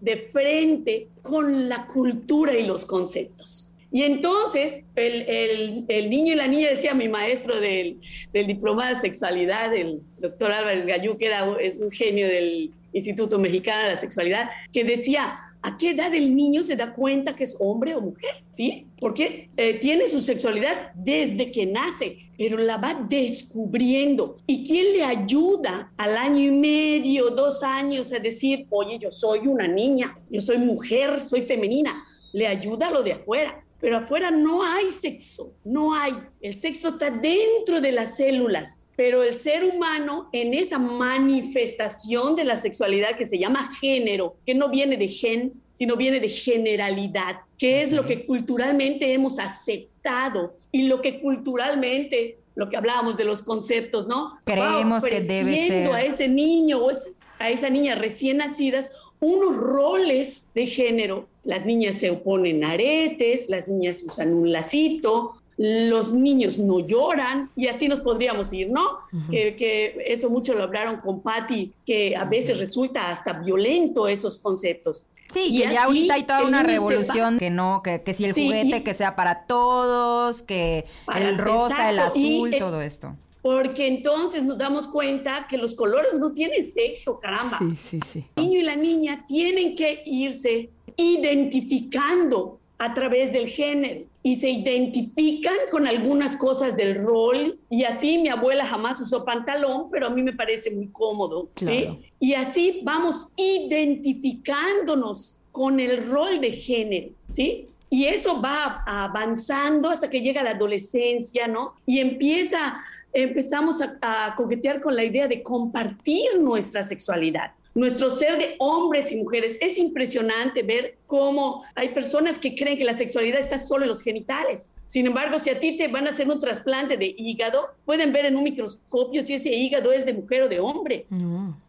de 0.00 0.16
frente 0.30 1.08
con 1.22 1.68
la 1.68 1.86
cultura 1.86 2.54
y 2.54 2.66
los 2.66 2.84
conceptos. 2.84 3.72
Y 3.90 4.02
entonces 4.02 4.84
el, 4.96 5.86
niño 6.10 6.32
y 6.32 6.36
la 6.36 6.48
niña, 6.48 6.68
decía 6.68 6.94
mi 6.94 7.08
maestro 7.08 7.60
del, 7.60 8.00
del 8.32 8.48
diplomado 8.48 8.88
de 8.90 9.00
sexualidad, 9.00 9.72
el 9.72 10.02
doctor 10.18 10.50
Álvarez 10.50 10.84
Gallú, 10.84 11.16
que 11.16 11.26
era, 11.26 11.56
es 11.60 11.78
un 11.78 11.92
genio 11.92 12.26
del 12.26 12.72
Instituto 12.92 13.38
Mexicano 13.38 13.84
de 13.84 13.94
la 13.94 14.00
Sexualidad, 14.00 14.50
que 14.72 14.84
decía, 14.84 15.38
a 15.66 15.78
qué 15.78 15.90
edad 15.90 16.14
el 16.14 16.36
niño 16.36 16.62
se 16.62 16.76
da 16.76 16.92
cuenta 16.92 17.34
que 17.34 17.44
es 17.44 17.56
hombre 17.58 17.94
o 17.94 18.00
mujer, 18.02 18.44
¿sí? 18.50 18.86
Porque 19.00 19.48
eh, 19.56 19.78
tiene 19.80 20.06
su 20.08 20.20
sexualidad 20.20 20.92
desde 20.94 21.50
que 21.50 21.64
nace, 21.64 22.18
pero 22.36 22.58
la 22.58 22.76
va 22.76 22.92
descubriendo. 23.08 24.36
¿Y 24.46 24.62
quién 24.62 24.92
le 24.92 25.02
ayuda 25.02 25.90
al 25.96 26.18
año 26.18 26.38
y 26.38 26.50
medio, 26.50 27.30
dos 27.30 27.62
años 27.62 28.12
a 28.12 28.18
decir, 28.18 28.66
oye, 28.68 28.98
yo 28.98 29.10
soy 29.10 29.46
una 29.46 29.66
niña, 29.66 30.14
yo 30.28 30.42
soy 30.42 30.58
mujer, 30.58 31.22
soy 31.22 31.40
femenina? 31.40 32.04
Le 32.34 32.46
ayuda 32.46 32.90
lo 32.90 33.02
de 33.02 33.14
afuera 33.14 33.64
pero 33.80 33.98
afuera 33.98 34.30
no 34.30 34.62
hay 34.64 34.90
sexo, 34.90 35.52
no 35.62 35.94
hay. 35.94 36.14
El 36.40 36.54
sexo 36.54 36.88
está 36.88 37.10
dentro 37.10 37.82
de 37.82 37.92
las 37.92 38.16
células, 38.16 38.82
pero 38.96 39.22
el 39.22 39.34
ser 39.34 39.64
humano 39.64 40.28
en 40.32 40.54
esa 40.54 40.78
manifestación 40.78 42.36
de 42.36 42.44
la 42.44 42.56
sexualidad 42.56 43.16
que 43.16 43.26
se 43.26 43.38
llama 43.38 43.68
género, 43.80 44.36
que 44.46 44.54
no 44.54 44.68
viene 44.68 44.96
de 44.96 45.08
gen, 45.08 45.52
sino 45.74 45.96
viene 45.96 46.20
de 46.20 46.28
generalidad, 46.28 47.40
que 47.58 47.82
es 47.82 47.90
lo 47.90 48.06
que 48.06 48.24
culturalmente 48.24 49.12
hemos 49.12 49.38
aceptado 49.38 50.56
y 50.70 50.82
lo 50.82 51.00
que 51.00 51.20
culturalmente, 51.20 52.38
lo 52.54 52.68
que 52.68 52.76
hablábamos 52.76 53.16
de 53.16 53.24
los 53.24 53.42
conceptos, 53.42 54.06
¿no? 54.06 54.38
Creemos 54.44 55.02
que 55.02 55.20
debe 55.20 55.66
ser. 55.66 55.92
a 55.92 56.02
ese 56.02 56.28
niño 56.28 56.78
o 56.78 56.92
a 57.38 57.50
esa 57.50 57.68
niña 57.70 57.96
recién 57.96 58.36
nacidas 58.36 58.90
unos 59.20 59.56
roles 59.56 60.48
de 60.54 60.66
género. 60.66 61.26
Las 61.42 61.66
niñas 61.66 61.96
se 61.96 62.10
oponen 62.10 62.64
aretes, 62.64 63.48
las 63.48 63.66
niñas 63.66 64.04
usan 64.06 64.34
un 64.34 64.52
lacito, 64.52 65.42
los 65.56 66.12
niños 66.12 66.58
no 66.58 66.80
lloran 66.80 67.50
y 67.56 67.68
así 67.68 67.88
nos 67.88 68.00
podríamos 68.00 68.52
ir, 68.52 68.70
¿no? 68.70 68.98
que, 69.30 70.04
eso 70.06 70.30
mucho 70.30 70.54
lo 70.54 70.64
hablaron 70.64 70.98
con 70.98 71.20
Patty, 71.20 71.72
que 71.86 72.16
a 72.16 72.24
veces 72.24 72.58
resulta 72.58 73.10
hasta 73.10 73.34
violento 73.34 74.08
esos 74.08 74.38
conceptos. 74.38 75.06
Sí, 75.32 75.46
y 75.50 75.62
que 75.62 75.72
ya 75.72 75.84
ahorita 75.84 76.14
hay 76.14 76.22
toda 76.24 76.44
una 76.44 76.62
revolución 76.62 77.38
que 77.38 77.50
no, 77.50 77.82
que, 77.82 78.02
si 78.14 78.24
el 78.24 78.32
juguete 78.32 78.82
que 78.82 78.94
sea 78.94 79.16
para 79.16 79.46
todos, 79.46 80.42
que 80.42 80.84
el 81.14 81.38
rosa, 81.38 81.90
el 81.90 81.98
azul, 81.98 82.54
todo 82.58 82.80
esto 82.80 83.16
porque 83.42 83.86
entonces 83.86 84.42
nos 84.42 84.56
damos 84.56 84.88
cuenta 84.88 85.46
que 85.46 85.58
los 85.58 85.74
colores 85.74 86.18
no 86.18 86.32
tienen 86.32 86.66
sexo, 86.66 87.20
caramba. 87.20 87.58
Sí, 87.58 87.76
sí, 87.76 88.00
sí. 88.00 88.24
El 88.36 88.44
niño 88.44 88.60
y 88.60 88.62
la 88.62 88.74
niña 88.74 89.26
tienen 89.28 89.76
que 89.76 90.02
irse 90.06 90.70
identificando 90.96 92.58
a 92.78 92.94
través 92.94 93.34
del 93.34 93.46
género 93.48 94.06
y 94.26 94.36
se 94.36 94.48
identifican 94.48 95.54
con 95.70 95.86
algunas 95.86 96.38
cosas 96.38 96.78
del 96.78 96.96
rol 96.96 97.58
y 97.68 97.84
así 97.84 98.16
mi 98.16 98.30
abuela 98.30 98.64
jamás 98.64 98.98
usó 98.98 99.22
pantalón, 99.22 99.90
pero 99.90 100.06
a 100.06 100.10
mí 100.10 100.22
me 100.22 100.32
parece 100.32 100.70
muy 100.70 100.88
cómodo, 100.88 101.50
¿sí? 101.56 101.90
Y 102.18 102.32
así 102.32 102.80
vamos 102.82 103.28
identificándonos 103.36 105.40
con 105.52 105.78
el 105.78 106.08
rol 106.08 106.40
de 106.40 106.52
género, 106.52 107.10
¿sí? 107.28 107.66
Y 107.90 108.06
eso 108.06 108.40
va 108.40 108.82
avanzando 108.86 109.90
hasta 109.90 110.08
que 110.08 110.22
llega 110.22 110.42
la 110.42 110.52
adolescencia, 110.52 111.46
¿no? 111.46 111.74
Y 111.84 111.98
empieza 111.98 112.82
empezamos 113.12 113.80
a, 113.80 114.34
coquetear 114.36 114.80
con 114.80 114.96
la 114.96 115.04
idea 115.04 115.28
de 115.28 115.42
compartir 115.42 116.40
nuestra 116.40 116.82
sexualidad 116.82 117.52
nuestro 117.74 118.08
ser 118.08 118.38
de 118.38 118.54
hombres 118.58 119.10
y 119.12 119.16
mujeres. 119.16 119.58
Es 119.60 119.78
impresionante 119.78 120.62
ver 120.62 120.96
cómo 121.06 121.64
hay 121.74 121.90
personas 121.90 122.38
que 122.38 122.54
creen 122.54 122.78
que 122.78 122.84
la 122.84 122.94
sexualidad 122.94 123.40
está 123.40 123.58
solo 123.58 123.84
en 123.84 123.88
los 123.88 124.02
genitales. 124.02 124.70
Sin 124.86 125.06
embargo, 125.06 125.38
si 125.40 125.50
a 125.50 125.58
ti 125.58 125.76
te 125.76 125.88
van 125.88 126.06
a 126.06 126.10
hacer 126.10 126.28
un 126.28 126.38
trasplante 126.38 126.96
de 126.96 127.14
hígado, 127.16 127.68
pueden 127.84 128.12
ver 128.12 128.26
en 128.26 128.36
un 128.36 128.44
microscopio 128.44 129.24
si 129.24 129.34
ese 129.34 129.50
hígado 129.50 129.92
es 129.92 130.06
de 130.06 130.14
mujer 130.14 130.42
o 130.42 130.48
de 130.48 130.60
hombre. 130.60 131.06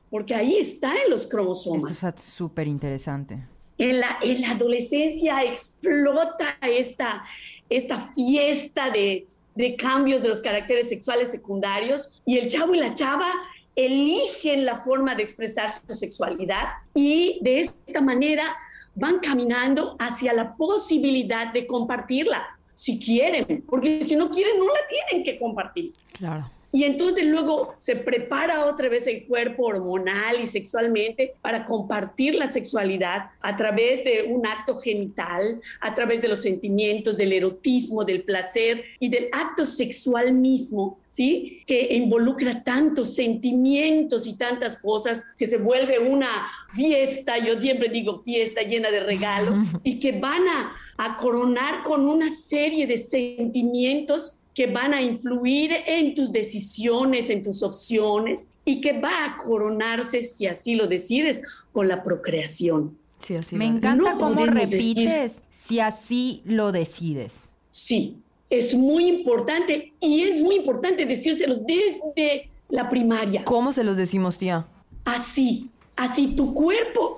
Porque 0.10 0.36
ahí 0.36 0.58
está 0.58 0.94
en 1.04 1.10
los 1.10 1.26
cromosomas. 1.28 1.91
Esto 1.91 2.10
es 2.15 2.24
súper 2.24 2.68
interesante. 2.68 3.39
En 3.78 4.00
la, 4.00 4.20
en 4.22 4.41
la 4.41 4.52
adolescencia 4.52 5.44
explota 5.44 6.58
esta, 6.62 7.26
esta 7.70 7.98
fiesta 8.13 8.89
de, 8.89 9.28
de 9.56 9.76
cambios 9.76 10.22
de 10.22 10.30
los 10.30 10.39
caracteres 10.39 10.88
sexuales 10.88 11.32
secundarios 11.32 12.22
y 12.26 12.38
el 12.38 12.48
chavo 12.48 12.76
y 12.76 12.80
la 12.80 12.94
chava 12.94 13.32
eligen 13.75 14.65
la 14.65 14.79
forma 14.79 15.15
de 15.15 15.23
expresar 15.23 15.69
su 15.71 15.93
sexualidad 15.93 16.65
y 16.93 17.39
de 17.41 17.61
esta 17.61 18.01
manera 18.01 18.55
van 18.95 19.19
caminando 19.19 19.95
hacia 19.99 20.33
la 20.33 20.55
posibilidad 20.55 21.51
de 21.51 21.67
compartirla, 21.67 22.45
si 22.73 22.97
quieren, 22.99 23.63
porque 23.67 24.03
si 24.03 24.15
no 24.15 24.29
quieren 24.29 24.57
no 24.57 24.67
la 24.67 24.79
tienen 24.88 25.23
que 25.23 25.38
compartir. 25.38 25.93
Claro. 26.13 26.49
Y 26.75 26.83
entonces 26.83 27.25
luego 27.25 27.73
se 27.77 27.95
prepara 27.95 28.65
otra 28.65 28.89
vez 28.89 29.07
el 29.07 29.25
cuerpo 29.27 29.63
hormonal 29.63 30.41
y 30.43 30.45
sexualmente 30.45 31.35
para 31.41 31.63
compartir 31.63 32.35
la 32.35 32.51
sexualidad 32.51 33.29
a 33.39 33.55
través 33.55 34.03
de 34.03 34.23
un 34.29 34.45
acto 34.45 34.75
genital, 34.75 35.61
a 35.79 35.95
través 35.95 36.21
de 36.21 36.27
los 36.27 36.41
sentimientos, 36.41 37.15
del 37.15 37.31
erotismo, 37.31 38.03
del 38.03 38.23
placer 38.23 38.83
y 38.99 39.07
del 39.07 39.29
acto 39.31 39.65
sexual 39.65 40.33
mismo, 40.33 40.99
¿sí? 41.07 41.61
Que 41.65 41.95
involucra 41.95 42.61
tantos 42.61 43.15
sentimientos 43.15 44.27
y 44.27 44.33
tantas 44.33 44.77
cosas 44.77 45.23
que 45.38 45.45
se 45.45 45.55
vuelve 45.55 45.99
una 45.99 46.27
fiesta, 46.75 47.38
yo 47.38 47.57
siempre 47.61 47.88
digo 47.88 48.21
fiesta 48.21 48.63
llena 48.63 48.91
de 48.91 48.99
regalos 48.99 49.57
y 49.85 49.97
que 49.97 50.11
van 50.11 50.45
a, 50.49 50.75
a 50.97 51.15
coronar 51.15 51.83
con 51.83 52.05
una 52.05 52.35
serie 52.35 52.85
de 52.85 52.97
sentimientos 52.97 54.33
que 54.56 54.68
van 54.68 54.94
a 54.94 55.02
influir 55.02 55.72
en 55.86 56.15
tus 56.15 56.32
decisiones, 56.32 57.30
en 57.30 57.44
tus 57.44 57.62
opciones 57.62 58.48
y 58.63 58.80
que 58.80 58.94
va 58.94 59.26
a 59.26 59.38
coronarse, 59.38 60.24
si 60.24 60.48
así 60.48 60.76
lo 60.76 60.88
decides, 60.88 61.41
con 61.74 61.89
la 61.89 62.04
procreación. 62.04 62.98
Sí, 63.20 63.36
así 63.36 63.58
Me 63.58 63.65
encanta 63.65 64.15
cómo 64.18 64.46
repites, 64.46 65.36
si 65.52 65.82
así 65.82 66.41
lo 66.46 66.72
decides. 66.72 67.34
Sí, 67.70 68.18
es 68.50 68.74
muy 68.74 69.08
importante 69.08 69.94
y 70.00 70.22
es 70.22 70.39
muy 70.39 70.56
importante 70.56 71.06
decírselos 71.06 71.62
desde 71.65 72.50
la 72.70 72.89
primaria. 72.89 73.44
¿Cómo 73.44 73.74
se 73.74 73.84
los 73.84 73.98
decimos, 73.98 74.38
tía? 74.38 74.65
Así, 75.04 75.70
así 75.98 76.28
tu 76.28 76.54
cuerpo 76.54 77.18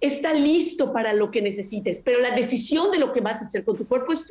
está 0.00 0.32
listo 0.32 0.92
para 0.92 1.12
lo 1.12 1.30
que 1.30 1.42
necesites, 1.42 2.00
pero 2.02 2.20
la 2.20 2.34
decisión 2.34 2.90
de 2.90 2.98
lo 2.98 3.12
que 3.12 3.20
vas 3.20 3.42
a 3.42 3.44
hacer 3.44 3.64
con 3.64 3.76
tu 3.76 3.86
cuerpo 3.86 4.14
es 4.14 4.24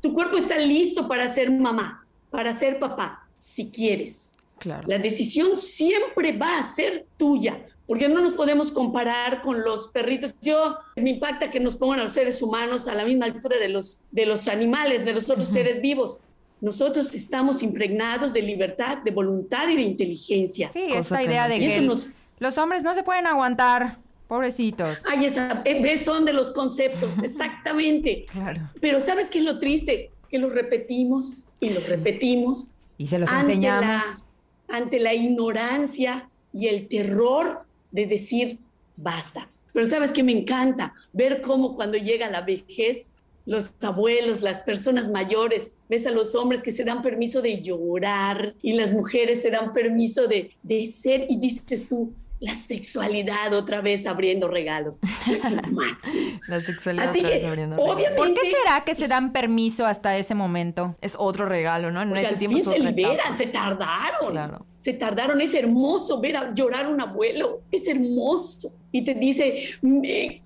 Tu 0.00 0.12
cuerpo 0.12 0.36
está 0.36 0.58
listo 0.58 1.08
para 1.08 1.32
ser 1.32 1.50
mamá, 1.50 2.06
para 2.30 2.56
ser 2.56 2.78
papá, 2.78 3.26
si 3.36 3.70
quieres. 3.70 4.32
Claro. 4.58 4.86
La 4.88 4.98
decisión 4.98 5.56
siempre 5.56 6.36
va 6.36 6.58
a 6.58 6.62
ser 6.62 7.06
tuya, 7.16 7.66
porque 7.86 8.08
no 8.08 8.20
nos 8.20 8.32
podemos 8.32 8.70
comparar 8.72 9.40
con 9.40 9.62
los 9.62 9.88
perritos. 9.88 10.34
Yo 10.42 10.76
me 10.96 11.10
impacta 11.10 11.50
que 11.50 11.60
nos 11.60 11.76
pongan 11.76 12.00
a 12.00 12.04
los 12.04 12.12
seres 12.12 12.42
humanos 12.42 12.86
a 12.86 12.94
la 12.94 13.04
misma 13.04 13.26
altura 13.26 13.58
de 13.58 13.68
los, 13.68 14.00
de 14.10 14.26
los 14.26 14.48
animales, 14.48 15.04
de 15.04 15.14
los 15.14 15.28
otros 15.30 15.48
seres 15.48 15.80
vivos. 15.80 16.18
Nosotros 16.60 17.14
estamos 17.14 17.62
impregnados 17.62 18.32
de 18.34 18.42
libertad, 18.42 18.98
de 18.98 19.10
voluntad 19.10 19.68
y 19.68 19.76
de 19.76 19.82
inteligencia. 19.82 20.68
Sí, 20.68 20.92
esta 20.92 21.22
idea 21.22 21.48
de 21.48 21.58
que 21.58 21.80
los 22.38 22.58
hombres 22.58 22.82
no 22.82 22.94
se 22.94 23.02
pueden 23.02 23.26
aguantar 23.26 23.98
Pobrecitos. 24.30 25.00
Ay, 25.10 25.24
esa, 25.24 25.60
eh, 25.64 25.98
son 25.98 26.24
de 26.24 26.32
los 26.32 26.52
conceptos, 26.52 27.18
exactamente. 27.24 28.26
claro. 28.30 28.70
Pero 28.80 29.00
¿sabes 29.00 29.28
qué 29.28 29.40
es 29.40 29.44
lo 29.44 29.58
triste? 29.58 30.12
Que 30.28 30.38
los 30.38 30.54
repetimos 30.54 31.48
y 31.58 31.70
los 31.70 31.88
repetimos. 31.88 32.68
Y 32.96 33.08
se 33.08 33.18
los 33.18 33.28
enseñamos. 33.28 34.04
ante 34.68 35.00
la 35.00 35.14
ignorancia 35.14 36.28
y 36.52 36.68
el 36.68 36.86
terror 36.86 37.62
de 37.90 38.06
decir 38.06 38.60
basta. 38.96 39.48
Pero 39.72 39.86
¿sabes 39.86 40.12
qué 40.12 40.22
me 40.22 40.30
encanta? 40.30 40.94
Ver 41.12 41.42
cómo 41.42 41.74
cuando 41.74 41.98
llega 41.98 42.30
la 42.30 42.42
vejez, 42.42 43.16
los 43.46 43.72
abuelos, 43.80 44.42
las 44.42 44.60
personas 44.60 45.10
mayores, 45.10 45.76
ves 45.88 46.06
a 46.06 46.12
los 46.12 46.36
hombres 46.36 46.62
que 46.62 46.70
se 46.70 46.84
dan 46.84 47.02
permiso 47.02 47.42
de 47.42 47.62
llorar 47.62 48.54
y 48.62 48.76
las 48.76 48.92
mujeres 48.92 49.42
se 49.42 49.50
dan 49.50 49.72
permiso 49.72 50.28
de, 50.28 50.52
de 50.62 50.86
ser 50.86 51.26
y 51.28 51.36
dices 51.36 51.88
tú, 51.88 52.12
la 52.40 52.54
sexualidad 52.54 53.52
otra 53.52 53.82
vez 53.82 54.06
abriendo 54.06 54.48
regalos. 54.48 54.98
Es 55.30 55.50
lo 55.50 55.62
máximo. 55.72 56.40
La 56.48 56.60
sexualidad 56.62 57.10
otra 57.10 57.22
vez 57.22 57.44
abriendo 57.44 57.76
regalos. 57.76 58.16
¿Por 58.16 58.34
qué 58.34 58.50
será 58.50 58.82
que 58.84 58.94
se 58.94 59.08
dan 59.08 59.32
permiso 59.32 59.86
hasta 59.86 60.16
ese 60.16 60.34
momento? 60.34 60.96
Es 61.02 61.14
otro 61.18 61.46
regalo, 61.46 61.90
¿no? 61.90 62.00
En 62.00 62.16
ese 62.16 62.36
tiempo 62.36 62.70
se 62.70 62.78
liberan, 62.78 63.36
se 63.36 63.46
tardaron. 63.46 64.32
Claro. 64.32 64.66
Se 64.78 64.94
tardaron. 64.94 65.40
Es 65.42 65.54
hermoso 65.54 66.20
ver 66.20 66.38
a 66.38 66.54
llorar 66.54 66.86
a 66.86 66.88
un 66.88 67.00
abuelo. 67.00 67.60
Es 67.70 67.86
hermoso. 67.86 68.72
Y 68.90 69.04
te 69.04 69.14
dice, 69.14 69.64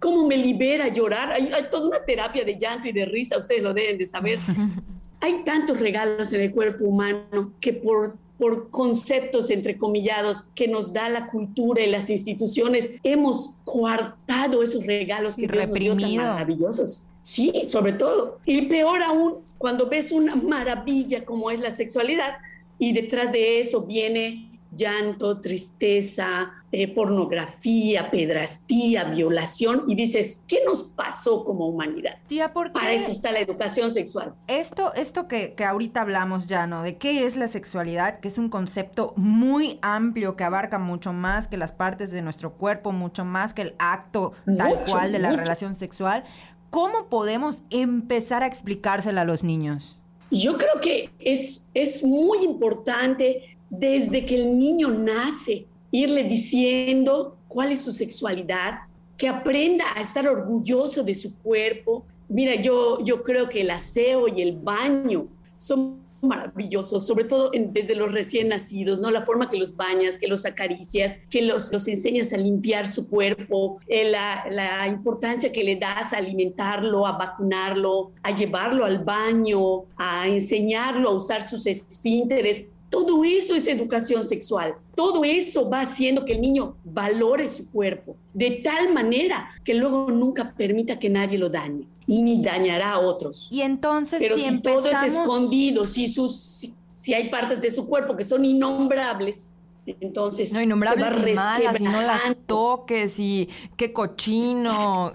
¿cómo 0.01 0.27
me 0.27 0.37
libera 0.37 0.89
llorar? 0.89 1.33
Hay, 1.33 1.51
hay 1.53 1.65
toda 1.71 1.89
una 1.89 2.05
terapia 2.05 2.45
de 2.45 2.59
llanto 2.59 2.89
y 2.89 2.93
de 2.93 3.07
risa, 3.07 3.39
ustedes 3.39 3.63
lo 3.63 3.73
deben 3.73 3.97
de 3.97 4.07
saber. 4.07 4.39
hay 5.21 5.43
tantos 5.45 5.81
regalos 5.81 6.33
en 6.33 6.43
el 6.43 6.51
cuerpo 6.51 6.85
humano 6.85 7.55
que 7.61 7.73
por 7.73 8.19
por 8.39 8.71
conceptos 8.71 9.51
entrecomillados 9.51 10.47
que 10.55 10.69
nos 10.69 10.93
da 10.93 11.09
la 11.09 11.27
cultura 11.27 11.83
y 11.83 11.91
las 11.91 12.11
instituciones, 12.11 12.91
hemos 13.03 13.57
coartado 13.65 14.63
esos 14.63 14.87
regalos 14.87 15.37
que 15.37 15.47
Dios 15.47 15.69
nos 15.69 15.79
dio 15.79 15.97
tan 15.97 16.17
maravillosos. 16.17 17.05
Sí, 17.23 17.53
sobre 17.69 17.93
todo. 17.93 18.39
Y 18.45 18.63
peor 18.63 19.03
aún, 19.03 19.37
cuando 19.59 19.89
ves 19.89 20.13
una 20.13 20.35
maravilla 20.37 21.25
como 21.25 21.51
es 21.51 21.61
la 21.61 21.71
sexualidad 21.71 22.35
y 22.79 22.93
detrás 22.93 23.33
de 23.33 23.61
eso 23.61 23.83
viene 23.83 24.54
llanto, 24.77 25.41
tristeza, 25.41 26.53
eh, 26.73 26.93
pornografía, 26.93 28.11
pedrastía, 28.11 29.05
violación, 29.05 29.85
y 29.87 29.95
dices, 29.95 30.43
¿qué 30.49 30.61
nos 30.67 30.83
pasó 30.83 31.45
como 31.45 31.69
humanidad? 31.69 32.19
Tía, 32.27 32.53
¿por 32.53 32.73
Para 32.73 32.93
eso 32.93 33.11
está 33.11 33.31
la 33.33 33.41
educación 33.41 33.93
sexual. 33.93 34.35
Esto, 34.49 34.93
esto 34.95 35.29
que, 35.29 35.55
que 35.55 35.65
ahorita 35.65 36.01
hablamos 36.01 36.47
ya, 36.47 36.67
¿no? 36.67 36.83
De 36.83 36.97
qué 36.97 37.27
es 37.27 37.37
la 37.37 37.49
sexualidad, 37.49 38.21
que 38.21 38.29
es 38.29 38.39
un 38.39 38.49
concepto 38.49 39.15
muy 39.17 39.79
amplio 39.83 40.37
que 40.37 40.45
abarca 40.45 40.79
mucho 40.79 41.13
más 41.13 41.49
que 41.49 41.57
las 41.57 41.73
partes 41.73 42.11
de 42.11 42.23
nuestro 42.23 42.55
cuerpo, 42.55 42.93
mucho 42.93 43.25
más 43.25 43.55
que 43.55 43.63
el 43.63 43.75
acto 43.79 44.33
tal 44.59 44.85
cual 44.85 45.13
de 45.13 45.19
la 45.19 45.31
relación 45.31 45.75
sexual. 45.75 46.25
¿Cómo 46.71 47.09
podemos 47.09 47.63
empezar 47.71 48.43
a 48.43 48.49
explicársela 48.49 49.21
a 49.21 49.25
los 49.25 49.45
niños? 49.45 49.97
Yo 50.31 50.59
creo 50.59 50.81
que 50.81 51.11
es, 51.21 51.69
es 51.75 52.03
muy 52.03 52.39
importante 52.39 53.54
desde 53.71 54.25
que 54.25 54.37
el 54.37 54.59
niño 54.59 54.91
nace 54.91 55.67
irle 55.91 56.25
diciendo 56.25 57.37
cuál 57.47 57.73
es 57.73 57.83
su 57.83 57.93
sexualidad, 57.93 58.81
que 59.17 59.29
aprenda 59.29 59.85
a 59.95 60.01
estar 60.01 60.27
orgulloso 60.29 61.05
de 61.05 61.15
su 61.15 61.39
cuerpo. 61.39 62.05
Mira, 62.29 62.61
yo, 62.61 63.05
yo 63.05 63.23
creo 63.23 63.49
que 63.49 63.61
el 63.61 63.71
aseo 63.71 64.27
y 64.27 64.43
el 64.43 64.57
baño 64.57 65.29
son 65.57 66.05
maravillosos, 66.21 67.07
sobre 67.07 67.25
todo 67.25 67.51
desde 67.53 67.95
los 67.95 68.13
recién 68.13 68.49
nacidos, 68.49 68.99
¿no? 68.99 69.11
La 69.11 69.25
forma 69.25 69.51
que 69.51 69.59
los 69.59 69.77
bañas, 69.77 70.19
que 70.19 70.27
los 70.27 70.45
acaricias, 70.47 71.17
que 71.31 71.43
los, 71.43 71.73
los 71.73 71.87
enseñas 71.87 72.33
a 72.33 72.39
limpiar 72.39 72.89
su 72.89 73.09
cuerpo, 73.09 73.79
eh, 73.87 74.11
la, 74.11 74.47
la, 74.51 74.87
importancia 74.89 75.53
que 75.53 75.63
le 75.63 75.77
das 75.77 76.13
a 76.13 76.19
alimentarlo, 76.19 77.07
a 77.07 77.13
vacunarlo, 77.13 78.13
a 78.23 78.35
llevarlo 78.35 78.85
al 78.85 79.05
baño, 79.05 79.85
a 79.97 80.27
enseñarlo 80.27 81.11
a 81.11 81.15
usar 81.15 81.43
sus 81.43 81.67
esfínteres. 81.67 82.65
Todo 82.95 83.25
eso 83.25 83.57
es 83.57 83.67
educación 83.67 84.25
sexual. 84.25 84.77
Todo 84.95 85.25
eso 85.25 85.69
va 85.69 85.81
haciendo 85.81 86.25
que 86.25 86.35
el 86.35 86.41
niño 86.41 86.77
valore 86.85 87.49
su 87.49 87.69
cuerpo 87.71 88.17
de 88.33 88.63
tal 88.63 88.93
manera 88.93 89.51
que 89.65 89.75
luego 89.75 90.13
nunca 90.13 90.55
permita 90.57 90.99
que 90.99 91.11
nadie 91.11 91.37
lo 91.37 91.49
dañe 91.49 91.89
y 92.07 92.23
ni 92.23 92.41
dañará 92.41 92.93
a 92.93 92.99
otros. 93.01 93.49
Y 93.51 93.63
entonces, 93.63 94.21
pero 94.21 94.39
si, 94.39 94.61
todo 94.61 94.87
es 94.87 95.03
escondido, 95.03 95.87
si, 95.87 96.07
sus, 96.07 96.71
si, 96.95 97.15
hay 97.15 97.31
partes 97.31 97.61
de 97.61 97.73
su 97.73 97.87
cuerpo 97.87 98.17
que 98.17 98.23
son 98.23 98.45
innombrables, 98.45 99.55
entonces 99.87 100.53
no 100.53 100.63
innombrables 100.63 101.07
se 101.07 101.35
va 101.35 101.59
y 101.59 101.63
malas, 101.65 101.81
y 101.81 101.85
no 101.85 102.03
las 102.03 102.37
toques 102.47 103.19
y 103.19 103.49
qué 103.77 103.93
cochino. 103.93 105.15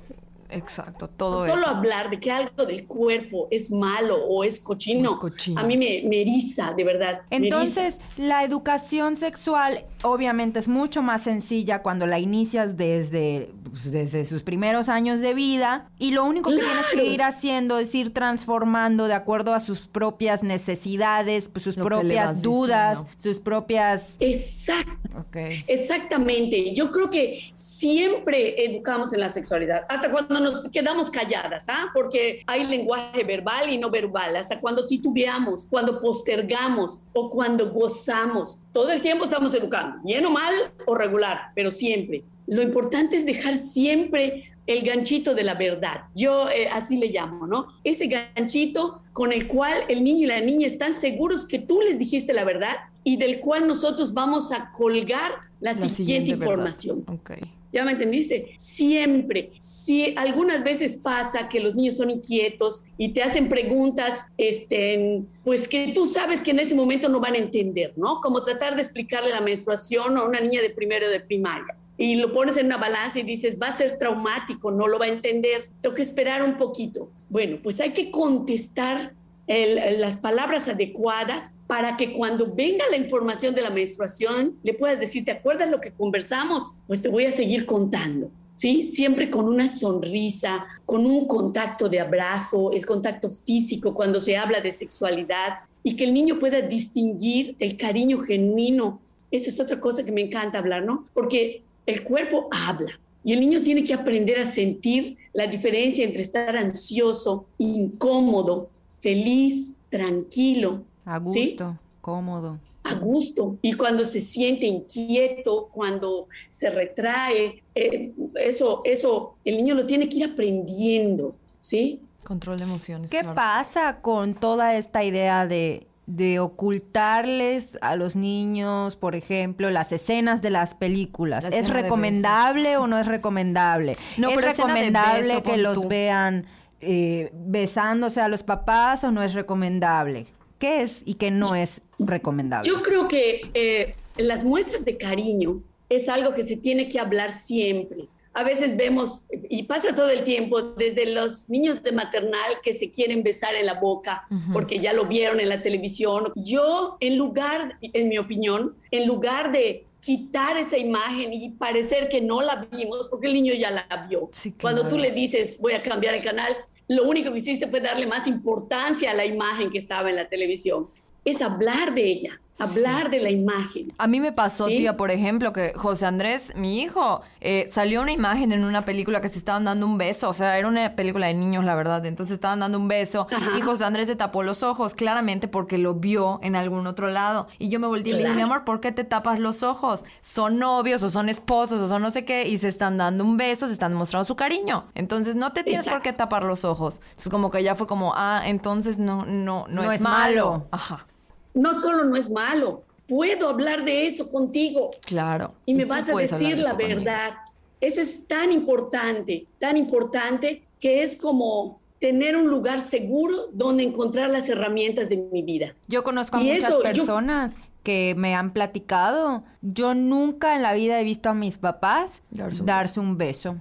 Exacto, 0.49 1.07
todo 1.07 1.45
Solo 1.45 1.67
hablar 1.67 2.09
de 2.09 2.19
que 2.19 2.31
algo 2.31 2.65
del 2.65 2.85
cuerpo 2.87 3.47
es 3.51 3.69
malo 3.69 4.17
o 4.25 4.43
es 4.43 4.59
cochino, 4.59 5.19
a 5.55 5.63
mí 5.63 5.77
me, 5.77 6.01
me, 6.07 6.21
eriza, 6.21 6.73
de 6.73 6.83
verdad. 6.83 7.21
Entonces, 7.29 7.97
la 8.17 8.43
educación 8.43 9.15
sexual 9.15 9.85
obviamente 10.01 10.59
es 10.59 10.67
mucho 10.67 11.01
más 11.01 11.23
sencilla 11.23 11.81
cuando 11.81 12.07
la 12.07 12.19
inicias 12.19 12.77
desde, 12.77 13.51
pues, 13.69 13.91
desde 13.91 14.25
sus 14.25 14.43
primeros 14.43 14.89
años 14.89 15.19
de 15.19 15.33
vida 15.33 15.89
y 15.99 16.11
lo 16.11 16.25
único 16.25 16.49
que 16.49 16.57
tienes 16.57 16.85
que 16.91 17.05
ir 17.05 17.21
haciendo 17.21 17.77
es 17.77 17.93
ir 17.93 18.13
transformando 18.13 19.07
de 19.07 19.13
acuerdo 19.13 19.53
a 19.53 19.59
sus 19.59 19.87
propias 19.87 20.41
necesidades, 20.41 21.49
pues, 21.49 21.63
sus 21.63 21.75
propias 21.75 22.41
dudas, 22.41 22.99
sus 23.17 23.39
propias... 23.39 24.15
Exacto. 24.19 24.89
Okay. 25.27 25.63
Exactamente. 25.67 26.73
Yo 26.73 26.91
creo 26.91 27.09
que 27.09 27.51
siempre 27.53 28.65
educamos 28.65 29.13
en 29.13 29.19
la 29.19 29.29
sexualidad, 29.29 29.85
hasta 29.89 30.09
cuando 30.09 30.38
nos 30.39 30.61
quedamos 30.69 31.09
calladas, 31.09 31.65
¿ah? 31.67 31.89
Porque 31.93 32.43
hay 32.47 32.65
lenguaje 32.65 33.23
verbal 33.23 33.69
y 33.69 33.77
no 33.77 33.89
verbal, 33.89 34.35
hasta 34.35 34.59
cuando 34.59 34.87
titubeamos, 34.87 35.65
cuando 35.69 36.01
postergamos 36.01 36.99
o 37.13 37.29
cuando 37.29 37.71
gozamos. 37.71 38.59
Todo 38.71 38.91
el 38.91 39.01
tiempo 39.01 39.25
estamos 39.25 39.53
educando, 39.53 39.97
bien 40.03 40.25
o 40.25 40.31
mal 40.31 40.53
o 40.85 40.95
regular, 40.95 41.51
pero 41.55 41.71
siempre. 41.71 42.23
Lo 42.47 42.61
importante 42.61 43.15
es 43.17 43.25
dejar 43.25 43.55
siempre 43.55 44.51
el 44.69 44.83
ganchito 44.83 45.33
de 45.33 45.43
la 45.43 45.55
verdad. 45.55 46.03
Yo 46.15 46.47
eh, 46.49 46.69
así 46.71 46.97
le 46.97 47.07
llamo, 47.07 47.47
¿no? 47.47 47.67
Ese 47.83 48.07
ganchito 48.07 49.01
con 49.13 49.33
el 49.33 49.47
cual 49.47 49.73
el 49.87 50.03
niño 50.03 50.25
y 50.25 50.27
la 50.27 50.41
niña 50.41 50.67
están 50.67 50.93
seguros 50.93 51.47
que 51.47 51.57
tú 51.57 51.81
les 51.81 51.97
dijiste 51.97 52.33
la 52.33 52.43
verdad 52.43 52.75
y 53.03 53.17
del 53.17 53.39
cual 53.39 53.67
nosotros 53.67 54.13
vamos 54.13 54.51
a 54.51 54.71
colgar 54.71 55.31
la, 55.59 55.73
siguiente, 55.73 56.31
información. 56.31 57.03
Okay. 57.07 57.41
¿Ya 57.71 57.85
me 57.85 57.91
entendiste? 57.91 58.53
Siempre. 58.57 59.51
Si 59.59 60.13
algunas 60.17 60.63
veces 60.63 60.97
pasa 60.97 61.47
que 61.49 61.59
los 61.59 61.75
niños 61.75 61.97
son 61.97 62.09
inquietos 62.09 62.83
y 62.97 63.13
te 63.13 63.21
hacen 63.21 63.47
preguntas, 63.47 64.25
este, 64.37 65.23
pues 65.43 65.67
que 65.67 65.91
tú 65.93 66.05
sabes 66.05 66.41
que 66.41 66.51
en 66.51 66.59
ese 66.59 66.75
momento 66.75 67.09
no 67.09 67.19
van 67.19 67.35
a 67.35 67.37
entender, 67.37 67.93
¿no? 67.95 68.21
Como 68.21 68.41
tratar 68.41 68.75
de 68.75 68.81
explicarle 68.81 69.29
la 69.29 69.41
menstruación 69.41 70.17
a 70.17 70.23
una 70.23 70.39
niña 70.39 70.61
de 70.61 70.71
primero 70.71 71.09
de 71.09 71.19
primaria. 71.19 71.75
Y 71.97 72.15
lo 72.15 72.31
pones 72.31 72.55
en 72.57 72.67
una 72.67 72.77
balanza 72.77 73.19
y 73.19 73.23
dices, 73.23 73.57
va 73.61 73.67
a 73.67 73.77
ser 73.77 73.97
traumático, 73.97 74.71
no 74.71 74.87
lo 74.87 74.97
va 74.97 75.05
a 75.05 75.09
entender, 75.09 75.69
tengo 75.81 75.93
que 75.93 76.01
esperar 76.01 76.41
un 76.43 76.57
poquito. 76.57 77.11
Bueno, 77.29 77.59
pues 77.61 77.81
hay 77.81 77.91
que 77.91 78.09
contestar 78.09 79.13
las 79.49 80.17
palabras 80.17 80.67
adecuadas 80.67 81.49
para 81.65 81.97
que 81.97 82.13
cuando 82.13 82.53
venga 82.53 82.85
la 82.91 82.97
información 82.97 83.55
de 83.55 83.63
la 83.63 83.71
menstruación 83.71 84.57
le 84.63 84.75
puedas 84.75 84.99
decir, 84.99 85.25
¿te 85.25 85.31
acuerdas 85.31 85.69
lo 85.69 85.81
que 85.81 85.91
conversamos? 85.91 86.71
Pues 86.85 87.01
te 87.01 87.09
voy 87.09 87.25
a 87.25 87.31
seguir 87.31 87.65
contando. 87.65 88.31
¿Sí? 88.55 88.83
Siempre 88.83 89.29
con 89.29 89.47
una 89.47 89.69
sonrisa, 89.69 90.65
con 90.85 91.05
un 91.05 91.27
contacto 91.27 91.87
de 91.87 92.01
abrazo, 92.01 92.73
el 92.73 92.85
contacto 92.85 93.29
físico 93.29 93.93
cuando 93.93 94.19
se 94.19 94.35
habla 94.35 94.59
de 94.59 94.71
sexualidad 94.71 95.59
y 95.81 95.95
que 95.95 96.03
el 96.03 96.13
niño 96.13 96.39
pueda 96.39 96.59
distinguir 96.59 97.55
el 97.59 97.77
cariño 97.77 98.19
genuino. 98.19 98.99
Eso 99.31 99.49
es 99.49 99.59
otra 99.61 99.79
cosa 99.79 100.03
que 100.03 100.11
me 100.11 100.21
encanta 100.21 100.59
hablar, 100.59 100.83
¿no? 100.83 101.07
Porque 101.13 101.61
el 101.85 102.03
cuerpo 102.03 102.49
habla 102.51 102.99
y 103.23 103.33
el 103.33 103.39
niño 103.39 103.63
tiene 103.63 103.83
que 103.83 103.93
aprender 103.93 104.39
a 104.39 104.45
sentir 104.45 105.17
la 105.33 105.47
diferencia 105.47 106.03
entre 106.03 106.21
estar 106.21 106.57
ansioso, 106.57 107.45
incómodo, 107.57 108.69
feliz, 108.99 109.75
tranquilo, 109.89 110.83
a 111.05 111.17
gusto, 111.19 111.77
cómodo. 112.01 112.59
A 112.83 112.93
gusto. 112.95 113.57
Y 113.61 113.73
cuando 113.73 114.05
se 114.05 114.21
siente 114.21 114.65
inquieto, 114.65 115.69
cuando 115.71 116.27
se 116.49 116.69
retrae, 116.69 117.61
eh, 117.75 118.11
eso, 118.35 118.81
eso, 118.85 119.35
el 119.45 119.57
niño 119.57 119.75
lo 119.75 119.85
tiene 119.85 120.07
que 120.07 120.17
ir 120.17 120.25
aprendiendo, 120.25 121.35
¿sí? 121.61 122.01
Control 122.23 122.57
de 122.57 122.63
emociones. 122.63 123.11
¿Qué 123.11 123.23
pasa 123.23 124.01
con 124.01 124.33
toda 124.33 124.75
esta 124.75 125.03
idea 125.03 125.45
de, 125.45 125.87
de 126.05 126.39
ocultarles 126.39 127.77
a 127.81 127.95
los 127.95 128.15
niños, 128.15 128.95
por 128.95 129.15
ejemplo, 129.15 129.69
las 129.69 129.91
escenas 129.91 130.41
de 130.41 130.49
las 130.49 130.73
películas? 130.73 131.45
¿Es 131.51 131.69
recomendable 131.69 132.77
o 132.77 132.87
no 132.87 132.97
es 132.97 133.07
recomendable? 133.07 133.97
No, 134.17 134.29
¿Es 134.29 134.41
recomendable 134.41 135.43
que 135.43 135.57
los 135.57 135.87
vean 135.87 136.45
eh, 136.81 137.29
besándose 137.33 138.21
a 138.21 138.27
los 138.27 138.43
papás 138.43 139.03
o 139.03 139.11
no 139.11 139.23
es 139.23 139.33
recomendable? 139.33 140.27
qué 140.59 140.81
es 140.81 141.01
y 141.05 141.15
qué 141.15 141.31
no 141.31 141.55
es 141.55 141.81
recomendable? 141.97 142.69
Yo 142.69 142.83
creo 142.83 143.07
que 143.07 143.49
eh, 143.53 143.95
las 144.17 144.43
muestras 144.43 144.85
de 144.85 144.97
cariño 144.97 145.63
es 145.87 146.07
algo 146.07 146.33
que 146.33 146.43
se 146.43 146.57
tiene 146.57 146.87
que 146.87 146.99
hablar 146.99 147.33
siempre. 147.33 148.07
A 148.33 148.43
veces 148.43 148.77
vemos, 148.77 149.25
y 149.49 149.63
pasa 149.63 149.95
todo 149.95 150.09
el 150.11 150.23
tiempo, 150.23 150.61
desde 150.61 151.11
los 151.11 151.49
niños 151.49 151.81
de 151.81 151.91
maternal 151.91 152.59
que 152.61 152.75
se 152.75 152.91
quieren 152.91 153.23
besar 153.23 153.55
en 153.55 153.65
la 153.65 153.73
boca 153.73 154.27
porque 154.53 154.77
ya 154.77 154.93
lo 154.93 155.05
vieron 155.07 155.39
en 155.39 155.49
la 155.49 155.63
televisión. 155.63 156.31
Yo, 156.35 156.97
en 156.99 157.17
lugar, 157.17 157.79
en 157.81 158.07
mi 158.07 158.19
opinión, 158.19 158.75
en 158.91 159.07
lugar 159.07 159.51
de 159.51 159.85
quitar 160.09 160.57
esa 160.57 160.75
imagen 160.75 161.31
y 161.31 161.51
parecer 161.51 162.09
que 162.09 162.19
no 162.19 162.41
la 162.41 162.67
vimos, 162.71 163.07
porque 163.09 163.27
el 163.27 163.33
niño 163.35 163.53
ya 163.53 163.69
la 163.69 163.85
vio. 164.09 164.31
Cuando 164.59 164.87
tú 164.87 164.97
le 164.97 165.11
dices, 165.11 165.59
voy 165.61 165.73
a 165.73 165.83
cambiar 165.83 166.15
el 166.15 166.23
canal, 166.23 166.51
lo 166.87 167.03
único 167.03 167.31
que 167.31 167.37
hiciste 167.37 167.67
fue 167.67 167.79
darle 167.79 168.07
más 168.07 168.25
importancia 168.25 169.11
a 169.11 169.13
la 169.13 169.23
imagen 169.23 169.69
que 169.69 169.77
estaba 169.77 170.09
en 170.09 170.15
la 170.15 170.27
televisión. 170.27 170.89
Es 171.23 171.43
hablar 171.43 171.93
de 171.93 172.05
ella, 172.05 172.41
hablar 172.59 173.09
de 173.09 173.19
la 173.19 173.29
imagen. 173.29 173.93
A 173.97 174.07
mí 174.07 174.19
me 174.19 174.31
pasó, 174.31 174.67
tía, 174.67 174.97
por 174.97 175.11
ejemplo, 175.11 175.53
que 175.53 175.73
José 175.75 176.05
Andrés, 176.05 176.53
mi 176.55 176.81
hijo, 176.81 177.21
eh, 177.41 177.67
salió 177.71 178.01
una 178.01 178.11
imagen 178.11 178.51
en 178.51 178.63
una 178.63 178.85
película 178.85 179.21
que 179.21 179.29
se 179.29 179.39
estaban 179.39 179.63
dando 179.63 179.85
un 179.85 179.97
beso. 179.97 180.29
O 180.29 180.33
sea, 180.33 180.57
era 180.57 180.67
una 180.67 180.95
película 180.95 181.27
de 181.27 181.33
niños, 181.33 181.63
la 181.63 181.75
verdad. 181.75 182.05
Entonces 182.05 182.35
estaban 182.35 182.59
dando 182.59 182.77
un 182.77 182.87
beso 182.87 183.27
y 183.57 183.61
José 183.61 183.85
Andrés 183.85 184.07
se 184.07 184.15
tapó 184.15 184.43
los 184.43 184.63
ojos, 184.63 184.93
claramente 184.93 185.47
porque 185.47 185.77
lo 185.77 185.95
vio 185.95 186.39
en 186.43 186.55
algún 186.55 186.87
otro 186.87 187.07
lado. 187.07 187.47
Y 187.57 187.69
yo 187.69 187.79
me 187.79 187.87
volteé 187.87 188.13
y 188.13 188.15
le 188.17 188.23
dije, 188.23 188.35
mi 188.35 188.41
amor, 188.41 188.63
¿por 188.65 188.79
qué 188.79 188.91
te 188.91 189.03
tapas 189.03 189.39
los 189.39 189.63
ojos? 189.63 190.03
Son 190.21 190.59
novios 190.59 191.03
o 191.03 191.09
son 191.09 191.29
esposos 191.29 191.81
o 191.81 191.87
son 191.87 192.01
no 192.01 192.09
sé 192.09 192.25
qué 192.25 192.47
y 192.47 192.57
se 192.57 192.67
están 192.67 192.97
dando 192.97 193.23
un 193.23 193.37
beso, 193.37 193.67
se 193.67 193.73
están 193.73 193.93
mostrando 193.93 194.25
su 194.25 194.35
cariño. 194.35 194.85
Entonces 194.95 195.35
no 195.35 195.53
te 195.53 195.63
tienes 195.63 195.87
por 195.87 196.01
qué 196.01 196.13
tapar 196.13 196.43
los 196.43 196.65
ojos. 196.65 197.01
Es 197.17 197.29
como 197.29 197.51
que 197.51 197.63
ya 197.63 197.75
fue 197.75 197.87
como, 197.87 198.13
ah, 198.15 198.43
entonces 198.45 198.99
no, 198.99 199.25
no, 199.25 199.65
no, 199.69 199.91
es, 199.91 200.01
malo. 200.01 200.67
Ajá 200.71 201.08
no 201.53 201.79
solo 201.79 202.05
no 202.05 202.15
es 202.15 202.29
malo, 202.29 202.83
puedo 203.07 203.49
hablar 203.49 203.83
de 203.83 204.07
eso 204.07 204.29
contigo. 204.29 204.91
Claro. 205.05 205.53
Y 205.65 205.73
me 205.73 205.85
vas 205.85 206.09
a 206.09 206.15
decir 206.15 206.59
la 206.59 206.73
verdad. 206.73 207.33
Eso 207.81 208.01
es 208.01 208.27
tan 208.27 208.51
importante, 208.51 209.47
tan 209.57 209.77
importante 209.77 210.63
que 210.79 211.01
es 211.01 211.17
como 211.17 211.79
tener 211.99 212.37
un 212.37 212.49
lugar 212.49 212.79
seguro 212.79 213.47
donde 213.51 213.83
encontrar 213.83 214.29
las 214.29 214.47
herramientas 214.49 215.09
de 215.09 215.17
mi 215.17 215.41
vida. 215.41 215.75
Yo 215.87 216.03
conozco 216.03 216.37
a 216.37 216.41
muchas 216.41 216.73
personas 216.75 217.53
que 217.83 218.13
me 218.17 218.35
han 218.35 218.51
platicado, 218.51 219.43
yo 219.61 219.93
nunca 219.93 220.55
en 220.55 220.61
la 220.61 220.73
vida 220.73 220.99
he 220.99 221.03
visto 221.03 221.29
a 221.29 221.33
mis 221.33 221.57
papás 221.57 222.21
Darse 222.29 222.59
un 222.59 222.65
darse 222.65 222.99
un 222.99 223.17
beso. 223.17 223.57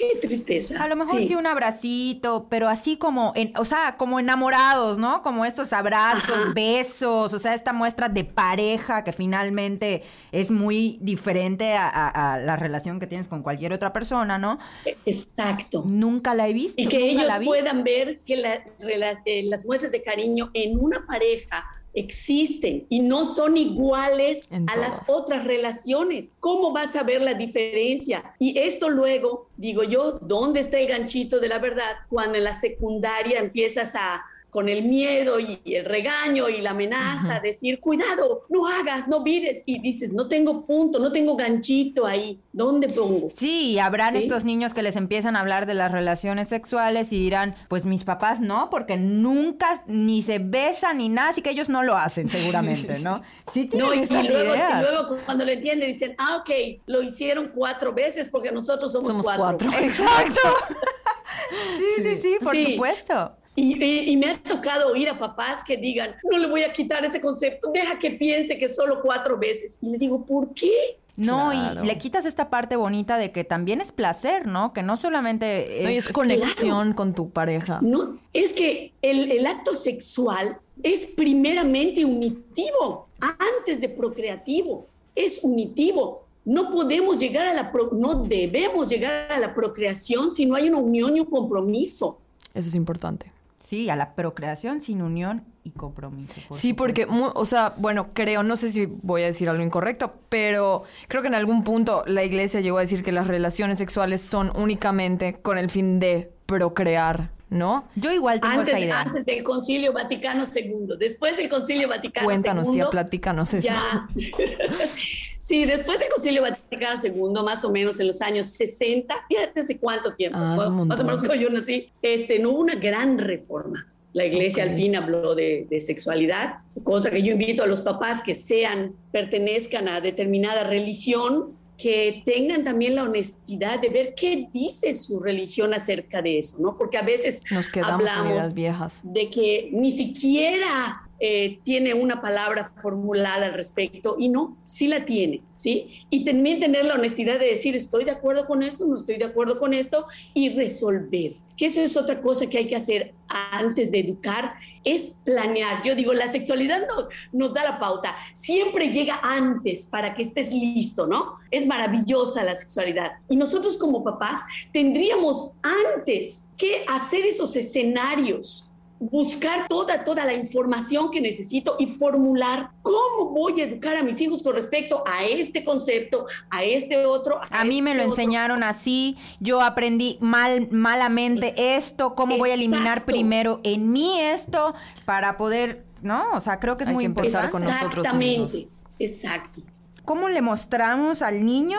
Qué 0.00 0.18
tristeza. 0.26 0.82
A 0.82 0.88
lo 0.88 0.96
mejor 0.96 1.20
sí. 1.20 1.34
un 1.34 1.46
abracito, 1.46 2.46
pero 2.48 2.68
así 2.68 2.96
como, 2.96 3.32
en, 3.36 3.52
o 3.58 3.66
sea, 3.66 3.96
como 3.98 4.18
enamorados, 4.18 4.96
¿no? 4.98 5.22
Como 5.22 5.44
estos 5.44 5.74
abrazos, 5.74 6.22
Ajá. 6.30 6.52
besos, 6.54 7.34
o 7.34 7.38
sea, 7.38 7.54
esta 7.54 7.74
muestra 7.74 8.08
de 8.08 8.24
pareja 8.24 9.04
que 9.04 9.12
finalmente 9.12 10.02
es 10.32 10.50
muy 10.50 10.96
diferente 11.02 11.74
a, 11.74 11.86
a- 11.88 12.34
a 12.34 12.38
la 12.38 12.56
relación 12.56 12.98
que 12.98 13.06
tienes 13.06 13.28
con 13.28 13.42
cualquier 13.42 13.72
otra 13.74 13.92
persona, 13.92 14.38
¿no? 14.38 14.58
Exacto. 15.04 15.82
Nunca 15.86 16.34
la 16.34 16.48
he 16.48 16.52
visto. 16.52 16.80
Y 16.80 16.86
que 16.86 17.10
ellos 17.10 17.30
puedan 17.44 17.84
ver 17.84 18.20
que 18.20 18.36
la- 18.36 18.64
rela- 18.80 19.20
eh, 19.26 19.42
las 19.44 19.64
muestras 19.66 19.92
de 19.92 20.02
cariño 20.02 20.50
en 20.54 20.78
una 20.78 21.04
pareja 21.06 21.64
existen 21.94 22.86
y 22.88 23.00
no 23.00 23.24
son 23.24 23.56
iguales 23.56 24.50
a 24.66 24.76
las 24.76 25.02
otras 25.08 25.44
relaciones. 25.44 26.30
¿Cómo 26.40 26.72
vas 26.72 26.96
a 26.96 27.02
ver 27.02 27.22
la 27.22 27.34
diferencia? 27.34 28.34
Y 28.38 28.58
esto 28.58 28.90
luego, 28.90 29.48
digo 29.56 29.82
yo, 29.82 30.12
¿dónde 30.22 30.60
está 30.60 30.78
el 30.78 30.88
ganchito 30.88 31.40
de 31.40 31.48
la 31.48 31.58
verdad? 31.58 31.96
Cuando 32.08 32.38
en 32.38 32.44
la 32.44 32.54
secundaria 32.54 33.40
empiezas 33.40 33.94
a 33.94 34.24
con 34.50 34.68
el 34.68 34.82
miedo 34.84 35.38
y 35.40 35.60
el 35.74 35.84
regaño 35.84 36.48
y 36.48 36.60
la 36.60 36.70
amenaza, 36.70 37.40
decir, 37.40 37.80
cuidado, 37.80 38.42
no 38.48 38.66
hagas, 38.66 39.08
no 39.08 39.22
vires, 39.22 39.62
y 39.66 39.80
dices, 39.80 40.12
no 40.12 40.28
tengo 40.28 40.66
punto, 40.66 40.98
no 40.98 41.12
tengo 41.12 41.36
ganchito 41.36 42.06
ahí, 42.06 42.40
¿dónde 42.52 42.88
pongo? 42.88 43.28
Sí, 43.36 43.78
habrán 43.78 44.12
Sí. 44.12 44.18
estos 44.18 44.44
niños 44.44 44.74
que 44.74 44.82
les 44.82 44.96
empiezan 44.96 45.36
a 45.36 45.40
hablar 45.40 45.66
de 45.66 45.74
las 45.74 45.92
relaciones 45.92 46.48
sexuales 46.48 47.12
y 47.12 47.18
dirán, 47.20 47.54
pues 47.68 47.86
mis 47.86 48.04
papás 48.04 48.40
no, 48.40 48.68
porque 48.70 48.96
nunca 48.96 49.82
ni 49.86 50.22
se 50.22 50.38
besan 50.40 50.98
ni 50.98 51.08
nada, 51.08 51.30
así 51.30 51.42
que 51.42 51.50
ellos 51.50 51.68
no 51.68 51.82
lo 51.82 51.96
hacen 51.96 52.28
seguramente, 52.28 52.98
¿no? 52.98 53.22
Sí 53.52 53.66
tienen 53.66 53.88
No, 53.88 53.94
y, 53.94 53.98
y 54.02 54.28
luego, 54.28 54.54
y 54.54 54.80
luego 54.80 55.16
cuando 55.24 55.44
lo 55.44 55.50
entienden 55.50 55.88
dicen, 55.88 56.14
ah, 56.18 56.36
ok, 56.36 56.50
lo 56.86 57.02
hicieron 57.02 57.50
cuatro 57.54 57.92
veces 57.92 58.28
porque 58.28 58.52
nosotros 58.52 58.92
somos, 58.92 59.08
Somos 59.12 59.24
cuatro. 59.24 59.68
cuatro. 59.70 59.70
Exacto. 59.84 60.40
sí, 61.78 62.02
sí, 62.02 62.16
sí, 62.22 62.36
por 62.42 62.54
Sí. 62.54 62.72
supuesto. 62.72 63.36
Y, 63.56 63.82
y- 63.84 64.10
y 64.10 64.16
me 64.16 64.30
ha 64.30 64.42
tocado 64.42 64.92
oír 64.92 65.08
a 65.08 65.18
papás 65.18 65.64
que 65.64 65.76
digan, 65.76 66.14
no 66.30 66.38
le 66.38 66.46
voy 66.48 66.62
a 66.62 66.72
quitar 66.72 67.04
ese 67.04 67.20
concepto, 67.20 67.70
deja 67.72 67.98
que 67.98 68.12
piense 68.12 68.58
que 68.58 68.68
solo 68.68 69.00
cuatro 69.02 69.38
veces. 69.38 69.78
Y 69.82 69.90
le 69.90 69.98
digo, 69.98 70.24
¿por 70.24 70.54
qué? 70.54 70.70
No, 71.16 71.50
Claro. 71.50 71.84
y 71.84 71.86
le 71.86 71.98
quitas 71.98 72.24
esta 72.24 72.48
parte 72.48 72.76
bonita 72.76 73.18
de 73.18 73.32
que 73.32 73.44
también 73.44 73.80
es 73.82 73.92
placer, 73.92 74.46
¿no? 74.46 74.72
Que 74.72 74.82
no 74.82 74.96
solamente 74.96 75.80
No, 75.82 75.88
es 75.90 76.08
conexión 76.08 76.94
con 76.94 77.14
tu 77.14 77.30
pareja. 77.30 77.80
No, 77.82 78.16
es 78.32 78.52
que 78.54 78.92
el, 79.02 79.30
el 79.32 79.46
acto 79.46 79.74
sexual 79.74 80.58
es 80.82 81.04
primeramente 81.06 82.04
unitivo, 82.06 83.08
antes 83.20 83.80
de 83.80 83.88
procreativo, 83.90 84.86
es 85.14 85.40
unitivo. 85.42 86.24
No 86.46 86.70
podemos 86.70 87.18
llegar 87.18 87.46
a 87.48 87.52
la, 87.52 87.70
pro- 87.70 87.90
no 87.92 88.14
debemos 88.14 88.88
llegar 88.88 89.30
a 89.30 89.38
la 89.38 89.52
procreación 89.54 90.30
si 90.30 90.46
no 90.46 90.54
hay 90.54 90.68
una 90.68 90.78
unión 90.78 91.14
y 91.16 91.20
un 91.20 91.26
compromiso. 91.26 92.18
Eso 92.54 92.68
es 92.68 92.74
importante. 92.74 93.26
Sí, 93.70 93.88
a 93.88 93.94
la 93.94 94.16
procreación 94.16 94.80
sin 94.80 95.00
unión 95.00 95.44
y 95.62 95.70
compromiso. 95.70 96.40
por 96.48 96.58
Sí, 96.58 96.72
porque, 96.74 97.02
supuesto. 97.02 97.32
o 97.38 97.44
sea, 97.46 97.72
bueno, 97.76 98.08
creo, 98.14 98.42
no 98.42 98.56
sé 98.56 98.72
si 98.72 98.86
voy 98.86 99.22
a 99.22 99.26
decir 99.26 99.48
algo 99.48 99.62
incorrecto, 99.62 100.12
pero 100.28 100.82
creo 101.06 101.22
que 101.22 101.28
en 101.28 101.36
algún 101.36 101.62
punto 101.62 102.02
la 102.08 102.24
iglesia 102.24 102.58
llegó 102.60 102.78
a 102.78 102.80
decir 102.80 103.04
que 103.04 103.12
las 103.12 103.28
relaciones 103.28 103.78
sexuales 103.78 104.22
son 104.22 104.50
únicamente 104.56 105.34
con 105.40 105.56
el 105.56 105.70
fin 105.70 106.00
de 106.00 106.32
procrear, 106.46 107.30
¿no? 107.48 107.84
Yo 107.94 108.10
igual 108.12 108.40
tengo 108.40 108.54
Antes, 108.54 108.70
esa 108.70 108.80
idea. 108.80 109.00
antes 109.02 109.24
del 109.24 109.44
Concilio 109.44 109.92
Vaticano 109.92 110.42
II, 110.52 110.96
después 110.98 111.36
del 111.36 111.48
Concilio 111.48 111.86
Vaticano 111.86 112.24
Cuéntanos, 112.24 112.66
II. 112.66 112.72
tía, 112.74 112.90
platícanos 112.90 113.54
eso. 113.54 113.68
Ya. 113.68 114.08
sí, 115.50 115.64
después 115.64 115.98
del 115.98 116.08
Concilio 116.08 116.42
Vaticano 116.42 117.00
II, 117.02 117.42
más 117.44 117.64
o 117.64 117.70
menos 117.70 117.98
en 118.00 118.06
los 118.06 118.22
años 118.22 118.46
60, 118.46 119.14
fíjate 119.28 119.60
hace 119.60 119.78
cuánto 119.78 120.14
tiempo, 120.14 120.38
Ah, 120.40 120.54
más 120.86 121.00
o 121.00 121.04
menos 121.04 121.18
cuando 121.20 121.34
yo 121.34 121.50
nací, 121.50 121.90
este, 122.02 122.38
no 122.38 122.50
hubo 122.50 122.60
una 122.60 122.76
gran 122.76 123.18
reforma. 123.18 123.86
La 124.12 124.24
iglesia 124.24 124.64
Ok. 124.64 124.70
al 124.70 124.76
fin 124.76 124.96
habló 124.96 125.34
de, 125.34 125.66
de 125.70 125.80
sexualidad, 125.80 126.58
cosa 126.84 127.10
que 127.10 127.22
yo 127.22 127.32
invito 127.32 127.62
a 127.62 127.66
los 127.66 127.80
papás 127.80 128.22
que 128.22 128.34
sean, 128.34 128.92
pertenezcan 129.12 129.88
a 129.88 130.00
determinada 130.00 130.64
religión, 130.64 131.56
que 131.78 132.22
tengan 132.26 132.62
también 132.62 132.94
la 132.94 133.04
honestidad 133.04 133.80
de 133.80 133.88
ver 133.88 134.14
qué 134.14 134.48
dice 134.52 134.92
su 134.94 135.18
religión 135.18 135.72
acerca 135.74 136.20
de 136.22 136.38
eso, 136.38 136.58
¿no? 136.58 136.74
Porque 136.76 136.98
a 136.98 137.02
veces 137.02 137.42
Nos 137.50 137.68
quedamos 137.68 138.06
hablamos 138.06 138.54
viejas. 138.54 139.00
de 139.02 139.30
que 139.30 139.70
ni 139.72 139.90
siquiera 139.90 141.02
eh, 141.22 141.60
tiene 141.64 141.92
una 141.92 142.22
palabra 142.22 142.72
formulada 142.80 143.44
al 143.44 143.52
respecto 143.52 144.16
y 144.18 144.30
no, 144.30 144.56
sí 144.64 144.88
la 144.88 145.04
tiene, 145.04 145.42
¿sí? 145.54 146.06
Y 146.08 146.24
también 146.24 146.60
tener 146.60 146.86
la 146.86 146.94
honestidad 146.94 147.38
de 147.38 147.44
decir, 147.44 147.76
estoy 147.76 148.04
de 148.04 148.12
acuerdo 148.12 148.46
con 148.46 148.62
esto, 148.62 148.86
no 148.86 148.96
estoy 148.96 149.18
de 149.18 149.26
acuerdo 149.26 149.58
con 149.58 149.74
esto 149.74 150.06
y 150.32 150.48
resolver. 150.48 151.34
Que 151.58 151.66
eso 151.66 151.82
es 151.82 151.98
otra 151.98 152.22
cosa 152.22 152.46
que 152.46 152.56
hay 152.56 152.68
que 152.68 152.76
hacer 152.76 153.12
antes 153.28 153.90
de 153.90 154.00
educar, 154.00 154.54
es 154.82 155.16
planear. 155.22 155.82
Yo 155.84 155.94
digo, 155.94 156.14
la 156.14 156.32
sexualidad 156.32 156.80
no, 156.88 157.08
nos 157.32 157.52
da 157.52 157.64
la 157.64 157.78
pauta, 157.78 158.16
siempre 158.32 158.90
llega 158.90 159.20
antes 159.22 159.86
para 159.88 160.14
que 160.14 160.22
estés 160.22 160.52
listo, 160.52 161.06
¿no? 161.06 161.34
Es 161.50 161.66
maravillosa 161.66 162.44
la 162.44 162.54
sexualidad. 162.54 163.12
Y 163.28 163.36
nosotros 163.36 163.76
como 163.76 164.02
papás 164.02 164.40
tendríamos 164.72 165.58
antes 165.62 166.48
que 166.56 166.82
hacer 166.88 167.26
esos 167.26 167.54
escenarios 167.56 168.69
buscar 169.00 169.66
toda, 169.66 170.04
toda 170.04 170.26
la 170.26 170.34
información 170.34 171.10
que 171.10 171.22
necesito 171.22 171.74
y 171.78 171.86
formular 171.86 172.70
cómo 172.82 173.30
voy 173.30 173.58
a 173.60 173.64
educar 173.64 173.96
a 173.96 174.02
mis 174.02 174.20
hijos 174.20 174.42
con 174.42 174.54
respecto 174.54 175.02
a 175.06 175.24
este 175.24 175.64
concepto, 175.64 176.26
a 176.50 176.62
este 176.64 177.06
otro. 177.06 177.40
A 177.50 177.64
mí 177.64 177.80
me 177.80 177.94
lo 177.94 178.00
este 178.02 178.10
otro. 178.10 178.22
enseñaron 178.22 178.62
así, 178.62 179.16
yo 179.40 179.62
aprendí 179.62 180.18
mal, 180.20 180.68
malamente 180.70 181.76
esto, 181.76 182.14
cómo 182.14 182.36
voy 182.36 182.50
a 182.50 182.54
eliminar 182.54 183.06
primero 183.06 183.60
en 183.64 183.90
mí 183.90 184.20
esto 184.20 184.74
para 185.06 185.38
poder, 185.38 185.82
¿no? 186.02 186.32
O 186.34 186.40
sea, 186.40 186.60
creo 186.60 186.76
que 186.76 186.84
es 186.84 186.88
Hay 186.88 186.94
muy 186.94 187.04
que 187.04 187.08
importante. 187.08 187.50
con 187.50 187.64
nosotros 187.64 188.04
Exactamente, 188.04 188.68
exacto. 188.98 189.62
¿Cómo 190.04 190.28
le 190.28 190.42
mostramos 190.42 191.22
al 191.22 191.44
niño 191.46 191.78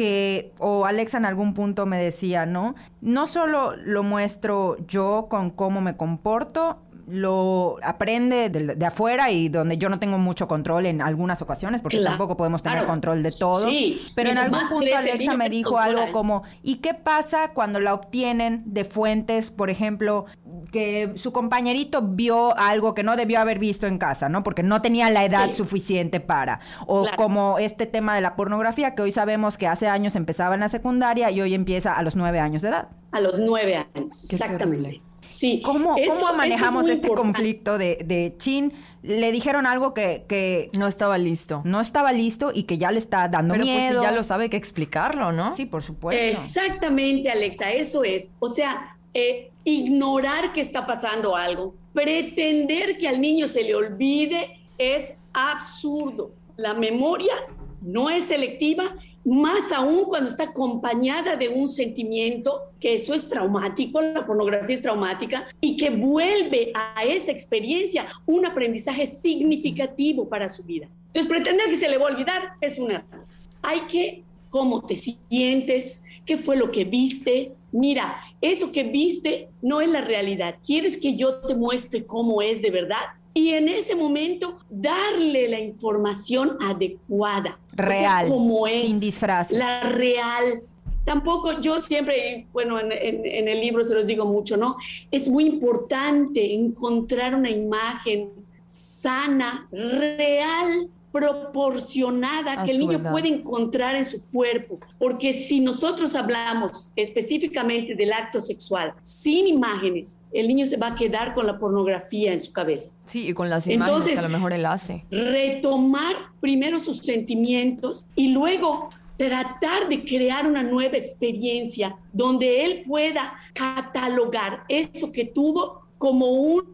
que, 0.00 0.54
o 0.58 0.86
Alexa 0.86 1.18
en 1.18 1.26
algún 1.26 1.52
punto 1.52 1.84
me 1.84 1.98
decía, 1.98 2.46
¿no? 2.46 2.74
No 3.02 3.26
solo 3.26 3.76
lo 3.76 4.02
muestro 4.02 4.78
yo 4.86 5.26
con 5.28 5.50
cómo 5.50 5.82
me 5.82 5.98
comporto, 5.98 6.78
lo 7.10 7.76
aprende 7.82 8.48
de, 8.50 8.74
de 8.76 8.86
afuera 8.86 9.30
y 9.30 9.48
donde 9.48 9.76
yo 9.78 9.88
no 9.88 9.98
tengo 9.98 10.18
mucho 10.18 10.46
control 10.48 10.86
en 10.86 11.02
algunas 11.02 11.42
ocasiones, 11.42 11.82
porque 11.82 11.98
Claro, 11.98 12.12
tampoco 12.16 12.36
podemos 12.36 12.62
tener 12.62 12.78
claro. 12.78 12.88
control 12.92 13.22
de 13.22 13.32
todo. 13.32 13.68
Sí, 13.68 14.00
pero 14.14 14.30
en 14.30 14.38
algún 14.38 14.60
punto 14.68 14.96
Alexa 14.96 15.34
me 15.36 15.48
dijo 15.50 15.78
algo 15.78 16.12
como, 16.12 16.42
¿y 16.62 16.76
qué 16.76 16.94
pasa 16.94 17.52
cuando 17.52 17.80
la 17.80 17.94
obtienen 17.94 18.62
de 18.66 18.84
fuentes, 18.84 19.50
por 19.50 19.70
ejemplo, 19.70 20.26
que 20.72 21.12
su 21.16 21.32
compañerito 21.32 22.00
vio 22.02 22.56
algo 22.56 22.94
que 22.94 23.02
no 23.02 23.16
debió 23.16 23.40
haber 23.40 23.58
visto 23.58 23.86
en 23.86 23.98
casa, 23.98 24.28
¿no? 24.28 24.42
Porque 24.42 24.62
no 24.62 24.82
tenía 24.82 25.10
la 25.10 25.24
edad 25.24 25.48
Sí. 25.48 25.54
suficiente 25.54 26.20
para. 26.20 26.60
O 26.86 27.02
Claro. 27.02 27.16
como 27.16 27.58
este 27.58 27.86
tema 27.86 28.14
de 28.14 28.20
la 28.20 28.36
pornografía, 28.36 28.94
que 28.94 29.02
hoy 29.02 29.12
sabemos 29.12 29.58
que 29.58 29.66
hace 29.66 29.88
años 29.88 30.14
empezaba 30.16 30.54
en 30.54 30.60
la 30.60 30.68
secundaria 30.68 31.30
y 31.30 31.40
hoy 31.40 31.54
empieza 31.54 31.92
a 31.94 32.02
los 32.02 32.14
nueve 32.14 32.38
años 32.40 32.62
de 32.62 32.68
edad. 32.68 32.88
A 33.12 33.20
los 33.20 33.38
nueve 33.38 33.74
años, 33.76 34.26
Qué 34.28 34.36
exactamente. 34.36 34.82
terrible. 34.88 35.02
Sí. 35.24 35.62
¿Cómo, 35.64 35.96
Esto- 35.96 36.10
cómo 36.10 36.12
esto 36.14 36.30
es 36.30 36.36
manejamos 36.36 36.82
este 36.88 36.92
importante. 37.06 37.22
conflicto 37.22 37.78
de, 37.78 37.98
de 38.04 38.34
Chin? 38.38 38.72
Le 39.02 39.32
dijeron 39.32 39.66
algo 39.66 39.94
que, 39.94 40.24
que 40.28 40.70
No 40.78 40.86
estaba 40.86 41.16
listo. 41.18 41.62
no 41.64 41.80
estaba 41.80 42.12
listo 42.12 42.50
y 42.54 42.64
que 42.64 42.76
ya 42.78 42.90
le 42.92 42.98
está 42.98 43.28
dando 43.28 43.54
Pero 43.54 43.64
pues 43.64 43.76
miedo. 43.76 44.00
si 44.00 44.06
ya 44.06 44.12
lo 44.12 44.22
sabe, 44.22 44.44
hay 44.44 44.50
que 44.50 44.56
explicarlo, 44.58 45.32
¿no? 45.32 45.54
Sí, 45.56 45.64
por 45.66 45.82
supuesto. 45.82 46.22
Exactamente, 46.22 47.30
Alexa, 47.30 47.70
eso 47.72 48.04
es. 48.04 48.30
O 48.40 48.48
sea, 48.48 48.96
eh, 49.14 49.50
ignorar 49.64 50.52
que 50.52 50.60
está 50.60 50.86
pasando 50.86 51.34
algo, 51.36 51.74
pretender 51.94 52.98
que 52.98 53.08
al 53.08 53.20
niño 53.20 53.48
se 53.48 53.62
le 53.64 53.74
olvide 53.74 54.60
es 54.78 55.14
absurdo. 55.32 56.32
La 56.56 56.74
memoria 56.74 57.32
no 57.80 58.10
es 58.10 58.24
selectiva, 58.24 58.84
más 59.24 59.70
aún 59.72 60.04
cuando 60.04 60.30
está 60.30 60.44
acompañada 60.44 61.36
de 61.36 61.48
un 61.48 61.68
sentimiento, 61.68 62.72
que 62.80 62.94
eso 62.94 63.14
es 63.14 63.28
traumático, 63.28 64.00
la 64.00 64.26
pornografía 64.26 64.74
es 64.74 64.82
traumática, 64.82 65.46
y 65.60 65.76
que 65.76 65.90
vuelve 65.90 66.72
a 66.74 67.04
esa 67.04 67.30
experiencia 67.30 68.06
un 68.26 68.46
aprendizaje 68.46 69.06
significativo 69.06 70.28
para 70.28 70.48
su 70.48 70.62
vida. 70.64 70.88
Entonces, 71.06 71.30
pretender 71.30 71.66
que 71.68 71.76
se 71.76 71.88
le 71.88 71.98
va 71.98 72.08
a 72.08 72.12
olvidar 72.12 72.52
es 72.60 72.78
un 72.78 72.92
error. 72.92 73.26
Hay 73.62 73.80
que, 73.82 74.24
cómo 74.48 74.84
te 74.86 74.96
sientes, 74.96 76.04
qué 76.24 76.38
fue 76.38 76.56
lo 76.56 76.70
que 76.70 76.84
viste. 76.84 77.52
Mira, 77.72 78.22
eso 78.40 78.72
que 78.72 78.84
viste 78.84 79.48
no 79.60 79.80
es 79.80 79.90
la 79.90 80.00
realidad. 80.00 80.56
¿Quieres 80.64 80.96
que 80.96 81.16
yo 81.16 81.36
te 81.40 81.54
muestre 81.54 82.06
cómo 82.06 82.40
es 82.42 82.62
de 82.62 82.70
verdad? 82.70 83.19
Y 83.34 83.50
en 83.50 83.68
ese 83.68 83.94
momento 83.94 84.58
darle 84.68 85.48
la 85.48 85.60
información 85.60 86.56
adecuada. 86.60 87.58
Real, 87.72 88.24
O 88.24 88.28
sea, 88.28 88.28
como 88.36 88.66
es. 88.66 88.86
sin 88.86 89.00
disfraces. 89.00 89.58
La 89.58 89.82
real. 89.82 90.62
Tampoco 91.04 91.60
yo 91.60 91.80
siempre, 91.80 92.46
bueno, 92.52 92.78
en, 92.78 92.92
en- 92.92 93.24
en 93.24 93.48
el 93.48 93.60
libro 93.60 93.82
se 93.84 93.94
los 93.94 94.06
digo 94.06 94.26
mucho, 94.26 94.56
¿no? 94.56 94.76
Es 95.10 95.28
muy 95.28 95.44
importante 95.46 96.52
encontrar 96.54 97.34
una 97.34 97.50
imagen 97.50 98.28
sana, 98.66 99.68
real 99.72 100.88
proporcionada 101.12 102.64
que 102.64 102.72
el 102.72 102.80
niño 102.80 103.02
puede 103.10 103.28
encontrar 103.28 103.96
en 103.96 104.04
su 104.04 104.24
cuerpo. 104.26 104.78
Porque 104.98 105.32
si 105.32 105.60
nosotros 105.60 106.14
hablamos 106.14 106.90
específicamente 106.96 107.94
del 107.94 108.12
acto 108.12 108.40
sexual 108.40 108.94
sin 109.02 109.46
imágenes, 109.46 110.20
el 110.32 110.48
niño 110.48 110.66
se 110.66 110.76
va 110.76 110.88
a 110.88 110.94
quedar 110.94 111.34
con 111.34 111.46
la 111.46 111.58
pornografía 111.58 112.32
en 112.32 112.40
su 112.40 112.52
cabeza. 112.52 112.90
Sí, 113.06 113.28
y 113.28 113.34
con 113.34 113.50
las 113.50 113.66
imágenes 113.66 114.04
que 114.04 114.18
a 114.18 114.22
lo 114.22 114.28
mejor 114.28 114.52
él 114.52 114.66
hace. 114.66 115.04
Retomar 115.10 116.14
primero 116.40 116.78
sus 116.78 116.98
sentimientos 116.98 118.06
y 118.14 118.28
luego 118.28 118.90
tratar 119.16 119.88
de 119.88 120.02
crear 120.02 120.46
una 120.46 120.62
nueva 120.62 120.96
experiencia 120.96 121.94
donde 122.12 122.64
él 122.64 122.82
pueda 122.86 123.34
catalogar 123.52 124.64
eso 124.68 125.12
que 125.12 125.26
tuvo 125.26 125.82
como 125.98 126.26
un 126.26 126.64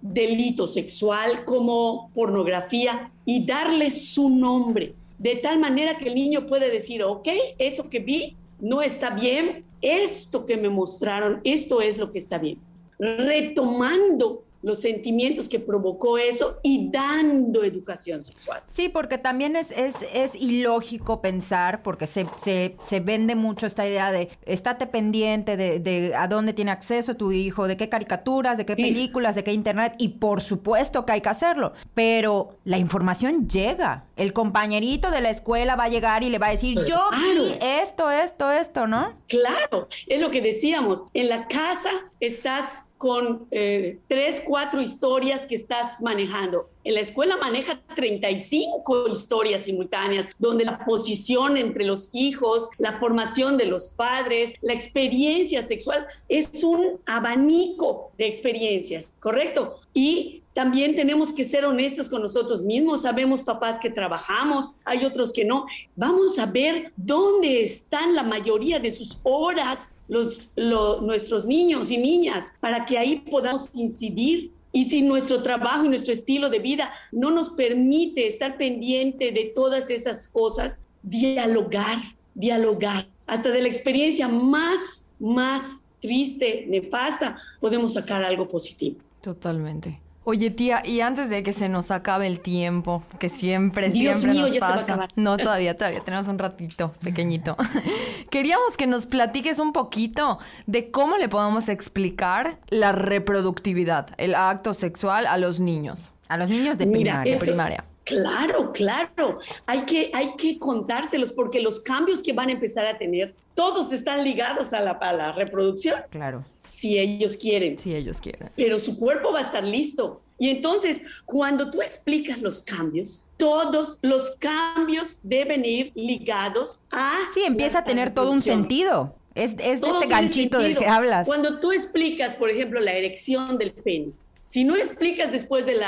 delito 0.00 0.66
sexual, 0.66 1.44
como 1.44 2.10
pornografía 2.14 3.10
y 3.24 3.44
darle 3.44 3.90
su 3.90 4.30
nombre, 4.30 4.94
de 5.18 5.36
tal 5.36 5.58
manera 5.58 5.98
que 5.98 6.08
el 6.08 6.14
niño 6.14 6.46
puede 6.46 6.70
decir, 6.70 7.02
ok, 7.02 7.28
eso 7.58 7.88
que 7.90 8.00
vi 8.00 8.36
no 8.58 8.82
está 8.82 9.10
bien, 9.10 9.64
esto 9.80 10.46
que 10.46 10.56
me 10.56 10.68
mostraron, 10.68 11.40
esto 11.44 11.80
es 11.80 11.98
lo 11.98 12.10
que 12.10 12.18
está 12.18 12.38
bien. 12.38 12.58
Retomando 12.98 14.42
los 14.62 14.80
sentimientos 14.80 15.48
que 15.48 15.58
provocó 15.58 16.18
eso 16.18 16.58
y 16.62 16.90
dando 16.90 17.64
educación 17.64 18.22
sexual. 18.22 18.62
Sí, 18.72 18.88
porque 18.88 19.18
también 19.18 19.56
es, 19.56 19.70
es, 19.70 19.94
es 20.12 20.34
ilógico 20.34 21.20
pensar, 21.22 21.82
porque 21.82 22.06
se, 22.06 22.26
se, 22.36 22.76
se, 22.86 23.00
vende 23.00 23.34
mucho 23.34 23.66
esta 23.66 23.86
idea 23.86 24.12
de 24.12 24.28
estate 24.44 24.86
pendiente 24.86 25.56
de, 25.56 25.80
de, 25.80 26.14
a 26.14 26.28
dónde 26.28 26.52
tiene 26.52 26.70
acceso 26.70 27.16
tu 27.16 27.32
hijo, 27.32 27.66
de 27.68 27.76
qué 27.76 27.88
caricaturas, 27.88 28.58
de 28.58 28.66
qué 28.66 28.76
películas, 28.76 29.34
de 29.34 29.44
qué 29.44 29.52
internet, 29.52 29.94
y 29.98 30.08
por 30.08 30.42
supuesto 30.42 31.06
que 31.06 31.12
hay 31.12 31.20
que 31.20 31.28
hacerlo, 31.30 31.72
pero 31.94 32.58
la 32.64 32.78
información 32.78 33.48
llega. 33.48 34.04
El 34.16 34.32
compañerito 34.32 35.10
de 35.10 35.22
la 35.22 35.30
escuela 35.30 35.76
va 35.76 35.84
a 35.84 35.88
llegar 35.88 36.22
y 36.22 36.28
le 36.28 36.38
va 36.38 36.48
a 36.48 36.50
decir, 36.50 36.78
yo 36.86 37.02
vi 37.12 37.54
esto, 37.60 38.10
esto, 38.10 38.50
esto, 38.50 38.86
¿no? 38.86 39.14
Claro, 39.26 39.88
es 40.06 40.20
lo 40.20 40.30
que 40.30 40.42
decíamos, 40.42 41.04
en 41.14 41.28
la 41.28 41.46
casa 41.46 41.90
estás 42.20 42.84
con 43.00 43.46
eh, 43.50 43.98
tres, 44.08 44.42
cuatro 44.46 44.82
historias 44.82 45.46
que 45.46 45.54
estás 45.54 46.02
manejando. 46.02 46.68
En 46.84 46.92
la 46.92 47.00
escuela 47.00 47.38
maneja 47.38 47.80
35 47.96 49.08
historias 49.08 49.64
simultáneas, 49.64 50.28
donde 50.38 50.66
la 50.66 50.84
posición 50.84 51.56
entre 51.56 51.86
los 51.86 52.10
hijos, 52.12 52.68
la 52.76 53.00
formación 53.00 53.56
de 53.56 53.64
los 53.64 53.88
padres, 53.88 54.52
la 54.60 54.74
experiencia 54.74 55.66
sexual 55.66 56.06
es 56.28 56.62
un 56.62 56.98
abanico 57.06 58.12
de 58.18 58.26
experiencias, 58.26 59.10
¿correcto? 59.18 59.80
Y 59.94 60.42
también 60.60 60.94
tenemos 60.94 61.32
que 61.32 61.46
ser 61.46 61.64
honestos 61.64 62.10
con 62.10 62.20
nosotros 62.20 62.62
mismos. 62.62 63.00
Sabemos 63.00 63.40
papás 63.40 63.78
que 63.78 63.88
trabajamos, 63.88 64.72
hay 64.84 65.06
otros 65.06 65.32
que 65.32 65.42
no. 65.42 65.64
Vamos 65.96 66.38
a 66.38 66.44
ver 66.44 66.92
dónde 66.98 67.62
están 67.62 68.14
la 68.14 68.24
mayoría 68.24 68.78
de 68.78 68.90
sus 68.90 69.20
horas 69.22 69.96
los, 70.06 70.52
nuestros 70.56 71.46
niños 71.46 71.90
y 71.90 71.96
niñas 71.96 72.52
para 72.60 72.84
que 72.84 72.98
ahí 72.98 73.20
podamos 73.20 73.70
incidir. 73.72 74.52
Y 74.70 74.84
si 74.84 75.00
nuestro 75.00 75.42
trabajo 75.42 75.86
y 75.86 75.88
nuestro 75.88 76.12
estilo 76.12 76.50
de 76.50 76.58
vida 76.58 76.92
no 77.10 77.30
nos 77.30 77.48
permite 77.48 78.26
estar 78.26 78.58
pendiente 78.58 79.32
de 79.32 79.50
todas 79.54 79.88
esas 79.88 80.28
cosas, 80.28 80.78
dialogar, 81.02 81.96
dialogar. 82.34 83.08
Hasta 83.26 83.48
de 83.48 83.62
la 83.62 83.68
experiencia 83.68 84.28
más, 84.28 85.06
más 85.18 85.80
triste, 86.02 86.66
nefasta, 86.68 87.38
podemos 87.62 87.94
sacar 87.94 88.22
algo 88.22 88.46
positivo. 88.46 88.98
Totalmente. 89.22 90.09
Oye, 90.22 90.50
tía, 90.50 90.82
y 90.84 91.00
antes 91.00 91.30
de 91.30 91.42
que 91.42 91.54
se 91.54 91.70
nos 91.70 91.90
acabe 91.90 92.26
el 92.26 92.40
tiempo, 92.40 93.02
que 93.18 93.30
siempre, 93.30 93.90
siempre 93.90 94.34
nos 94.34 94.58
pasa. 94.58 95.08
No, 95.16 95.36
todavía, 95.38 95.76
todavía 95.76 96.00
tenemos 96.00 96.28
un 96.28 96.38
ratito 96.38 96.92
pequeñito. 97.02 97.56
Queríamos 98.30 98.76
que 98.76 98.86
nos 98.86 99.06
platiques 99.06 99.58
un 99.58 99.72
poquito 99.72 100.38
de 100.66 100.90
cómo 100.90 101.16
le 101.16 101.28
podemos 101.30 101.70
explicar 101.70 102.58
la 102.68 102.92
reproductividad, 102.92 104.08
el 104.18 104.34
acto 104.34 104.74
sexual 104.74 105.26
a 105.26 105.38
los 105.38 105.58
niños. 105.58 106.12
A 106.28 106.36
los 106.36 106.50
niños 106.50 106.76
de 106.76 106.86
primaria. 106.86 107.38
primaria. 107.38 107.84
Claro, 108.10 108.72
claro. 108.72 109.38
Hay 109.66 109.82
que, 109.82 110.10
hay 110.12 110.34
que 110.36 110.58
contárselos 110.58 111.32
porque 111.32 111.60
los 111.60 111.80
cambios 111.80 112.22
que 112.22 112.32
van 112.32 112.48
a 112.48 112.52
empezar 112.52 112.86
a 112.86 112.98
tener, 112.98 113.34
todos 113.54 113.92
están 113.92 114.24
ligados 114.24 114.72
a 114.72 114.80
la, 114.80 114.92
a 114.92 115.12
la 115.12 115.32
reproducción. 115.32 116.02
Claro. 116.10 116.44
Si 116.58 116.98
ellos 116.98 117.36
quieren. 117.36 117.78
Si 117.78 117.94
ellos 117.94 118.20
quieren. 118.20 118.50
Pero 118.56 118.80
su 118.80 118.98
cuerpo 118.98 119.32
va 119.32 119.38
a 119.38 119.42
estar 119.42 119.62
listo. 119.62 120.20
Y 120.38 120.48
entonces, 120.50 121.02
cuando 121.24 121.70
tú 121.70 121.82
explicas 121.82 122.40
los 122.40 122.62
cambios, 122.62 123.22
todos 123.36 123.98
los 124.02 124.32
cambios 124.38 125.20
deben 125.22 125.64
ir 125.64 125.92
ligados 125.94 126.80
a... 126.90 127.18
Sí, 127.32 127.42
empieza 127.44 127.80
a 127.80 127.84
tener 127.84 128.12
todo 128.12 128.32
un 128.32 128.40
sentido. 128.40 129.14
Es, 129.34 129.52
es 129.58 129.80
este 129.82 130.06
ganchito 130.08 130.58
del 130.58 130.76
que 130.76 130.86
hablas. 130.86 131.26
Cuando 131.26 131.60
tú 131.60 131.70
explicas, 131.70 132.34
por 132.34 132.50
ejemplo, 132.50 132.80
la 132.80 132.92
erección 132.92 133.58
del 133.58 133.72
pene, 133.72 134.12
si 134.44 134.64
no 134.64 134.74
explicas 134.74 135.30
después 135.30 135.64
del 135.64 135.80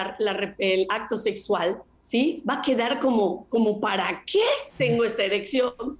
el 0.58 0.86
acto 0.88 1.16
sexual, 1.16 1.82
¿sí? 2.02 2.42
Va 2.48 2.54
a 2.54 2.62
quedar 2.62 3.00
como, 3.00 3.46
como 3.48 3.80
¿para 3.80 4.22
qué 4.26 4.44
tengo 4.76 5.04
esta 5.04 5.22
erección? 5.22 5.98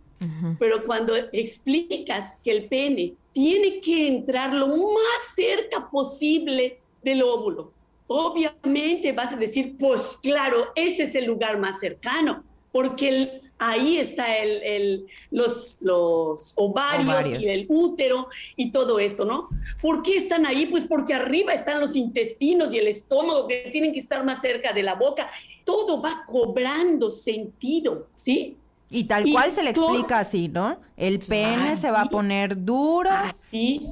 Pero 0.60 0.84
cuando 0.84 1.16
explicas 1.16 2.38
que 2.44 2.52
el 2.52 2.68
pene 2.68 3.14
tiene 3.32 3.80
que 3.80 4.06
entrar 4.06 4.54
lo 4.54 4.68
más 4.68 5.34
cerca 5.34 5.90
posible 5.90 6.78
del 7.02 7.22
óvulo, 7.22 7.72
obviamente 8.06 9.10
vas 9.12 9.32
a 9.32 9.36
decir, 9.36 9.76
pues 9.76 10.18
claro, 10.22 10.68
ese 10.76 11.04
es 11.04 11.14
el 11.16 11.24
lugar 11.24 11.58
más 11.58 11.80
cercano, 11.80 12.44
porque 12.70 13.40
ahí 13.58 13.98
está 13.98 14.38
el, 14.38 15.06
los, 15.32 15.78
los 15.80 16.52
ovarios, 16.54 17.08
ovarios, 17.08 17.42
y 17.42 17.48
el 17.48 17.66
útero 17.68 18.28
y 18.54 18.70
todo 18.70 19.00
esto, 19.00 19.24
¿no? 19.24 19.48
¿Por 19.80 20.02
qué 20.02 20.16
están 20.16 20.46
ahí? 20.46 20.66
Pues 20.66 20.84
porque 20.84 21.14
arriba 21.14 21.52
están 21.52 21.80
los 21.80 21.96
intestinos 21.96 22.72
y 22.72 22.78
el 22.78 22.86
estómago 22.86 23.48
que 23.48 23.70
tienen 23.72 23.92
que 23.92 24.00
estar 24.00 24.24
más 24.24 24.40
cerca 24.40 24.72
de 24.72 24.82
la 24.84 24.94
boca 24.94 25.30
todo 25.64 26.00
va 26.00 26.24
cobrando 26.26 27.10
sentido, 27.10 28.06
¿sí? 28.18 28.56
Y 28.90 29.04
tal 29.04 29.30
cual 29.30 29.50
se 29.52 29.62
le 29.62 29.70
explica 29.70 30.18
así, 30.18 30.48
¿no? 30.48 30.78
El 30.96 31.18
pene 31.18 31.76
se 31.76 31.90
va 31.90 32.02
a 32.02 32.06
poner 32.06 32.62
duro. 32.62 33.10
Sí. 33.50 33.88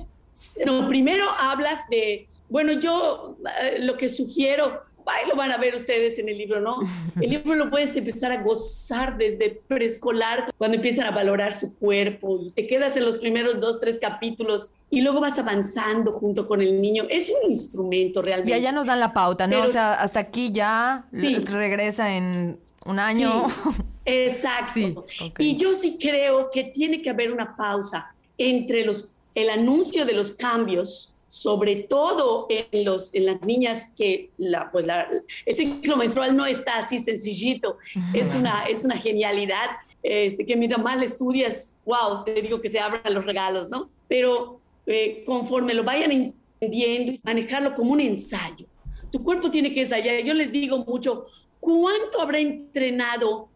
Pero 0.56 0.86
primero 0.88 1.24
hablas 1.38 1.80
de, 1.88 2.28
bueno, 2.48 2.72
yo 2.72 3.36
eh, 3.62 3.78
lo 3.80 3.96
que 3.96 4.08
sugiero, 4.08 4.82
ahí 5.06 5.28
lo 5.28 5.36
van 5.36 5.52
a 5.52 5.58
ver 5.58 5.74
ustedes 5.74 6.18
en 6.18 6.28
el 6.28 6.38
libro, 6.38 6.60
¿no? 6.60 6.78
El 7.20 7.30
libro 7.30 7.54
lo 7.54 7.70
puedes 7.70 7.96
empezar 7.96 8.32
a 8.32 8.42
gozar 8.42 9.16
desde 9.16 9.50
preescolar, 9.66 10.52
cuando 10.58 10.76
empiezan 10.76 11.06
a 11.06 11.10
valorar 11.10 11.54
su 11.54 11.78
cuerpo 11.78 12.40
y 12.42 12.50
te 12.50 12.66
quedas 12.66 12.96
en 12.96 13.04
los 13.04 13.16
primeros 13.16 13.60
dos, 13.60 13.80
tres 13.80 13.98
capítulos 13.98 14.70
y 14.90 15.00
luego 15.00 15.20
vas 15.20 15.38
avanzando 15.38 16.12
junto 16.12 16.46
con 16.46 16.60
el 16.60 16.80
niño. 16.80 17.04
Es 17.08 17.30
un 17.30 17.50
instrumento 17.50 18.22
realmente. 18.22 18.50
Y 18.50 18.54
allá 18.54 18.72
nos 18.72 18.86
dan 18.86 19.00
la 19.00 19.12
pauta, 19.12 19.46
¿no? 19.46 19.62
o 19.62 19.72
sea, 19.72 19.94
hasta 19.94 20.20
aquí 20.20 20.50
ya 20.52 21.06
regresa 21.12 22.14
en 22.14 22.58
un 22.84 22.98
año. 22.98 23.46
exacto. 24.04 25.06
Y 25.38 25.56
yo 25.56 25.72
sí 25.72 25.96
creo 26.00 26.50
que 26.50 26.64
tiene 26.64 27.02
que 27.02 27.10
haber 27.10 27.32
una 27.32 27.56
pausa 27.56 28.12
entre 28.38 28.84
los, 28.84 29.14
el 29.34 29.50
anuncio 29.50 30.04
de 30.04 30.14
los 30.14 30.32
cambios, 30.32 31.14
sobre 31.30 31.76
todo 31.76 32.48
en, 32.50 32.84
los, 32.84 33.14
en 33.14 33.24
las 33.24 33.40
niñas 33.42 33.92
que 33.96 34.30
la, 34.36 34.72
pues 34.72 34.84
la, 34.84 35.08
el 35.46 35.54
ciclo 35.54 35.96
menstrual 35.96 36.36
no 36.36 36.44
está 36.44 36.78
así 36.78 36.98
sencillito, 36.98 37.78
es 38.12 38.34
una, 38.34 38.64
es 38.64 38.84
una 38.84 38.98
genialidad. 38.98 39.70
Este, 40.02 40.44
que 40.44 40.56
mientras 40.56 40.82
más 40.82 40.98
le 40.98 41.04
estudias, 41.04 41.74
wow, 41.84 42.24
te 42.24 42.32
digo 42.42 42.60
que 42.60 42.68
se 42.68 42.80
abran 42.80 43.14
los 43.14 43.24
regalos, 43.24 43.68
¿no? 43.68 43.90
Pero 44.08 44.58
eh, 44.86 45.22
conforme 45.24 45.72
lo 45.72 45.84
vayan 45.84 46.10
entendiendo 46.10 47.12
y 47.12 47.20
manejarlo 47.22 47.74
como 47.74 47.92
un 47.92 48.00
ensayo. 48.00 48.66
Tu 49.12 49.22
cuerpo 49.22 49.52
tiene 49.52 49.72
que 49.72 49.82
ensayar. 49.82 50.24
Yo 50.24 50.34
les 50.34 50.50
digo 50.50 50.84
mucho, 50.84 51.26
¿cuánto 51.60 52.20
habrá 52.20 52.40
entrenado 52.40 53.48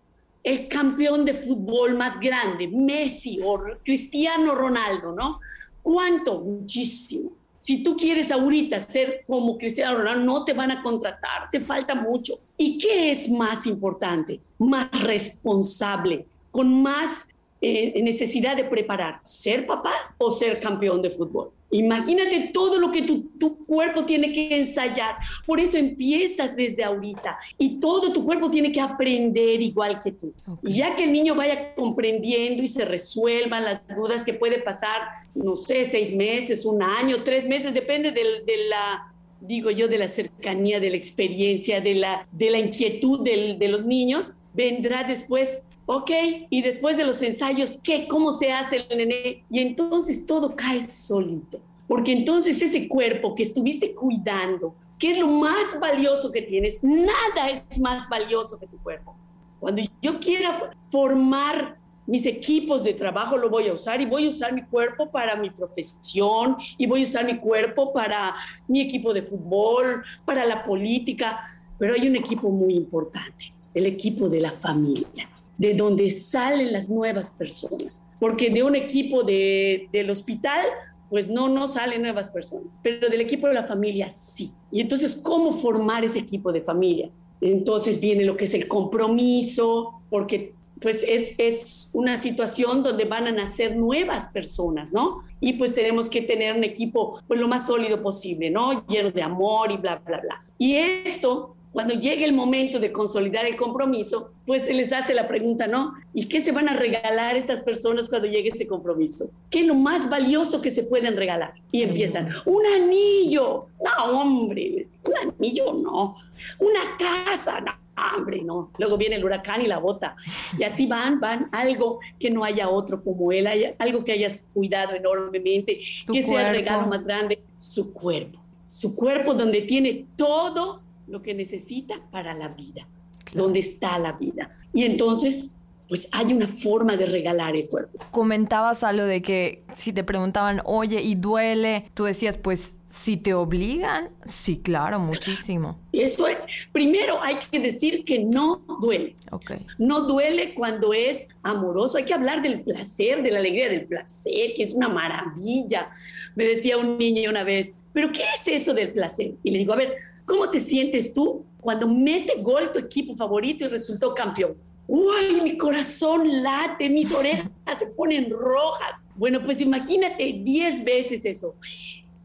el 0.44 0.68
campeón 0.68 1.24
de 1.24 1.34
fútbol 1.34 1.94
más 1.94 2.20
grande, 2.20 2.68
Messi 2.68 3.40
o 3.42 3.60
Cristiano 3.82 4.54
Ronaldo, 4.54 5.12
no? 5.12 5.40
¿Cuánto? 5.82 6.40
Muchísimo. 6.40 7.32
Si 7.64 7.82
tú 7.82 7.96
quieres 7.96 8.30
ahorita 8.30 8.78
ser 8.80 9.24
como 9.26 9.56
Cristiano 9.56 9.96
Ronaldo, 9.96 10.22
no 10.22 10.44
te 10.44 10.52
van 10.52 10.70
a 10.70 10.82
contratar, 10.82 11.48
te 11.50 11.60
falta 11.60 11.94
mucho. 11.94 12.34
¿Y 12.58 12.76
qué 12.76 13.10
es 13.10 13.30
más 13.30 13.66
importante? 13.66 14.38
Más 14.58 14.90
responsable, 15.02 16.26
con 16.50 16.82
más 16.82 17.26
eh, 17.66 18.02
necesidad 18.02 18.56
de 18.56 18.64
preparar, 18.64 19.20
ser 19.22 19.66
papá 19.66 20.14
o 20.18 20.30
ser 20.30 20.60
campeón 20.60 21.00
de 21.00 21.10
fútbol. 21.10 21.50
Imagínate 21.70 22.50
todo 22.52 22.78
lo 22.78 22.92
que 22.92 23.02
tu, 23.02 23.22
tu, 23.38 23.64
cuerpo 23.64 24.04
tiene 24.04 24.32
que 24.32 24.56
ensayar. 24.56 25.16
Por 25.46 25.58
eso 25.58 25.76
empiezas 25.76 26.54
desde 26.54 26.84
ahorita 26.84 27.38
y 27.58 27.80
todo 27.80 28.12
tu 28.12 28.24
cuerpo 28.24 28.50
tiene 28.50 28.70
que 28.70 28.80
aprender 28.80 29.60
igual 29.62 29.98
que 30.00 30.12
tú. 30.12 30.32
Y 30.62 30.74
ya 30.74 30.94
que 30.94 31.04
el 31.04 31.12
niño 31.12 31.34
vaya 31.34 31.74
comprendiendo 31.74 32.62
y 32.62 32.68
se 32.68 32.84
resuelvan 32.84 33.64
las 33.64 33.82
dudas 33.88 34.24
que 34.24 34.34
puede 34.34 34.58
pasar, 34.58 35.00
no 35.34 35.56
sé, 35.56 35.84
seis 35.84 36.14
meses, 36.14 36.64
un 36.64 36.82
año, 36.82 37.24
tres 37.24 37.48
meses, 37.48 37.72
depende 37.72 38.12
de, 38.12 38.22
de 38.44 38.68
la 38.68 39.10
digo 39.40 39.70
yo, 39.70 39.88
de 39.88 39.98
la 39.98 40.08
cercanía, 40.08 40.80
de 40.80 40.90
la 40.90 40.96
experiencia, 40.96 41.80
de 41.80 41.94
la, 41.94 42.26
de 42.32 42.50
la 42.50 42.58
inquietud 42.58 43.20
de 43.20 43.68
los 43.68 43.84
niños, 43.84 44.32
vendrá 44.54 45.04
después, 45.04 45.64
ok, 45.86 46.10
y 46.50 46.62
después 46.62 46.96
de 46.96 47.04
los 47.04 47.20
ensayos, 47.22 47.78
¿qué? 47.82 48.06
¿Cómo 48.08 48.32
se 48.32 48.52
hace 48.52 48.86
el 48.88 48.98
nené? 48.98 49.44
Y 49.50 49.60
entonces 49.60 50.26
todo 50.26 50.54
cae 50.56 50.82
solito, 50.82 51.60
porque 51.86 52.12
entonces 52.12 52.60
ese 52.62 52.88
cuerpo 52.88 53.34
que 53.34 53.42
estuviste 53.42 53.94
cuidando, 53.94 54.74
que 54.98 55.10
es 55.10 55.18
lo 55.18 55.26
más 55.26 55.78
valioso 55.80 56.30
que 56.30 56.42
tienes, 56.42 56.82
nada 56.82 57.50
es 57.50 57.78
más 57.78 58.08
valioso 58.08 58.58
que 58.58 58.66
tu 58.66 58.78
cuerpo. 58.78 59.14
Cuando 59.60 59.82
yo 60.02 60.18
quiera 60.20 60.72
formar 60.90 61.78
mis 62.06 62.26
equipos 62.26 62.84
de 62.84 62.94
trabajo 62.94 63.38
lo 63.38 63.48
voy 63.48 63.68
a 63.68 63.72
usar 63.72 64.00
y 64.00 64.04
voy 64.04 64.26
a 64.26 64.28
usar 64.28 64.52
mi 64.52 64.62
cuerpo 64.62 65.10
para 65.10 65.36
mi 65.36 65.50
profesión 65.50 66.56
y 66.76 66.86
voy 66.86 67.00
a 67.00 67.04
usar 67.04 67.24
mi 67.24 67.38
cuerpo 67.38 67.92
para 67.92 68.34
mi 68.68 68.82
equipo 68.82 69.14
de 69.14 69.22
fútbol, 69.22 70.04
para 70.24 70.44
la 70.44 70.62
política, 70.62 71.40
pero 71.78 71.94
hay 71.94 72.06
un 72.06 72.16
equipo 72.16 72.50
muy 72.50 72.74
importante, 72.74 73.52
el 73.72 73.86
equipo 73.86 74.28
de 74.28 74.40
la 74.40 74.52
familia, 74.52 75.28
de 75.58 75.74
donde 75.74 76.10
salen 76.10 76.72
las 76.72 76.88
nuevas 76.88 77.30
personas, 77.30 78.02
porque 78.18 78.50
de 78.50 78.62
un 78.62 78.74
equipo 78.74 79.22
de, 79.22 79.88
del 79.92 80.10
hospital 80.10 80.64
pues 81.10 81.28
no, 81.28 81.48
no 81.48 81.68
salen 81.68 82.02
nuevas 82.02 82.28
personas, 82.30 82.78
pero 82.82 83.08
del 83.08 83.20
equipo 83.20 83.46
de 83.46 83.54
la 83.54 83.66
familia 83.68 84.10
sí. 84.10 84.50
Y 84.72 84.80
entonces, 84.80 85.14
¿cómo 85.14 85.52
formar 85.52 86.04
ese 86.04 86.18
equipo 86.18 86.52
de 86.52 86.60
familia? 86.60 87.08
Entonces 87.40 88.00
viene 88.00 88.24
lo 88.24 88.36
que 88.36 88.46
es 88.46 88.54
el 88.54 88.66
compromiso, 88.66 90.00
porque 90.10 90.54
pues 90.80 91.04
es, 91.06 91.34
es 91.38 91.90
una 91.92 92.16
situación 92.16 92.82
donde 92.82 93.04
van 93.04 93.28
a 93.28 93.32
nacer 93.32 93.76
nuevas 93.76 94.28
personas, 94.28 94.92
¿no? 94.92 95.22
Y 95.40 95.52
pues 95.54 95.74
tenemos 95.74 96.10
que 96.10 96.22
tener 96.22 96.56
un 96.56 96.64
equipo 96.64 97.20
pues 97.28 97.38
lo 97.38 97.48
más 97.48 97.66
sólido 97.66 98.02
posible, 98.02 98.50
¿no? 98.50 98.86
Lleno 98.86 99.10
de 99.10 99.22
amor 99.22 99.70
y 99.70 99.76
bla, 99.76 100.02
bla, 100.04 100.20
bla. 100.20 100.44
Y 100.58 100.76
esto 100.76 101.53
cuando 101.74 101.94
llegue 101.94 102.24
el 102.24 102.32
momento 102.32 102.78
de 102.78 102.92
consolidar 102.92 103.44
el 103.46 103.56
compromiso, 103.56 104.30
pues 104.46 104.64
se 104.64 104.72
les 104.72 104.92
hace 104.92 105.12
la 105.12 105.26
pregunta, 105.26 105.66
¿no? 105.66 105.94
¿Y 106.14 106.28
qué 106.28 106.40
se 106.40 106.52
van 106.52 106.68
a 106.68 106.76
regalar 106.76 107.36
estas 107.36 107.60
personas 107.60 108.08
cuando 108.08 108.28
llegue 108.28 108.50
ese 108.50 108.68
compromiso? 108.68 109.28
¿Qué 109.50 109.62
es 109.62 109.66
lo 109.66 109.74
más 109.74 110.08
valioso 110.08 110.60
que 110.60 110.70
se 110.70 110.84
pueden 110.84 111.16
regalar? 111.16 111.54
Y 111.72 111.82
empiezan, 111.82 112.28
un 112.46 112.64
anillo, 112.64 113.66
no, 113.84 114.20
hombre, 114.20 114.86
un 115.04 115.34
anillo 115.34 115.72
no, 115.72 116.14
una 116.60 116.96
casa, 116.96 117.60
no, 117.60 117.72
hombre, 118.16 118.42
no. 118.42 118.70
Luego 118.78 118.96
viene 118.96 119.16
el 119.16 119.24
huracán 119.24 119.60
y 119.60 119.66
la 119.66 119.78
bota. 119.78 120.14
Y 120.56 120.62
así 120.62 120.86
van, 120.86 121.18
van, 121.18 121.48
algo 121.50 121.98
que 122.20 122.30
no 122.30 122.44
haya 122.44 122.68
otro 122.68 123.02
como 123.02 123.32
él, 123.32 123.48
algo 123.80 124.04
que 124.04 124.12
hayas 124.12 124.44
cuidado 124.54 124.94
enormemente, 124.94 125.80
que 126.12 126.22
sea 126.22 126.50
el 126.50 126.54
regalo 126.54 126.86
más 126.86 127.02
grande, 127.02 127.40
su 127.56 127.92
cuerpo. 127.92 128.38
Su 128.68 128.94
cuerpo 128.94 129.34
donde 129.34 129.62
tiene 129.62 130.06
todo 130.14 130.83
lo 131.06 131.22
que 131.22 131.34
necesita 131.34 132.00
para 132.10 132.34
la 132.34 132.48
vida, 132.48 132.86
donde 133.32 133.60
está 133.60 133.98
la 133.98 134.12
vida. 134.12 134.56
Y 134.72 134.84
entonces, 134.84 135.56
pues 135.88 136.08
hay 136.12 136.32
una 136.32 136.46
forma 136.46 136.96
de 136.96 137.06
regalar 137.06 137.56
el 137.56 137.68
cuerpo. 137.68 137.98
Comentabas 138.10 138.82
algo 138.82 139.04
de 139.04 139.22
que 139.22 139.62
si 139.76 139.92
te 139.92 140.04
preguntaban, 140.04 140.60
oye, 140.64 141.00
¿y 141.02 141.14
duele? 141.14 141.90
Tú 141.94 142.04
decías, 142.04 142.36
pues 142.36 142.76
si 142.88 143.16
te 143.16 143.34
obligan, 143.34 144.10
sí, 144.24 144.58
claro, 144.58 144.98
muchísimo. 144.98 145.78
Eso 145.92 146.28
es, 146.28 146.38
primero 146.72 147.20
hay 147.20 147.36
que 147.50 147.58
decir 147.58 148.04
que 148.04 148.20
no 148.20 148.62
duele. 148.80 149.16
Okay. 149.30 149.66
No 149.78 150.02
duele 150.02 150.54
cuando 150.54 150.94
es 150.94 151.28
amoroso. 151.42 151.98
Hay 151.98 152.04
que 152.04 152.14
hablar 152.14 152.40
del 152.40 152.60
placer, 152.60 153.22
de 153.22 153.32
la 153.32 153.40
alegría 153.40 153.68
del 153.68 153.86
placer, 153.86 154.54
que 154.56 154.62
es 154.62 154.72
una 154.72 154.88
maravilla. 154.88 155.90
Me 156.36 156.44
decía 156.44 156.78
un 156.78 156.96
niño 156.96 157.30
una 157.30 157.42
vez, 157.42 157.74
¿pero 157.92 158.12
qué 158.12 158.22
es 158.34 158.48
eso 158.48 158.72
del 158.74 158.92
placer? 158.92 159.32
Y 159.42 159.50
le 159.50 159.58
digo, 159.58 159.72
a 159.72 159.76
ver, 159.76 159.96
¿Cómo 160.24 160.48
te 160.48 160.60
sientes 160.60 161.12
tú 161.12 161.44
cuando 161.60 161.86
mete 161.86 162.40
gol 162.40 162.72
tu 162.72 162.78
equipo 162.78 163.14
favorito 163.14 163.64
y 163.64 163.68
resultó 163.68 164.14
campeón? 164.14 164.56
Uy, 164.86 165.40
mi 165.42 165.56
corazón 165.56 166.42
late, 166.42 166.90
mis 166.90 167.10
orejas 167.12 167.48
se 167.78 167.86
ponen 167.86 168.30
rojas. 168.30 168.90
Bueno, 169.16 169.42
pues 169.42 169.60
imagínate 169.60 170.40
10 170.42 170.84
veces 170.84 171.24
eso. 171.24 171.54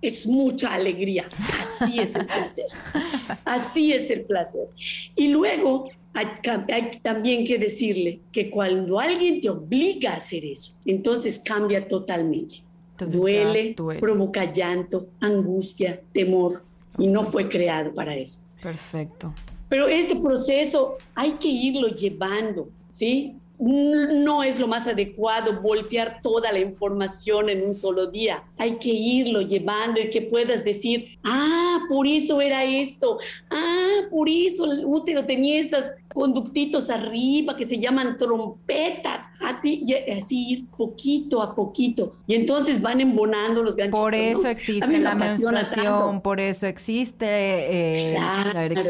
Es 0.01 0.25
mucha 0.25 0.73
alegría. 0.73 1.27
Así 1.81 1.99
es 1.99 2.15
el 2.15 2.25
placer. 2.25 2.65
Así 3.45 3.93
es 3.93 4.09
el 4.11 4.21
placer. 4.21 4.69
Y 5.15 5.27
luego 5.27 5.83
hay, 6.13 6.99
también 7.01 7.45
que 7.45 7.57
decirle 7.57 8.21
que 8.31 8.49
cuando 8.49 8.99
alguien 8.99 9.41
te 9.41 9.49
obliga 9.49 10.13
a 10.13 10.17
hacer 10.17 10.45
eso, 10.45 10.73
entonces 10.85 11.41
cambia 11.43 11.87
totalmente. 11.87 12.63
duele, 12.97 13.75
provoca 13.99 14.51
llanto, 14.51 15.09
angustia, 15.19 16.01
temor 16.13 16.63
y 16.97 17.07
no 17.07 17.23
fue 17.23 17.49
creado 17.49 17.93
para 17.93 18.15
eso. 18.15 18.41
Perfecto. 18.61 19.33
Pero 19.69 19.87
este 19.87 20.15
proceso 20.15 20.97
hay 21.13 21.33
que 21.33 21.47
irlo 21.47 21.89
llevando, 21.89 22.69
¿sí? 22.89 23.35
No 23.59 24.41
es 24.43 24.57
lo 24.57 24.67
más 24.67 24.87
adecuado 24.87 25.61
voltear 25.61 26.21
toda 26.21 26.51
la 26.51 26.59
información 26.59 27.49
en 27.49 27.63
un 27.63 27.73
solo 27.73 28.07
día. 28.07 28.43
Hay 28.57 28.77
que 28.77 28.89
irlo 28.89 29.41
llevando 29.41 29.99
y 29.99 30.09
que 30.09 30.21
puedas 30.21 30.63
decir, 30.63 31.19
ah, 31.23 31.79
por 31.89 32.07
eso 32.07 32.39
era 32.39 32.63
esto, 32.63 33.19
ah, 33.49 34.01
por 34.09 34.29
eso 34.29 34.71
el 34.71 34.85
útero 34.85 35.25
tenía 35.25 35.59
esas 35.59 35.95
conductitos 36.13 36.89
arriba 36.89 37.55
que 37.55 37.65
se 37.65 37.77
llaman 37.77 38.17
trompetas, 38.17 39.27
así, 39.39 39.83
así 40.17 40.49
ir 40.49 40.67
poquito 40.67 41.41
a 41.41 41.53
poquito. 41.53 42.15
Y 42.27 42.35
entonces 42.35 42.81
van 42.81 43.01
embonando 43.01 43.63
los 43.63 43.75
ganchos. 43.75 43.99
Por 43.99 44.15
eso 44.15 44.47
existe 44.47 44.99
la 44.99 45.15
menstruación, 45.15 46.21
por 46.21 46.39
eso 46.39 46.65
existe 46.65 47.25
eh, 47.25 48.17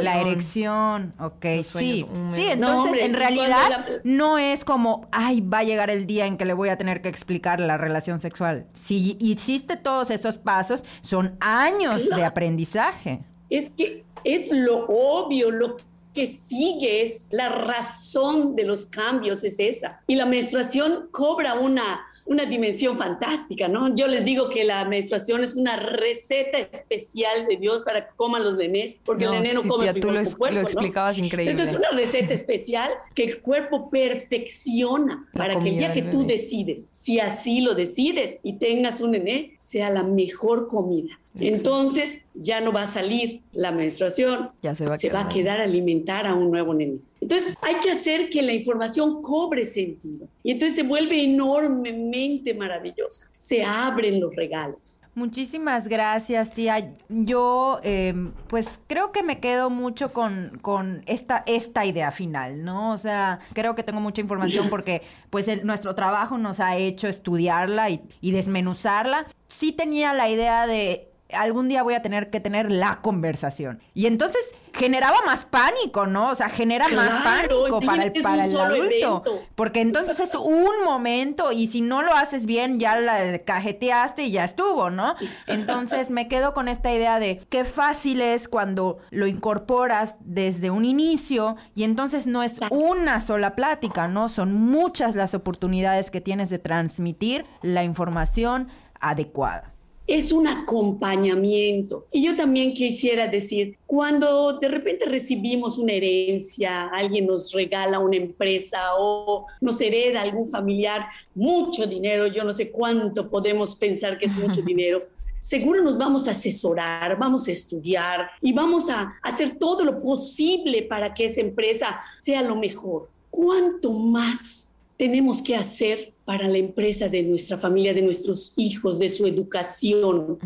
la, 0.03 0.21
erección. 0.21 1.13
Ok, 1.19 1.45
sí. 1.63 2.05
Sí, 2.33 2.45
entonces 2.49 3.03
en 3.03 3.13
realidad 3.13 3.85
no 4.03 4.37
es 4.37 4.58
como, 4.63 5.07
ay, 5.11 5.41
va 5.41 5.59
a 5.59 5.63
llegar 5.63 5.89
el 5.89 6.05
día 6.05 6.25
en 6.25 6.37
que 6.37 6.45
le 6.45 6.53
voy 6.53 6.69
a 6.69 6.77
tener 6.77 7.01
que 7.01 7.09
explicar 7.09 7.59
la 7.59 7.77
relación 7.77 8.21
sexual. 8.21 8.65
Si 8.73 9.17
hiciste 9.19 9.77
todos 9.77 10.11
esos 10.11 10.37
pasos, 10.37 10.83
son 11.01 11.37
años 11.39 12.09
de 12.09 12.23
aprendizaje. 12.23 13.23
Es 13.49 13.69
que 13.71 14.03
es 14.23 14.51
lo 14.51 14.85
obvio, 14.87 15.51
lo 15.51 15.77
que 16.13 16.27
sigue 16.27 17.01
es 17.01 17.27
la 17.31 17.49
razón 17.49 18.55
de 18.55 18.63
los 18.63 18.85
cambios, 18.85 19.43
es 19.43 19.59
esa. 19.59 20.01
Y 20.07 20.15
la 20.15 20.25
menstruación 20.25 21.07
cobra 21.11 21.53
una 21.53 22.01
una 22.29 22.45
dimensión 22.45 22.95
fantástica, 22.95 23.67
¿no? 23.67 23.93
Yo 23.95 24.07
les 24.07 24.23
digo 24.23 24.49
que 24.49 24.63
la 24.63 24.85
menstruación 24.85 25.43
es 25.43 25.55
una 25.55 25.75
receta 25.77 26.59
especial 26.59 27.47
de 27.47 27.57
Dios 27.57 27.81
para 27.81 28.05
que 28.05 28.15
coman 28.15 28.43
los 28.43 28.55
nenés, 28.55 28.99
porque 29.03 29.25
el 29.25 29.31
nené 29.31 29.53
no 29.53 29.63
come 29.63 29.91
tú 29.95 30.11
lo, 30.11 30.23
cuerpo, 30.37 30.55
lo 30.55 30.61
explicabas 30.61 31.17
increíble. 31.17 31.51
Entonces 31.51 31.73
es 31.73 31.79
una 31.79 31.89
receta 31.89 32.35
especial 32.35 32.91
que 33.15 33.23
el 33.23 33.41
cuerpo 33.41 33.89
perfecciona 33.89 35.27
para 35.33 35.59
que 35.59 35.69
el 35.69 35.77
día 35.77 35.91
que 35.91 36.03
tú 36.03 36.23
decides, 36.23 36.87
si 36.91 37.19
así 37.19 37.61
lo 37.61 37.73
decides 37.73 38.37
y 38.43 38.53
tengas 38.53 39.01
un 39.01 39.11
nené, 39.11 39.55
sea 39.57 39.89
la 39.89 40.03
mejor 40.03 40.67
comida. 40.67 41.18
Entonces 41.37 42.25
ya 42.33 42.59
no 42.59 42.71
va 42.71 42.83
a 42.83 42.87
salir 42.87 43.41
la 43.53 43.71
menstruación, 43.71 44.51
ya 44.61 44.75
se 44.75 44.85
va, 44.85 44.97
se 44.97 45.09
va 45.09 45.21
a 45.21 45.29
quedar 45.29 45.59
a 45.59 45.63
alimentar 45.63 46.25
a 46.27 46.33
un 46.33 46.49
nuevo 46.49 46.73
nené. 46.73 46.97
Entonces 47.21 47.55
hay 47.61 47.75
que 47.75 47.91
hacer 47.91 48.29
que 48.29 48.41
la 48.41 48.53
información 48.53 49.21
cobre 49.21 49.65
sentido 49.65 50.27
y 50.43 50.51
entonces 50.51 50.75
se 50.75 50.83
vuelve 50.83 51.23
enormemente 51.23 52.53
maravillosa. 52.53 53.27
Se 53.37 53.63
abren 53.63 54.19
los 54.19 54.35
regalos. 54.35 54.99
Muchísimas 55.15 55.89
gracias, 55.89 56.51
tía. 56.51 56.93
Yo, 57.09 57.81
em, 57.83 58.31
pues 58.47 58.69
creo 58.87 59.11
que 59.11 59.21
me 59.21 59.41
quedo 59.41 59.69
mucho 59.69 60.13
con, 60.13 60.57
con 60.61 61.03
esta, 61.07 61.43
esta 61.45 61.85
idea 61.85 62.11
final, 62.13 62.63
¿no? 62.63 62.93
O 62.93 62.97
sea, 62.97 63.39
creo 63.53 63.75
que 63.75 63.83
tengo 63.83 63.99
mucha 63.99 64.21
información 64.21 64.69
porque, 64.69 65.01
pues, 65.29 65.65
nuestro 65.65 65.93
trabajo 65.93 66.37
nos 66.37 66.61
ha 66.61 66.77
hecho 66.77 67.09
estudiarla 67.09 67.89
y, 67.89 68.01
y 68.21 68.31
desmenuzarla. 68.31 69.25
Sí 69.49 69.73
tenía 69.73 70.13
la 70.13 70.29
idea 70.29 70.67
de 70.67 71.08
algún 71.33 71.67
día 71.67 71.83
voy 71.83 71.93
a 71.93 72.01
tener 72.01 72.29
que 72.29 72.39
tener 72.39 72.71
la 72.71 73.01
conversación. 73.01 73.81
Y 73.93 74.07
entonces 74.07 74.41
generaba 74.73 75.17
más 75.25 75.45
pánico, 75.45 76.05
¿no? 76.05 76.29
O 76.29 76.35
sea, 76.35 76.49
genera 76.49 76.87
más 76.89 77.23
pánico 77.23 77.81
para 77.81 78.05
el, 78.05 78.13
para 78.21 78.45
el 78.45 78.57
adulto. 78.57 79.23
Porque 79.55 79.81
entonces 79.81 80.19
es 80.19 80.35
un 80.35 80.83
momento 80.83 81.51
y 81.51 81.67
si 81.67 81.81
no 81.81 82.01
lo 82.01 82.13
haces 82.13 82.45
bien, 82.45 82.79
ya 82.79 82.99
la 82.99 83.39
cajeteaste 83.39 84.23
y 84.23 84.31
ya 84.31 84.45
estuvo, 84.45 84.89
¿no? 84.89 85.15
Entonces 85.47 86.09
me 86.09 86.27
quedo 86.27 86.53
con 86.53 86.67
esta 86.67 86.93
idea 86.93 87.19
de 87.19 87.41
qué 87.49 87.65
fácil 87.65 88.21
es 88.21 88.47
cuando 88.47 88.99
lo 89.11 89.27
incorporas 89.27 90.15
desde 90.21 90.69
un 90.69 90.85
inicio 90.85 91.57
y 91.75 91.83
entonces 91.83 92.27
no 92.27 92.43
es 92.43 92.59
una 92.69 93.19
sola 93.19 93.55
plática, 93.55 94.07
¿no? 94.07 94.29
Son 94.29 94.53
muchas 94.53 95.15
las 95.15 95.33
oportunidades 95.33 96.11
que 96.11 96.21
tienes 96.21 96.49
de 96.49 96.59
transmitir 96.59 97.45
la 97.61 97.83
información 97.83 98.69
adecuada 98.99 99.68
es 100.09 100.31
un 100.31 100.47
acompañamiento. 100.47 102.07
Y 102.11 102.23
yo 102.25 102.35
también 102.35 102.73
quisiera 102.73 103.27
decir, 103.27 103.77
cuando 103.85 104.57
de 104.57 104.67
repente 104.67 105.05
recibimos 105.05 105.77
una 105.77 105.93
herencia, 105.93 106.87
alguien 106.87 107.27
nos 107.27 107.53
regala 107.53 107.99
una 107.99 108.17
empresa 108.17 108.95
o 108.97 109.45
nos 109.61 109.79
hereda 109.79 110.21
algún 110.21 110.49
familiar 110.49 111.05
mucho 111.35 111.85
dinero, 111.85 112.25
yo 112.25 112.43
no 112.43 112.51
sé 112.51 112.71
cuánto 112.71 113.29
podemos 113.29 113.75
pensar 113.75 114.17
que 114.17 114.25
es 114.25 114.35
mucho 114.35 114.61
dinero, 114.65 114.99
seguro 115.39 115.83
nos 115.83 115.95
vamos 115.95 116.27
a 116.27 116.31
asesorar, 116.31 117.17
vamos 117.19 117.47
a 117.47 117.51
estudiar 117.51 118.31
y 118.41 118.51
vamos 118.51 118.89
a 118.89 119.13
hacer 119.21 119.59
todo 119.59 119.85
lo 119.85 120.01
posible 120.01 120.81
para 120.81 121.13
que 121.13 121.25
esa 121.25 121.41
empresa 121.41 121.99
sea 122.19 122.41
lo 122.41 122.55
mejor. 122.55 123.09
¿Cuánto 123.29 123.93
más 123.93 124.73
tenemos 124.97 125.41
que 125.41 125.55
hacer 125.55 126.13
para 126.29 126.47
la 126.47 126.59
empresa 126.59 127.09
de 127.09 127.23
nuestra 127.23 127.57
familia, 127.57 127.91
de 127.91 128.03
nuestros 128.03 128.53
hijos, 128.55 128.99
de 128.99 129.09
su 129.09 129.25
educación? 129.25 130.37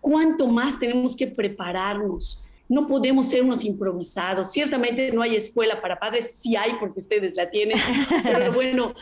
¿Cuánto 0.00 0.46
más 0.46 0.78
tenemos 0.78 1.14
que 1.14 1.26
prepararnos? 1.26 2.42
No 2.70 2.86
podemos 2.86 3.28
ser 3.28 3.42
unos 3.42 3.62
improvisados. 3.62 4.50
Ciertamente 4.50 5.12
no 5.12 5.20
hay 5.20 5.36
escuela 5.36 5.82
para 5.82 5.98
padres, 5.98 6.36
sí 6.36 6.56
hay 6.56 6.72
porque 6.80 7.00
ustedes 7.00 7.36
la 7.36 7.50
tienen, 7.50 7.76
pero 8.22 8.50
bueno, 8.50 8.94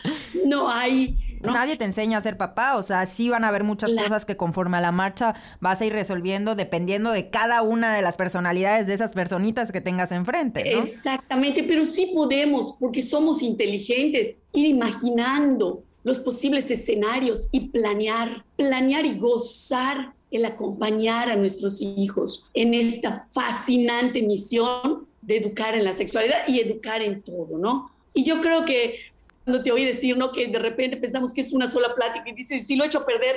no 0.45 0.69
hay 0.69 1.15
Nadie 1.41 1.77
te 1.77 1.85
enseña 1.85 2.17
a 2.17 2.21
ser 2.21 2.35
papá, 2.35 2.75
o 2.75 2.83
sea, 2.83 3.05
sí 3.05 3.29
van 3.29 3.45
a 3.45 3.47
haber 3.47 3.63
muchas 3.63 3.91
cosas 3.91 4.25
que 4.25 4.35
conforme 4.35 4.75
a 4.75 4.81
la 4.81 4.91
marcha 4.91 5.35
vas 5.61 5.79
a 5.79 5.85
ir 5.85 5.93
resolviendo 5.93 6.53
dependiendo 6.53 7.13
de 7.13 7.29
cada 7.29 7.61
una 7.61 7.95
de 7.95 8.01
las 8.01 8.17
personalidades 8.17 8.87
de 8.87 8.93
esas 8.93 9.13
personitas 9.13 9.71
que 9.71 9.79
tengas 9.79 10.11
enfrente. 10.11 10.65
¿no? 10.65 10.83
Exactamente, 10.83 11.63
pero 11.63 11.85
sí 11.85 12.11
podemos, 12.13 12.75
porque 12.77 13.01
somos 13.01 13.41
inteligentes, 13.41 14.35
ir 14.51 14.65
imaginando 14.65 15.85
los 16.03 16.19
posibles 16.19 16.71
escenarios 16.71 17.49
y 17.51 17.69
planear, 17.69 18.45
planear 18.55 19.05
y 19.05 19.17
gozar 19.17 20.13
el 20.31 20.45
acompañar 20.45 21.29
a 21.29 21.35
nuestros 21.35 21.81
hijos 21.81 22.45
en 22.53 22.73
esta 22.73 23.27
fascinante 23.31 24.21
misión 24.21 25.07
de 25.21 25.37
educar 25.37 25.75
en 25.75 25.83
la 25.83 25.93
sexualidad 25.93 26.47
y 26.47 26.59
educar 26.59 27.01
en 27.01 27.21
todo, 27.21 27.57
¿no? 27.57 27.91
Y 28.13 28.23
yo 28.23 28.41
creo 28.41 28.65
que 28.65 28.99
cuando 29.43 29.63
te 29.63 29.71
oí 29.71 29.85
decir, 29.85 30.17
¿no? 30.17 30.31
Que 30.31 30.47
de 30.47 30.59
repente 30.59 30.97
pensamos 30.97 31.33
que 31.33 31.41
es 31.41 31.53
una 31.53 31.69
sola 31.69 31.95
plática 31.95 32.29
y 32.29 32.33
dices, 32.33 32.67
si 32.67 32.75
lo 32.75 32.83
he 32.83 32.87
hecho 32.87 33.05
perder, 33.05 33.35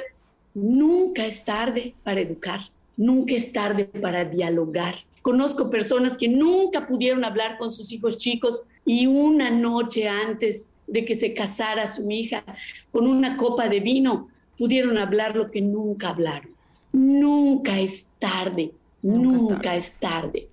nunca 0.54 1.24
es 1.26 1.44
tarde 1.44 1.94
para 2.04 2.20
educar, 2.20 2.60
nunca 2.96 3.34
es 3.34 3.52
tarde 3.52 3.86
para 3.86 4.24
dialogar. 4.24 4.96
Conozco 5.22 5.70
personas 5.70 6.18
que 6.18 6.28
nunca 6.28 6.86
pudieron 6.86 7.24
hablar 7.24 7.56
con 7.58 7.72
sus 7.72 7.92
hijos 7.92 8.18
chicos 8.18 8.64
y 8.84 9.06
una 9.06 9.50
noche 9.50 10.08
antes 10.08 10.68
de 10.86 11.04
que 11.04 11.14
se 11.14 11.32
casara 11.32 11.86
su 11.86 12.10
hija, 12.10 12.44
con 12.90 13.06
una 13.06 13.36
copa 13.36 13.68
de 13.68 13.80
vino, 13.80 14.28
pudieron 14.58 14.98
hablar 14.98 15.36
lo 15.36 15.50
que 15.50 15.60
nunca 15.60 16.10
hablaron. 16.10 16.50
Nunca 16.92 17.80
es 17.80 18.08
tarde, 18.18 18.72
nunca, 19.00 19.76
Es 19.76 19.94
tarde. 19.98 20.48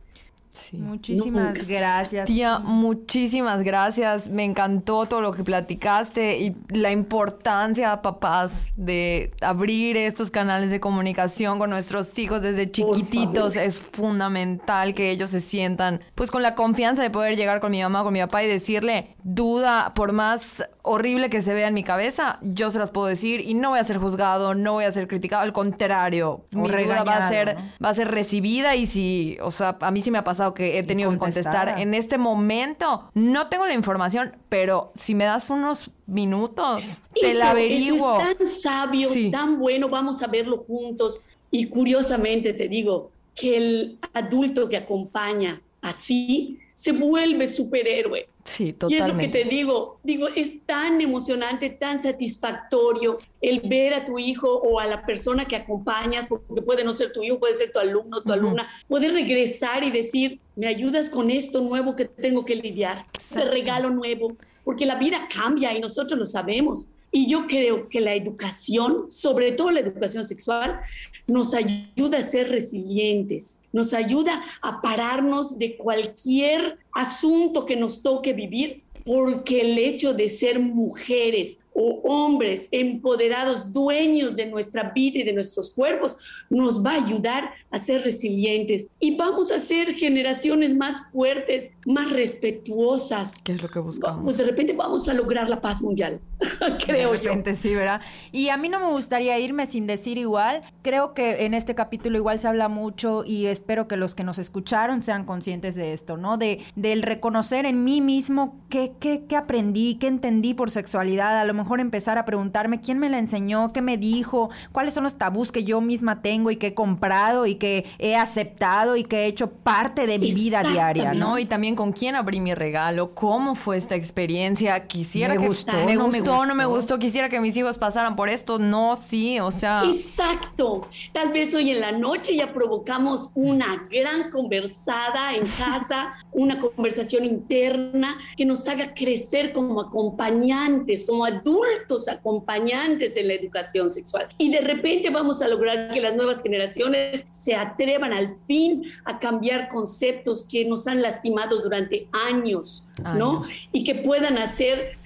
Muchísimas 0.73 1.67
gracias. 1.67 2.25
Tía, 2.25 2.59
muchísimas 2.59 3.63
gracias. 3.63 4.29
Me 4.29 4.43
encantó 4.43 5.05
todo 5.05 5.21
lo 5.21 5.33
que 5.33 5.43
platicaste 5.43 6.39
y 6.39 6.55
la 6.69 6.91
importancia, 6.91 8.01
papás, 8.01 8.51
de 8.75 9.31
abrir 9.41 9.97
estos 9.97 10.31
canales 10.31 10.71
de 10.71 10.79
comunicación 10.79 11.59
con 11.59 11.69
nuestros 11.69 12.17
hijos 12.19 12.41
desde 12.41 12.71
chiquititos. 12.71 13.55
Es 13.55 13.79
fundamental 13.79 14.93
que 14.93 15.11
ellos 15.11 15.29
se 15.29 15.39
sientan, 15.39 16.01
pues, 16.15 16.31
con 16.31 16.43
la 16.43 16.55
confianza 16.55 17.01
de 17.01 17.09
poder 17.09 17.35
llegar 17.35 17.59
con 17.59 17.71
mi 17.71 17.81
mamá, 17.81 18.03
con 18.03 18.13
mi 18.13 18.19
papá 18.19 18.43
y 18.43 18.47
decirle, 18.47 19.15
duda, 19.23 19.93
por 19.95 20.13
más 20.13 20.63
horrible 20.81 21.29
que 21.29 21.41
se 21.41 21.53
vea 21.53 21.67
en 21.67 21.73
mi 21.73 21.83
cabeza, 21.83 22.37
yo 22.41 22.71
se 22.71 22.79
las 22.79 22.89
puedo 22.89 23.07
decir 23.07 23.41
y 23.41 23.53
no 23.53 23.69
voy 23.69 23.79
a 23.79 23.83
ser 23.83 23.97
juzgado, 23.97 24.55
no 24.55 24.73
voy 24.73 24.85
a 24.85 24.91
ser 24.91 25.07
criticado. 25.07 25.43
Al 25.43 25.53
contrario, 25.53 26.45
mi 26.51 26.67
duda 26.67 27.03
va 27.03 27.27
a 27.27 27.29
ser, 27.29 27.57
va 27.83 27.89
a 27.89 27.93
ser 27.93 28.09
recibida 28.09 28.75
y 28.75 28.87
si, 28.87 29.37
o 29.41 29.51
sea, 29.51 29.77
a 29.81 29.91
mí 29.91 30.01
sí 30.01 30.11
me 30.11 30.17
ha 30.17 30.23
pasado 30.23 30.53
que 30.53 30.58
he 30.59 30.83
tenido 30.83 31.11
que 31.11 31.17
contestar 31.17 31.79
en 31.79 31.93
este 31.93 32.17
momento. 32.17 33.09
No 33.13 33.47
tengo 33.47 33.65
la 33.65 33.73
información, 33.73 34.35
pero 34.49 34.91
si 34.95 35.15
me 35.15 35.25
das 35.25 35.49
unos 35.49 35.91
minutos, 36.05 36.83
te 37.19 37.33
la 37.33 37.51
averiguo. 37.51 38.19
es 38.19 38.37
tan 38.37 38.47
sabio, 38.47 39.09
tan 39.31 39.59
bueno, 39.59 39.89
vamos 39.89 40.21
a 40.21 40.27
verlo 40.27 40.57
juntos. 40.57 41.21
Y 41.51 41.65
curiosamente 41.65 42.53
te 42.53 42.67
digo 42.67 43.11
que 43.33 43.57
el 43.57 43.99
adulto 44.13 44.69
que 44.69 44.77
acompaña 44.77 45.61
así 45.81 46.59
se 46.73 46.91
vuelve 46.91 47.47
superhéroe. 47.47 48.27
Sí, 48.49 48.73
totalmente. 48.73 48.95
Y 48.95 49.09
es 49.09 49.13
lo 49.13 49.19
que 49.19 49.27
te 49.27 49.49
digo, 49.49 49.99
digo, 50.03 50.27
es 50.27 50.65
tan 50.65 50.99
emocionante, 51.01 51.69
tan 51.69 52.01
satisfactorio 52.01 53.19
el 53.41 53.61
ver 53.61 53.93
a 53.93 54.05
tu 54.05 54.17
hijo 54.17 54.51
o 54.51 54.79
a 54.79 54.87
la 54.87 55.05
persona 55.05 55.45
que 55.45 55.55
acompañas, 55.55 56.25
porque 56.25 56.61
puede 56.61 56.83
no 56.83 56.91
ser 56.91 57.11
tu 57.11 57.21
hijo, 57.21 57.39
puede 57.39 57.55
ser 57.55 57.71
tu 57.71 57.79
alumno, 57.79 58.21
tu 58.21 58.33
alumna, 58.33 58.67
poder 58.87 59.13
regresar 59.13 59.83
y 59.83 59.91
decir, 59.91 60.39
me 60.55 60.67
ayudas 60.67 61.11
con 61.11 61.29
esto 61.29 61.61
nuevo 61.61 61.95
que 61.95 62.05
tengo 62.05 62.43
que 62.43 62.55
lidiar, 62.55 63.05
este 63.19 63.45
regalo 63.45 63.91
nuevo, 63.91 64.35
porque 64.63 64.85
la 64.85 64.95
vida 64.95 65.27
cambia 65.31 65.75
y 65.77 65.79
nosotros 65.79 66.17
lo 66.17 66.25
sabemos. 66.25 66.87
Y 67.11 67.27
yo 67.27 67.47
creo 67.47 67.89
que 67.89 68.01
la 68.01 68.13
educación, 68.13 69.05
sobre 69.09 69.51
todo 69.51 69.71
la 69.71 69.79
educación 69.79 70.25
sexual, 70.25 70.79
nos 71.27 71.53
ayuda 71.53 72.19
a 72.19 72.23
ser 72.23 72.49
resilientes, 72.49 73.61
nos 73.71 73.93
ayuda 73.93 74.43
a 74.61 74.81
pararnos 74.81 75.57
de 75.57 75.75
cualquier 75.77 76.77
asunto 76.91 77.65
que 77.65 77.75
nos 77.75 78.01
toque 78.01 78.33
vivir, 78.33 78.83
porque 79.05 79.61
el 79.61 79.77
hecho 79.79 80.13
de 80.13 80.29
ser 80.29 80.59
mujeres 80.59 81.59
hombres 82.03 82.67
empoderados, 82.71 83.71
dueños 83.71 84.35
de 84.35 84.45
nuestra 84.45 84.91
vida 84.93 85.19
y 85.19 85.23
de 85.23 85.33
nuestros 85.33 85.73
cuerpos, 85.73 86.15
nos 86.49 86.83
va 86.85 86.91
a 86.91 87.05
ayudar 87.05 87.51
a 87.71 87.79
ser 87.79 88.03
resilientes 88.03 88.89
y 88.99 89.15
vamos 89.15 89.51
a 89.51 89.59
ser 89.59 89.93
generaciones 89.93 90.75
más 90.75 91.09
fuertes, 91.11 91.71
más 91.85 92.11
respetuosas. 92.11 93.41
¿Qué 93.43 93.53
es 93.53 93.61
lo 93.61 93.69
que 93.69 93.79
buscamos? 93.79 94.23
Pues 94.23 94.37
de 94.37 94.45
repente 94.45 94.73
vamos 94.73 95.07
a 95.07 95.13
lograr 95.13 95.49
la 95.49 95.61
paz 95.61 95.81
mundial, 95.81 96.19
creo 96.85 97.13
de 97.13 97.19
repente, 97.19 97.55
sí, 97.55 97.73
¿verdad? 97.75 98.01
Y 98.31 98.49
a 98.49 98.57
mí 98.57 98.69
no 98.69 98.79
me 98.79 98.87
gustaría 98.87 99.39
irme 99.39 99.65
sin 99.65 99.87
decir 99.87 100.17
igual, 100.17 100.61
creo 100.81 101.13
que 101.13 101.45
en 101.45 101.53
este 101.53 101.75
capítulo 101.75 102.17
igual 102.17 102.39
se 102.39 102.47
habla 102.47 102.67
mucho 102.67 103.23
y 103.25 103.45
espero 103.45 103.87
que 103.87 103.97
los 103.97 104.15
que 104.15 104.23
nos 104.23 104.39
escucharon 104.39 105.01
sean 105.01 105.25
conscientes 105.25 105.75
de 105.75 105.93
esto, 105.93 106.17
¿no? 106.17 106.37
De, 106.37 106.59
del 106.75 107.01
reconocer 107.03 107.65
en 107.65 107.83
mí 107.83 108.01
mismo 108.01 108.59
qué, 108.69 108.93
qué, 108.99 109.23
qué 109.27 109.35
aprendí, 109.35 109.95
qué 109.95 110.07
entendí 110.07 110.53
por 110.53 110.71
sexualidad, 110.71 111.39
a 111.39 111.45
lo 111.45 111.53
mejor 111.53 111.68
empezar 111.77 112.17
a 112.17 112.25
preguntarme 112.25 112.81
quién 112.81 112.99
me 112.99 113.09
la 113.09 113.19
enseñó, 113.19 113.71
qué 113.73 113.81
me 113.81 113.97
dijo, 113.97 114.49
cuáles 114.71 114.93
son 114.93 115.03
los 115.03 115.15
tabús 115.15 115.51
que 115.51 115.63
yo 115.63 115.81
misma 115.81 116.21
tengo 116.21 116.51
y 116.51 116.55
que 116.55 116.67
he 116.67 116.73
comprado 116.73 117.45
y 117.45 117.55
que 117.55 117.85
he 117.99 118.15
aceptado 118.15 118.95
y 118.95 119.03
que 119.03 119.21
he 119.21 119.25
hecho 119.25 119.51
parte 119.51 120.07
de 120.07 120.17
mi 120.19 120.31
vida 120.31 120.63
diaria, 120.63 121.13
¿no? 121.13 121.37
Y 121.37 121.45
también 121.45 121.75
con 121.75 121.91
quién 121.91 122.15
abrí 122.15 122.39
mi 122.39 122.53
regalo, 122.53 123.13
cómo 123.13 123.55
fue 123.55 123.77
esta 123.77 123.95
experiencia, 123.95 124.87
quisiera 124.87 125.35
me 125.35 125.41
que 125.41 125.47
gustó, 125.47 125.73
me 125.85 125.95
no 125.95 126.05
gustó, 126.05 126.45
no 126.45 126.55
me 126.55 126.65
gustó, 126.65 126.99
quisiera 126.99 127.29
que 127.29 127.39
mis 127.39 127.55
hijos 127.57 127.77
pasaran 127.77 128.15
por 128.15 128.29
esto, 128.29 128.57
no, 128.59 128.95
sí, 128.95 129.39
o 129.39 129.51
sea. 129.51 129.83
Exacto. 129.85 130.87
Tal 131.11 131.29
vez 131.31 131.53
hoy 131.53 131.71
en 131.71 131.81
la 131.81 131.91
noche 131.91 132.35
ya 132.35 132.51
provocamos 132.51 133.31
una 133.35 133.87
gran 133.89 134.31
conversada 134.31 135.35
en 135.35 135.45
casa, 135.57 136.13
una 136.31 136.59
conversación 136.59 137.25
interna 137.25 138.17
que 138.37 138.45
nos 138.45 138.67
haga 138.67 138.93
crecer 138.93 139.51
como 139.51 139.81
acompañantes, 139.81 141.05
como 141.05 141.25
adultos 141.25 141.58
adultos 141.63 142.07
acompañantes 142.07 143.15
en 143.17 143.27
la 143.27 143.33
educación 143.33 143.91
sexual. 143.91 144.27
Y 144.37 144.51
de 144.51 144.61
repente 144.61 145.09
vamos 145.09 145.41
a 145.41 145.47
lograr 145.47 145.91
que 145.91 146.01
las 146.01 146.15
nuevas 146.15 146.41
generaciones 146.41 147.25
se 147.31 147.55
atrevan 147.55 148.13
al 148.13 148.35
fin 148.47 148.83
a 149.05 149.19
cambiar 149.19 149.67
conceptos 149.67 150.43
que 150.43 150.65
nos 150.65 150.87
han 150.87 151.01
lastimado 151.01 151.61
durante 151.61 152.07
años, 152.11 152.87
¿no? 153.15 153.43
Y 153.71 153.83
que 153.83 153.95
puedan 153.95 154.37
hacer 154.37 154.97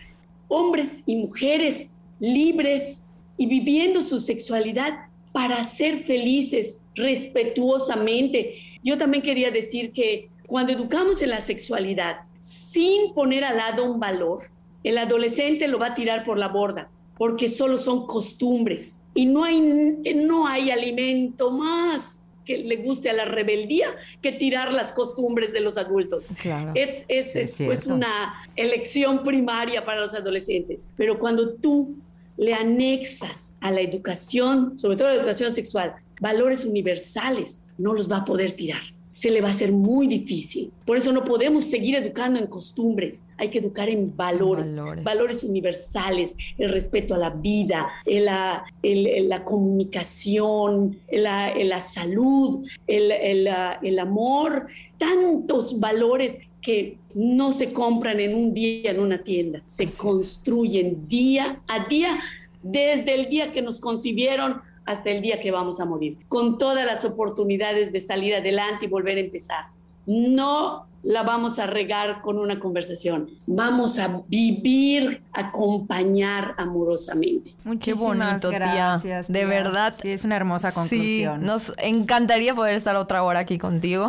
hombres 0.47 1.03
y 1.05 1.15
mujeres 1.15 1.89
libres 2.19 3.01
y 3.37 3.47
viviendo 3.47 4.01
su 4.01 4.19
sexualidad 4.19 5.07
para 5.31 5.63
ser 5.63 6.03
felices 6.03 6.81
respetuosamente. 6.95 8.59
Yo 8.83 8.97
también 8.97 9.23
quería 9.23 9.49
decir 9.51 9.91
que 9.91 10.29
cuando 10.45 10.71
educamos 10.71 11.21
en 11.21 11.31
la 11.31 11.41
sexualidad 11.41 12.21
sin 12.39 13.13
poner 13.13 13.43
al 13.43 13.57
lado 13.57 13.89
un 13.89 13.99
valor, 13.99 14.43
el 14.83 14.97
adolescente 14.97 15.67
lo 15.67 15.79
va 15.79 15.87
a 15.87 15.93
tirar 15.93 16.23
por 16.23 16.37
la 16.37 16.47
borda 16.49 16.89
porque 17.17 17.47
solo 17.47 17.77
son 17.77 18.07
costumbres 18.07 19.03
y 19.13 19.25
no 19.25 19.43
hay, 19.43 19.61
no 19.61 20.47
hay 20.47 20.71
alimento 20.71 21.51
más 21.51 22.17
que 22.45 22.57
le 22.57 22.77
guste 22.77 23.09
a 23.09 23.13
la 23.13 23.25
rebeldía 23.25 23.95
que 24.21 24.33
tirar 24.33 24.73
las 24.73 24.91
costumbres 24.91 25.53
de 25.53 25.61
los 25.61 25.77
adultos. 25.77 26.25
Es, 26.73 27.05
es, 27.07 27.35
es, 27.35 27.59
es 27.61 27.87
una 27.87 28.33
elección 28.55 29.23
primaria 29.23 29.85
para 29.85 30.01
los 30.01 30.13
adolescentes. 30.13 30.83
Pero 30.97 31.19
cuando 31.19 31.53
tú 31.53 31.95
le 32.35 32.53
anexas 32.53 33.57
a 33.61 33.71
la 33.71 33.79
educación, 33.81 34.77
sobre 34.77 34.97
todo 34.97 35.07
la 35.07 35.15
educación 35.15 35.51
sexual, 35.53 35.95
valores 36.19 36.65
universales, 36.65 37.63
no 37.77 37.93
los 37.93 38.11
va 38.11 38.17
a 38.17 38.25
poder 38.25 38.51
tirar 38.53 38.81
se 39.13 39.29
le 39.29 39.41
va 39.41 39.49
a 39.49 39.51
hacer 39.51 39.71
muy 39.71 40.07
difícil. 40.07 40.71
Por 40.85 40.97
eso 40.97 41.11
no 41.11 41.23
podemos 41.23 41.65
seguir 41.65 41.95
educando 41.95 42.39
en 42.39 42.47
costumbres, 42.47 43.23
hay 43.37 43.49
que 43.49 43.59
educar 43.59 43.89
en 43.89 44.15
valores, 44.15 44.75
valores, 45.03 45.43
universales, 45.43 46.35
el 46.57 46.69
respeto 46.69 47.15
a 47.15 47.17
la 47.17 47.29
vida, 47.29 47.89
la, 48.05 48.63
la 48.81 49.43
comunicación, 49.43 50.97
la, 51.11 51.53
la 51.55 51.79
salud, 51.79 52.65
el, 52.87 53.99
amor, 53.99 54.67
tantos 54.97 55.79
valores 55.79 56.37
que 56.61 56.97
no 57.13 57.51
se 57.51 57.73
compran 57.73 58.19
en 58.19 58.35
un 58.35 58.53
día 58.53 58.91
en 58.91 58.99
una 58.99 59.23
tienda, 59.23 59.61
se 59.65 59.87
construyen 59.87 61.07
día 61.07 61.61
a 61.67 61.87
día, 61.87 62.19
desde 62.61 63.13
el 63.13 63.25
día 63.27 63.51
que 63.51 63.61
nos 63.61 63.79
concibieron 63.79 64.61
hasta 64.85 65.09
el 65.09 65.21
día 65.21 65.39
que 65.39 65.51
vamos 65.51 65.79
a 65.79 65.85
morir, 65.85 66.17
con 66.27 66.57
todas 66.57 66.85
las 66.85 67.05
oportunidades 67.05 67.91
de 67.91 67.99
salir 67.99 68.35
adelante 68.35 68.85
y 68.85 68.89
volver 68.89 69.17
a 69.17 69.21
empezar. 69.21 69.65
No 70.05 70.87
la 71.03 71.23
vamos 71.23 71.59
a 71.59 71.67
regar 71.67 72.21
con 72.21 72.39
una 72.39 72.59
conversación. 72.59 73.29
Vamos 73.45 73.99
a 73.99 74.21
vivir, 74.27 75.21
acompañar 75.33 76.55
amorosamente. 76.57 77.53
Muchísimas 77.65 77.83
Qué 77.83 78.47
bonito, 78.47 78.49
gracias, 78.49 79.27
De 79.27 79.45
verdad. 79.45 79.95
Sí, 80.01 80.11
es 80.11 80.23
una 80.23 80.37
hermosa 80.37 80.71
conclusión. 80.71 81.41
Sí, 81.41 81.45
nos 81.45 81.73
encantaría 81.77 82.55
poder 82.55 82.75
estar 82.75 82.95
otra 82.95 83.23
hora 83.23 83.39
aquí 83.39 83.57
contigo, 83.57 84.07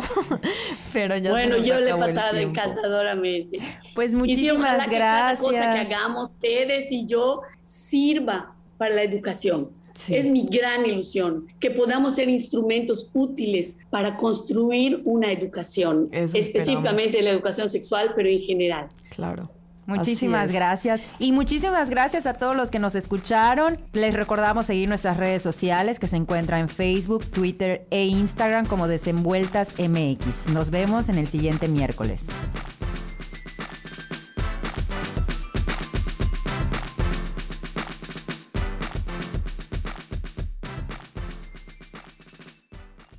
pero 0.93 1.17
ya 1.17 1.31
Bueno, 1.31 1.57
yo 1.57 1.79
le 1.79 1.91
he 1.91 1.95
pasado 1.95 2.37
encantadoramente. 2.37 3.59
Pues 3.93 4.13
muchísimas 4.13 4.89
gracias. 4.89 4.89
Que 4.89 4.97
cada 4.97 5.35
cosa 5.37 5.73
que 5.73 5.79
hagamos, 5.93 6.29
ustedes 6.29 6.91
y 6.91 7.05
yo, 7.05 7.41
sirva 7.65 8.55
para 8.77 8.95
la 8.95 9.03
educación 9.03 9.69
es 10.09 10.27
mi 10.27 10.45
gran 10.45 10.85
ilusión, 10.85 11.47
que 11.59 11.71
podamos 11.71 12.15
ser 12.15 12.29
instrumentos 12.29 13.09
útiles 13.13 13.79
para 13.89 14.17
construir 14.17 15.01
una 15.05 15.31
educación, 15.31 16.09
específicamente 16.11 17.21
la 17.21 17.31
educación 17.31 17.69
sexual, 17.69 18.13
pero 18.15 18.29
en 18.29 18.39
general. 18.39 18.89
Claro. 19.15 19.49
Muchísimas 19.87 20.51
gracias. 20.51 21.01
Y 21.19 21.31
muchísimas 21.31 21.89
gracias 21.89 22.25
a 22.25 22.33
todos 22.33 22.55
los 22.55 22.71
que 22.71 22.79
nos 22.79 22.95
escucharon. 22.95 23.77
Les 23.93 24.13
recordamos 24.13 24.65
seguir 24.65 24.89
nuestras 24.89 25.17
redes 25.17 25.43
sociales 25.43 25.99
que 25.99 26.07
se 26.07 26.17
encuentran 26.17 26.61
en 26.61 26.69
Facebook, 26.69 27.25
Twitter 27.25 27.85
e 27.91 28.05
Instagram 28.05 28.65
como 28.65 28.87
Desenvueltas 28.87 29.75
MX. 29.79 30.53
Nos 30.53 30.71
vemos 30.71 31.09
en 31.09 31.19
el 31.19 31.27
siguiente 31.27 31.67
miércoles. 31.67 32.25